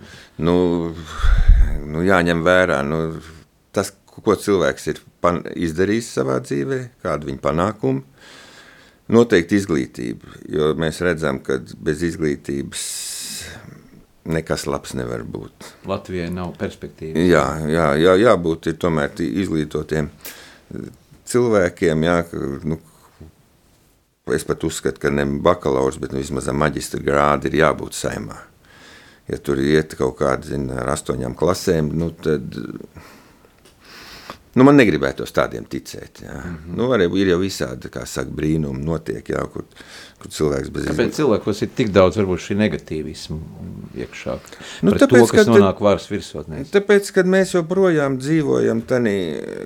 Nu, 0.42 0.56
nu, 1.86 2.02
jāņem 2.06 2.42
vērā, 2.46 2.80
nu, 2.88 3.02
tas, 3.76 3.92
ko 4.18 4.34
cilvēks 4.34 4.90
ir 4.90 5.02
izdarījis 5.68 6.10
savā 6.18 6.40
dzīvē, 6.42 6.82
kādu 7.04 7.30
viņa 7.30 7.42
panākumu, 7.44 8.02
Noteikti 9.08 9.56
izglītība, 9.56 10.34
jo 10.52 10.66
mēs 10.76 10.98
redzam, 11.00 11.38
ka 11.40 11.56
bez 11.80 12.02
izglītības 12.04 12.82
nekas 14.28 14.66
labs 14.68 14.94
nevar 14.98 15.24
būt. 15.26 15.72
Latvijai 15.88 16.28
nav 16.34 16.54
perspektīvas. 16.60 17.24
Jā, 17.28 17.44
jā, 17.70 17.88
jā 18.00 18.14
jābūt 18.22 18.70
tomēr 18.80 19.14
izglītotiem 19.24 20.10
cilvēkiem. 21.28 22.06
Jā, 22.08 22.18
nu, 22.68 22.78
es 24.34 24.44
pat 24.48 24.64
uzskatu, 24.68 25.02
ka 25.02 25.12
ne 25.14 25.26
bakalaurs, 25.44 26.00
bet 26.00 26.14
nu, 26.14 26.22
vismaz 26.22 26.50
maģistra 26.52 27.02
grādi 27.04 27.50
ir 27.50 27.60
jābūt 27.62 27.96
saimā. 27.98 28.38
Ja 29.28 29.36
tur 29.44 29.60
iet 29.60 29.92
kaut 29.98 30.16
kādi 30.22 30.54
zin, 30.54 30.70
ar 30.72 30.88
astoņām 30.94 31.34
klasēm, 31.36 31.90
nu, 32.00 32.10
tad 32.16 32.54
Nu, 34.58 34.64
man 34.66 34.74
negribētos 34.80 35.30
tādiem 35.34 35.66
ticēt. 35.70 36.22
Jā. 36.24 36.34
Mm 36.34 36.54
-hmm. 36.54 36.76
nu, 36.76 36.88
arī 36.94 37.06
ir 37.20 37.28
jau 37.32 37.38
visādi, 37.38 37.90
kā 37.94 38.04
saka, 38.06 38.30
brīnumi 38.34 38.82
notiek, 38.84 39.28
jā, 39.30 39.44
kur, 39.52 39.64
kur 40.18 40.32
cilvēks 40.34 40.72
bez 40.74 40.82
izglītības. 40.82 40.98
Kāpēc 40.98 41.18
cilvēkos 41.20 41.62
ir 41.62 41.70
tik 41.76 41.92
daudz 41.94 42.16
šī 42.16 42.56
negatīvismu 42.58 43.38
iekšā? 44.02 44.38
Nu, 44.82 44.92
tāpēc, 44.92 45.26
to, 45.26 45.30
kas 45.30 45.44
kad, 45.44 45.52
nonāk 45.54 45.80
varas 45.80 46.10
virsotnēs. 46.10 46.72
Tāpēc, 46.74 47.12
kad 47.14 47.26
mēs 47.26 47.54
joprojām 47.54 48.18
dzīvojam 48.18 48.82
tanī, 48.82 49.16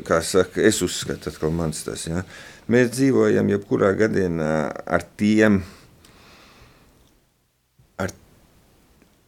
kā 0.05 0.21
saka, 0.21 0.61
es 0.61 0.83
uzskatu, 0.83 1.31
atkal 1.31 1.51
mans 1.51 1.85
tas, 1.85 2.07
jā, 2.07 2.25
mēs 2.69 2.91
dzīvojam 2.93 3.49
jebkurā 3.49 3.95
gadienā 3.97 4.73
ar 4.87 5.07
tiem, 5.17 5.63
ar, 7.97 8.11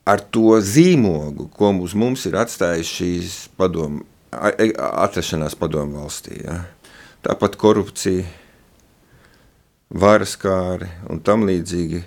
ar 0.05 0.21
to 0.31 0.61
zīmogu, 0.61 1.49
ko 1.49 1.73
uz 1.81 1.95
mums 1.95 2.27
ir 2.27 2.37
atstājis 2.37 2.99
šīs 2.99 3.39
padomu 3.57 4.05
atrašanās 4.35 5.57
padomu 5.59 6.03
valstī. 6.03 6.41
Ja. 6.45 6.61
Tāpat 7.25 7.57
korupcija, 7.61 8.25
varas 9.95 10.35
kāri 10.41 10.91
un 11.11 11.23
tam 11.25 11.47
līdzīgi. 11.49 12.03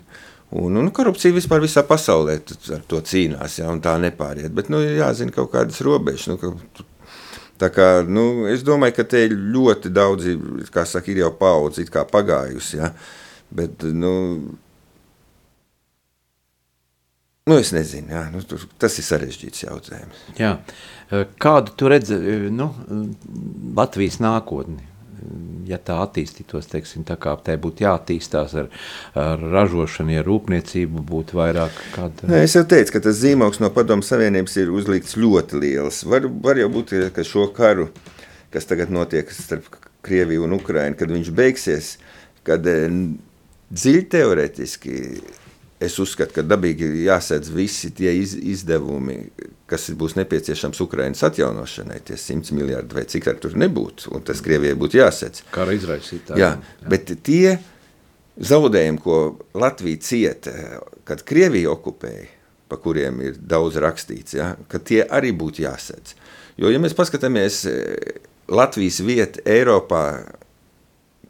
Un, 0.58 0.78
un 0.80 0.92
korupcija 0.96 1.36
vispār 1.36 1.60
visā 1.64 1.84
pasaulē 1.88 2.38
ar 2.76 2.84
to 2.88 3.02
cīnās, 3.04 3.58
ja, 3.60 3.72
un 3.72 3.82
tā 3.84 3.98
nepāriet. 4.00 4.54
Bet 4.56 4.70
nu, 4.72 4.80
jāzina 4.80 5.34
kaut 5.36 5.52
kādas 5.52 5.82
robežas. 5.84 6.30
Nu, 6.32 6.38
ka, 6.40 6.86
tā 7.60 7.72
kā, 7.74 7.88
nu, 8.08 8.46
es 8.48 8.64
domāju, 8.68 8.96
ka 9.00 9.08
te 9.12 9.26
ļoti 9.28 9.92
daudzi, 9.92 10.38
kā 10.72 10.86
saka, 10.88 11.12
ir 11.12 11.26
jau 11.26 11.34
paudzi 11.36 11.88
pagājusi. 11.92 12.80
Ja, 12.80 12.94
bet, 13.52 13.84
nu, 13.92 14.14
Nu, 17.48 17.56
es 17.62 17.72
nezinu, 17.72 18.12
jā, 18.12 18.26
nu, 18.34 18.43
tas 18.82 18.98
ir 19.00 19.06
sarežģīts 19.08 19.64
jautājums. 19.64 20.20
Jā. 20.39 20.58
Kādu 21.39 21.74
tu 21.80 21.88
redzi 21.88 22.18
nu, 22.52 22.74
Latvijas 23.78 24.20
nākotni? 24.24 24.84
Ja 25.68 25.80
tā 25.82 25.98
attīstītos, 26.04 26.68
teiksim, 26.72 27.04
tā 27.08 27.18
kā 27.20 27.34
tai 27.43 27.56
būtu 27.60 27.84
jāattīstās 27.84 28.54
ar, 28.62 28.68
ar 29.18 29.41
ražošanu, 29.56 30.14
ja 30.14 30.22
rūpniecību 30.28 31.02
būtu 31.08 31.39
vairāk 31.39 31.80
kāda. 31.95 32.30
Nē, 32.30 32.43
es 32.45 32.56
jau 32.56 32.64
teicu, 32.70 32.93
ka 32.95 33.02
tas 33.08 33.18
zīmogs 33.20 33.60
no 33.64 33.72
Padomu 33.76 34.06
Savienības 34.06 34.60
ir 34.62 34.72
uzlikts 34.76 35.18
ļoti 35.20 35.60
liels. 35.64 36.04
Var, 36.08 36.30
var 36.43 36.62
jau 36.62 36.70
būt, 36.76 36.93
ka 37.16 37.26
šo 37.28 37.48
karu, 37.56 37.89
kas 38.54 38.70
tagad 38.70 38.93
notiek 38.93 39.32
starp 39.34 39.80
Krieviju 40.08 40.45
un 40.45 40.56
Ukrainu, 40.60 40.95
kad 41.00 41.12
viņš 41.12 41.34
beigsies, 41.36 41.95
kad 42.48 42.64
dziļi 42.64 44.06
teoretiski 44.14 45.02
es 45.84 45.98
uzskatu, 46.02 46.34
ka 46.38 46.44
dabīgi 46.46 46.88
jāsēdz 47.06 47.52
visi 47.54 47.92
tie 47.96 48.14
iz, 48.18 48.34
izdevumi, 48.38 49.18
kas 49.70 49.90
būs 49.98 50.16
nepieciešams 50.18 50.80
Ukraiņas 50.88 51.26
atjaunošanai, 51.30 52.00
tie 52.08 52.18
100 52.18 52.56
miljardi 52.58 52.98
vai 52.98 53.06
cik 53.10 53.30
ar 53.30 53.42
tur 53.42 53.58
nebūtu, 53.60 54.12
un 54.18 54.26
tas 54.26 54.42
Krievijai 54.46 54.78
būtu 54.80 55.02
jāsēdz. 55.02 55.44
Kā 55.54 55.68
izraisīt 55.76 56.26
tā. 56.30 56.40
Jā, 56.40 56.56
jā, 56.58 56.90
bet 56.90 57.14
tie 57.28 57.58
zaudējumi, 58.38 59.04
ko 59.04 59.20
Latvija 59.58 60.02
cieta, 60.02 60.56
kad 61.08 61.22
Krievija 61.28 61.74
okupēja, 61.76 62.34
pa 62.68 62.80
kuriem 62.82 63.22
ir 63.24 63.38
daudz 63.40 63.78
rakstīts, 63.80 64.36
ja, 64.36 64.52
ka 64.68 64.82
tie 64.84 65.04
arī 65.06 65.32
būtu 65.36 65.64
jāsēdz. 65.64 66.18
Jo, 66.60 66.72
ja 66.74 66.82
mēs 66.84 66.98
paskatāmies 66.98 67.62
Latvijas 68.50 69.00
vietu 69.06 69.44
Eiropā 69.48 70.04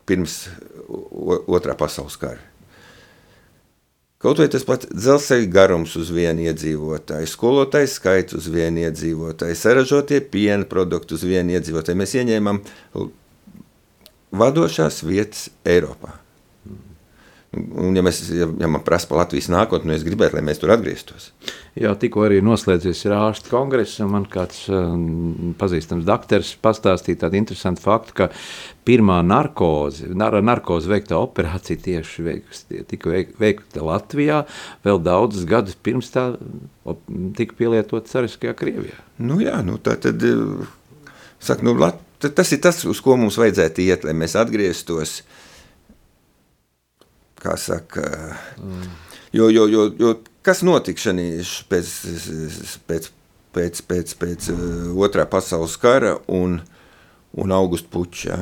pirms 0.07 0.45
otrā 0.87 1.75
pasaules 1.77 2.15
kara, 2.17 2.39
Kaut 4.17 4.39
vai 4.41 4.47
tas 4.49 4.63
pats 4.65 4.89
dzelzceļa 4.89 5.49
garums 5.53 5.91
uz 5.99 6.09
vienu 6.09 6.47
iedzīvotāju, 6.49 7.29
skolotāju 7.29 7.89
skaits 7.91 8.33
uz 8.39 8.47
vienu 8.49 8.87
iedzīvotāju, 8.87 9.57
saražotie 9.59 10.23
piena 10.33 10.65
produkti 10.65 11.13
uz 11.13 11.25
vienu 11.27 11.53
iedzīvotāju. 11.53 11.99
Mēs 12.01 12.15
ieņēmām 12.17 12.63
vadošās 14.41 15.03
vietas 15.05 15.51
Eiropā. 15.69 16.17
Un, 17.55 17.95
ja, 17.95 18.01
mēs, 18.03 18.17
ja, 18.35 18.45
ja 18.59 18.67
man 18.67 18.81
prasa 18.83 19.07
par 19.07 19.21
Latvijas 19.21 19.47
nākotni, 19.47 19.87
nu 19.87 19.95
es 19.95 20.03
gribētu, 20.03 20.35
lai 20.35 20.43
mēs 20.43 20.59
tur 20.59 20.73
atgrieztos. 20.73 21.29
Jā, 21.79 21.93
tikko 21.95 22.25
arī 22.25 22.41
noslēdzies 22.43 23.05
ārstu 23.15 23.53
kongress, 23.53 24.01
un 24.03 24.11
man 24.11 24.25
kāds 24.29 24.65
um, 24.67 25.53
pazīstams 25.57 26.03
doktors 26.05 26.51
pastāstīja 26.59 27.21
tādu 27.23 27.39
interesantu 27.39 27.85
faktu, 27.85 28.15
ka 28.19 28.27
pirmā 28.87 29.21
narkoze, 29.25 30.09
nar 30.11 30.35
narkoze 30.43 30.91
veikta 30.91 31.21
operācija 31.21 31.79
tieši 31.85 32.25
veiks, 32.27 32.65
tika 32.91 33.15
veikta 33.39 33.85
Latvijā, 33.85 34.41
vēl 34.83 34.99
daudzus 35.07 35.47
gadus 35.47 35.79
pirms 35.79 36.11
tā 36.11 36.33
tika 37.39 37.55
pielietota 37.55 38.11
Cariskajā 38.11 38.57
Krievijā. 38.59 38.99
Nu 39.23 39.39
jā, 39.39 39.55
nu 39.63 39.79
tā 39.79 39.95
tad, 40.03 40.19
eh, 40.19 41.15
saka, 41.39 41.63
nu, 41.63 41.77
Lat 41.79 42.03
tas 42.19 42.51
ir 42.51 42.61
tas, 42.61 42.81
uz 42.89 43.01
ko 43.03 43.15
mums 43.19 43.37
vajadzētu 43.37 43.83
iet, 43.85 44.05
lai 44.07 44.15
mēs 44.17 44.35
atgrieztos, 44.39 45.21
kā 47.41 47.57
saka, 47.61 48.03
mm. 48.61 48.89
jo, 49.37 49.51
jo, 49.53 49.67
jo, 49.71 49.85
jo 49.99 50.15
Kas 50.47 50.61
notika 50.63 51.09
šanīš 51.09 51.49
pēc, 51.67 51.87
pēc, 52.87 53.07
pēc, 53.51 53.79
pēc, 53.89 54.11
pēc 54.21 54.45
uh, 54.53 54.59
otrā 55.03 55.25
pasaules 55.27 55.73
kara 55.81 56.13
un, 56.31 56.61
un 57.35 57.51
augusta 57.51 57.91
puča? 57.91 58.37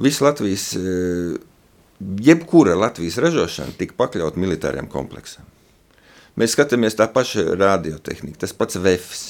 Visa 0.00 0.24
Latvijas, 0.24 0.70
uh, 0.78 1.34
jebkura 2.24 2.78
Latvijas 2.80 3.20
ražošana 3.20 3.76
tika 3.76 3.98
pakļaut 3.98 4.38
militāriem 4.40 4.88
kompleksam. 4.88 5.44
Mēs 6.40 6.56
skatāmies 6.56 6.96
tā 6.96 7.10
paša 7.12 7.44
radiotehnika, 7.60 8.40
tas 8.46 8.56
pats 8.56 8.80
VEFs. 8.80 9.26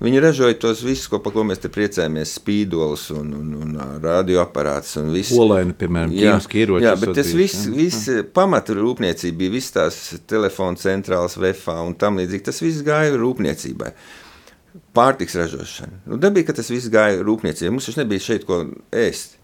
Viņi 0.00 0.20
ražoja 0.24 0.56
tos 0.56 0.80
visus, 0.80 1.10
ko, 1.12 1.18
par 1.20 1.34
ko 1.34 1.42
mēs 1.44 1.60
te 1.60 1.68
priecājamies, 1.72 2.30
spīdols 2.38 3.02
un, 3.12 3.34
un, 3.36 3.50
un 3.60 3.74
radioaparāts 4.00 4.94
un 4.96 5.10
viss. 5.12 5.34
Olaini, 5.36 5.74
piemēram, 5.76 6.14
ķīmiski 6.14 6.62
ieroči. 6.62 6.86
Jā, 6.86 6.94
bet 7.02 7.12
tas 7.18 7.32
viss, 7.36 7.66
viss 7.68 8.08
pamata 8.32 8.76
rūpniecība 8.78 9.36
bija, 9.42 9.54
viss 9.58 9.74
tās 9.74 9.98
telefona 10.30 10.80
centrāls, 10.80 11.36
VFA 11.36 11.76
un 11.84 11.92
tam 12.00 12.16
līdzīgi. 12.22 12.46
Tas 12.48 12.62
viss 12.64 12.80
gāja 12.86 13.12
rūpniecībai. 13.20 13.92
Pārtiks 14.96 15.36
ražošana. 15.36 16.00
Nu, 16.08 16.16
dabīgi, 16.22 16.48
ka 16.48 16.56
tas 16.62 16.72
viss 16.72 16.88
gāja 16.92 17.20
rūpniecībai. 17.26 17.74
Mums 17.74 17.90
taču 17.90 18.00
nebija 18.00 18.24
šeit 18.30 18.48
ko 18.48 18.62
ēst. 18.96 19.36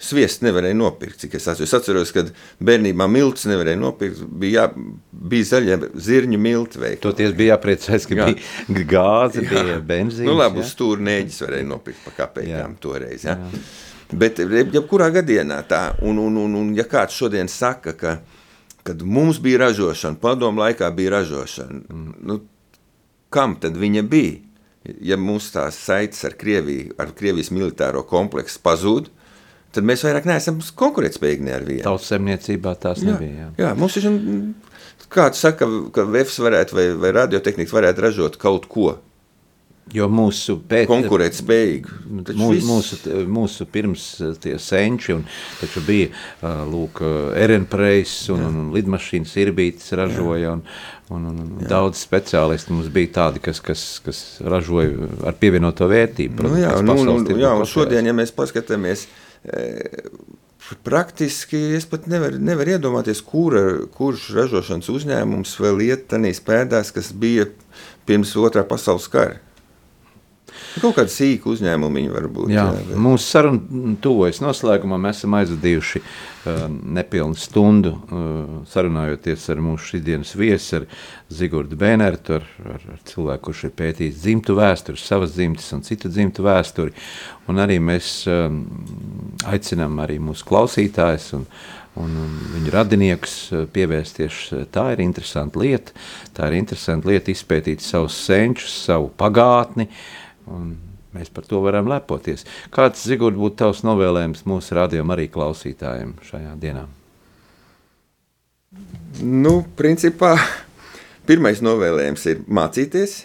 Sviestu 0.00 0.46
nevarēja 0.46 0.76
nopirkt. 0.78 1.18
Cik 1.20 1.34
es, 1.36 1.44
atceros. 1.50 1.68
es 1.68 1.76
atceros, 1.76 2.12
kad 2.16 2.30
bērnībā 2.64 3.04
miltus 3.12 3.44
nevarēja 3.50 3.80
nopirkt. 3.80 4.22
Bija, 4.40 4.64
jā, 4.64 4.88
bija 5.32 5.48
zaļie 5.50 5.78
zirņu 6.08 6.40
milti 6.40 6.80
veikti. 6.80 7.02
Toties 7.04 7.36
bija 7.36 7.54
jāpriecājas, 7.56 8.08
ka 8.08 8.16
jā. 8.16 8.30
bija 8.70 8.88
gāze, 8.94 9.44
jā. 9.44 9.50
bija 9.52 9.78
benzīns. 9.92 10.26
Nu, 10.28 10.38
labi, 10.40 10.64
uz 10.64 10.72
stūra 10.72 11.04
nēģis 11.10 11.40
varēja 11.44 11.68
nopirkt 11.68 12.04
pa 12.06 12.16
kapekām 12.22 12.78
toreiz. 12.80 13.28
Jā. 13.28 13.36
Jā. 13.36 13.64
Bet 14.20 14.40
jebkurā 14.42 15.10
gadienā 15.14 15.60
tā, 15.70 15.84
un, 16.02 16.18
un, 16.18 16.40
un, 16.40 16.56
un 16.58 16.70
ja 16.74 16.86
kāds 16.88 17.14
šodien 17.20 17.50
saka, 17.50 17.94
ka 17.94 18.16
kad 18.82 19.02
mums 19.02 19.38
bija 19.40 19.58
ražošana, 19.66 20.16
padomu 20.20 20.64
laikā 20.64 20.88
bija 20.96 21.10
ražošana, 21.10 21.80
mm. 21.90 22.14
nu, 22.26 22.40
kam 23.30 23.54
tad 23.60 23.76
viņa 23.76 24.02
bija? 24.02 24.38
Ja 25.04 25.18
mums 25.20 25.50
tās 25.52 25.76
saites 25.76 26.24
ar 26.24 26.32
Krieviju, 26.40 26.94
ar 26.98 27.12
Krievijas 27.14 27.50
militāro 27.52 28.00
kompleksu 28.08 28.62
pazūd, 28.64 29.10
tad 29.74 29.86
mēs 29.86 30.04
vairs 30.06 30.26
neesam 30.28 30.58
konkurētspējīgi 30.82 31.46
ne 31.46 31.54
ar 31.56 31.66
vienu. 31.66 31.84
Tautas 31.86 32.10
zemniecībā 32.14 32.74
tās 32.82 33.04
jā, 33.04 33.12
nebija. 33.12 33.50
Jā, 33.50 33.52
jā 33.66 33.76
mums 33.78 34.00
ir. 34.00 34.10
Kāds 35.10 35.40
saka, 35.42 35.66
ka 35.90 36.04
VFS 36.06 36.42
varētu 36.44 36.76
vai, 36.76 36.90
vai 36.98 37.14
radiotehnika 37.16 37.74
varētu 37.74 38.04
ražot 38.04 38.36
kaut 38.38 38.68
ko. 38.70 38.92
Jo 39.90 40.06
mūsu 40.06 40.54
pēc, 40.70 40.86
konkurētspējīgu. 40.86 41.94
Mūsu, 42.38 42.60
mūsu, 42.68 42.98
mūsu 43.26 43.64
pirms 43.74 44.04
eh, 44.22 44.36
tie 44.38 44.52
senči, 44.62 45.16
un 45.16 45.24
bija 45.82 46.12
eh, 46.12 46.60
lūk, 46.70 47.00
Erenpreis 47.34 48.12
un, 48.30 48.44
un, 48.46 48.60
un 48.60 48.68
lidmašīnas 48.76 49.32
irbītas 49.42 49.90
ražoja, 49.98 50.52
un, 50.54 50.62
un, 51.10 51.24
un, 51.32 51.40
un 51.42 51.66
daudz 51.66 52.04
speciālisti 52.04 52.70
mums 52.76 52.92
bija 52.94 53.16
tādi, 53.16 53.42
kas, 53.42 53.58
kas, 53.66 53.82
kas 54.04 54.20
ražoja 54.46 55.10
ar 55.26 55.34
pievienoto 55.42 55.90
vērtību. 55.90 56.46
Nu, 56.46 56.54
jā, 56.60 56.76
un, 56.78 56.94
un, 56.94 57.12
un, 57.16 57.26
jā, 57.34 57.50
un 57.58 57.66
šodien, 57.66 58.06
ja 58.06 58.14
mēs 58.14 58.30
paskatāmies, 58.36 59.08
uh, 59.08 59.29
Praktiski 60.84 61.58
es 61.76 61.86
pat 61.88 62.06
nevaru 62.10 62.38
nevar 62.42 62.68
iedomāties, 62.76 63.22
kura, 63.26 63.62
kurš 63.96 64.28
ražošanas 64.36 64.90
uzņēmums 64.92 65.54
vēl 65.62 65.80
iet 65.88 66.08
tādās 66.12 66.42
pēdās, 66.44 66.92
kas 66.94 67.10
bija 67.16 67.48
pirms 68.06 68.34
otrā 68.38 68.62
pasaules 68.68 69.08
kara. 69.10 69.40
Kaut 70.78 70.94
kāda 70.94 71.10
sīka 71.10 71.50
uzņēmuma 71.50 72.02
var 72.12 72.26
būt. 72.30 72.50
Jā, 72.54 72.68
jā, 72.70 72.82
bet... 72.86 72.98
Mūsu 73.02 73.26
saruna 73.26 73.94
tuvojas 74.02 74.38
noslēgumā. 74.42 75.00
Mēs 75.02 75.22
esam 75.22 75.34
aizvadījuši 75.40 76.02
uh, 76.02 76.60
nepilnu 76.98 77.38
stundu 77.38 77.96
uh, 77.96 78.52
sarunājoties 78.70 79.48
ar 79.50 79.62
mūsu 79.66 79.88
šīsdienas 79.96 80.30
viesi, 80.38 80.78
ar 80.78 80.86
Zigordu 81.40 81.78
Bēnertu, 81.80 82.38
ar, 82.38 82.46
ar, 82.76 82.86
ar 82.94 83.02
cilvēku, 83.10 83.48
kurš 83.48 83.64
ir 83.66 83.74
pētījis 83.82 84.22
dzimtu 84.22 84.56
vēsturi, 84.60 85.02
savas 85.02 85.34
dzimtas 85.34 85.66
un 85.74 85.82
citu 85.86 86.12
dzimtu 86.12 86.46
vēsturi. 86.46 86.94
Un 87.50 87.58
arī 87.66 87.80
mēs 87.82 88.14
um, 88.30 88.62
aicinām 89.50 89.98
arī 90.04 90.20
mūsu 90.22 90.46
klausītājus 90.46 91.32
un, 91.40 91.48
un, 91.98 92.16
viņu 92.54 92.76
radiniekus 92.76 93.36
uh, 93.50 93.66
pievērsties. 93.74 94.46
Tā 94.70 94.86
ir 94.94 95.02
interesanta 95.02 95.58
lieta. 95.58 95.98
Tā 96.38 96.46
ir 96.46 96.60
interesanta 96.62 97.10
lieta 97.10 97.34
izpētīt 97.34 97.82
savus 97.82 98.22
senčus, 98.22 98.84
savu 98.86 99.10
pagātni. 99.18 99.90
Uh, 99.90 100.19
Un 100.50 100.72
mēs 101.14 101.30
par 101.34 101.46
to 101.48 101.60
varam 101.64 101.90
lepoties. 101.90 102.46
Kāds, 102.74 103.02
Zigurd, 103.06 103.38
būtu 103.38 103.58
tavs 103.64 103.84
novēlējums 103.86 104.46
mūsu 104.48 104.76
rādījumam 104.78 105.14
arī 105.16 105.28
klausītājiem 105.32 106.16
šajā 106.26 106.54
dienā? 106.60 106.86
Nu, 109.20 109.60
principā, 109.78 110.36
pirmais 111.28 111.62
novēlējums 111.64 112.26
ir 112.30 112.44
mācīties, 112.46 113.16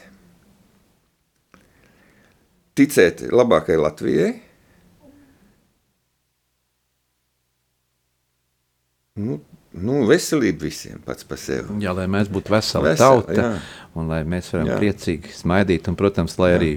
ticēt 2.75 3.27
labākajai 3.31 3.83
Latvijai. 3.83 4.31
Nu, 9.15 9.37
nu, 9.79 10.01
veselība 10.09 10.65
visiem 10.65 10.99
pats 11.05 11.23
par 11.23 11.39
sevi. 11.39 11.77
Jā, 11.79 11.93
lai 11.95 12.09
mēs 12.11 12.27
būtu 12.27 12.51
veseli 12.51 12.89
Vesel, 12.89 13.21
tauta. 13.21 13.37
Jā 13.37 13.84
un 13.95 14.09
lai 14.11 14.19
mēs 14.27 14.49
varam 14.51 14.69
jā. 14.69 14.77
priecīgi 14.81 15.31
smaidīt, 15.37 15.87
un, 15.87 15.95
protams, 15.99 16.35
lai 16.41 16.49
jā. 16.51 16.57
arī 16.59 16.69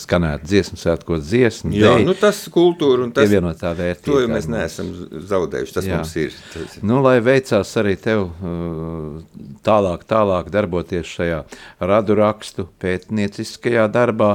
skanētu 0.00 0.48
dziesmu 0.50 0.78
svētkos 0.80 1.24
dziesmu. 1.24 1.72
Jā, 1.72 1.94
dēļ, 1.94 2.04
nu 2.04 2.14
tas 2.20 2.42
kultūra 2.52 3.06
un 3.06 3.14
tas 3.16 3.24
pievienotā 3.24 3.72
vērtība. 3.78 4.10
To 4.10 4.20
jau 4.20 4.30
mēs 4.34 4.48
neesam 4.52 4.92
zaudējuši, 5.32 5.76
tas 5.78 5.88
jā. 5.88 5.96
mums 5.96 6.14
ir. 6.20 6.36
Tas... 6.52 6.78
Nu, 6.84 7.00
lai 7.06 7.16
veicās 7.24 7.72
arī 7.80 7.96
tev 8.00 8.26
uh, 8.28 9.42
tālāk, 9.66 10.04
tālāk 10.08 10.52
darboties 10.52 11.16
šajā 11.16 11.42
radu 11.80 12.18
rakstu 12.20 12.68
pētnieciskajā 12.82 13.88
darbā, 13.96 14.34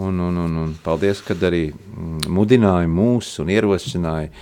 un, 0.00 0.20
un, 0.20 0.44
un, 0.46 0.60
un 0.64 0.76
paldies, 0.84 1.20
kad 1.24 1.44
arī 1.44 1.68
mm, 1.72 2.30
mudināja 2.32 2.88
mūs 2.88 3.34
un 3.44 3.52
ierosināja 3.52 4.32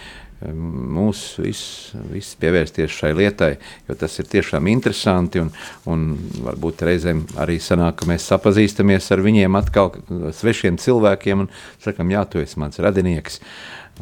mūs 0.52 1.22
visus 1.40 1.94
vis 2.10 2.32
pievērsties 2.40 2.92
šai 2.92 3.12
lietai, 3.16 3.52
jo 3.88 3.96
tas 3.98 4.18
ir 4.20 4.28
tiešām 4.30 4.68
interesanti 4.72 5.42
un, 5.42 5.52
un 5.90 6.06
varbūt 6.44 6.84
reizēm 6.88 7.24
arī 7.40 7.60
sanāk, 7.62 8.00
ka 8.00 8.10
mēs 8.10 8.28
sapazīstamies 8.32 9.10
ar 9.14 9.24
viņiem 9.24 9.60
atkal 9.60 9.94
svešiem 10.34 10.78
cilvēkiem 10.82 11.46
un 11.46 11.50
sakam, 11.84 12.12
jā, 12.12 12.26
tu 12.28 12.42
esi 12.42 12.60
mans 12.60 12.80
radinieks. 12.82 13.40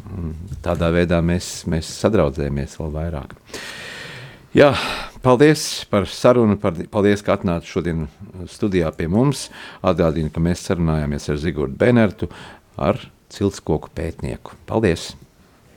Un 0.09 0.33
tādā 0.65 0.89
veidā 0.93 1.19
mēs, 1.21 1.67
mēs 1.69 1.89
sadraudzējamies 2.01 2.79
vēl 2.79 2.93
vairāk. 2.95 3.35
Jā, 4.53 4.69
paldies 5.25 5.83
par 5.89 6.05
sarunu, 6.09 6.59
par, 6.61 6.77
paldies, 6.93 7.23
ka 7.25 7.37
atnāci 7.37 7.71
šodien 7.71 8.07
studijā 8.49 8.91
pie 8.93 9.07
mums. 9.09 9.47
Atgādinu, 9.85 10.29
ka 10.33 10.41
mēs 10.45 10.65
sarunājāmies 10.67 11.29
ar 11.29 11.41
Zigordu 11.41 11.77
Benertu, 11.77 12.29
ar 12.77 13.01
ciltskoku 13.33 13.93
pētnieku. 13.97 14.57
Paldies! 14.69 15.13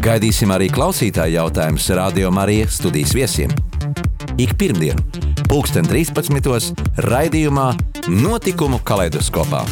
Gaidīsim 0.00 0.48
arī 0.54 0.70
klausītāju 0.72 1.36
jautājumus 1.36 1.90
Radio 1.98 2.30
Marija 2.32 2.70
studijas 2.72 3.12
viesiem. 3.12 3.52
Ik 4.40 4.56
pirmdienu! 4.56 5.28
pulksten 5.50 5.82
13. 5.82 6.86
raidījumā 7.10 7.72
Notikumu 8.06 8.78
kaleidoskopā. 8.86 9.64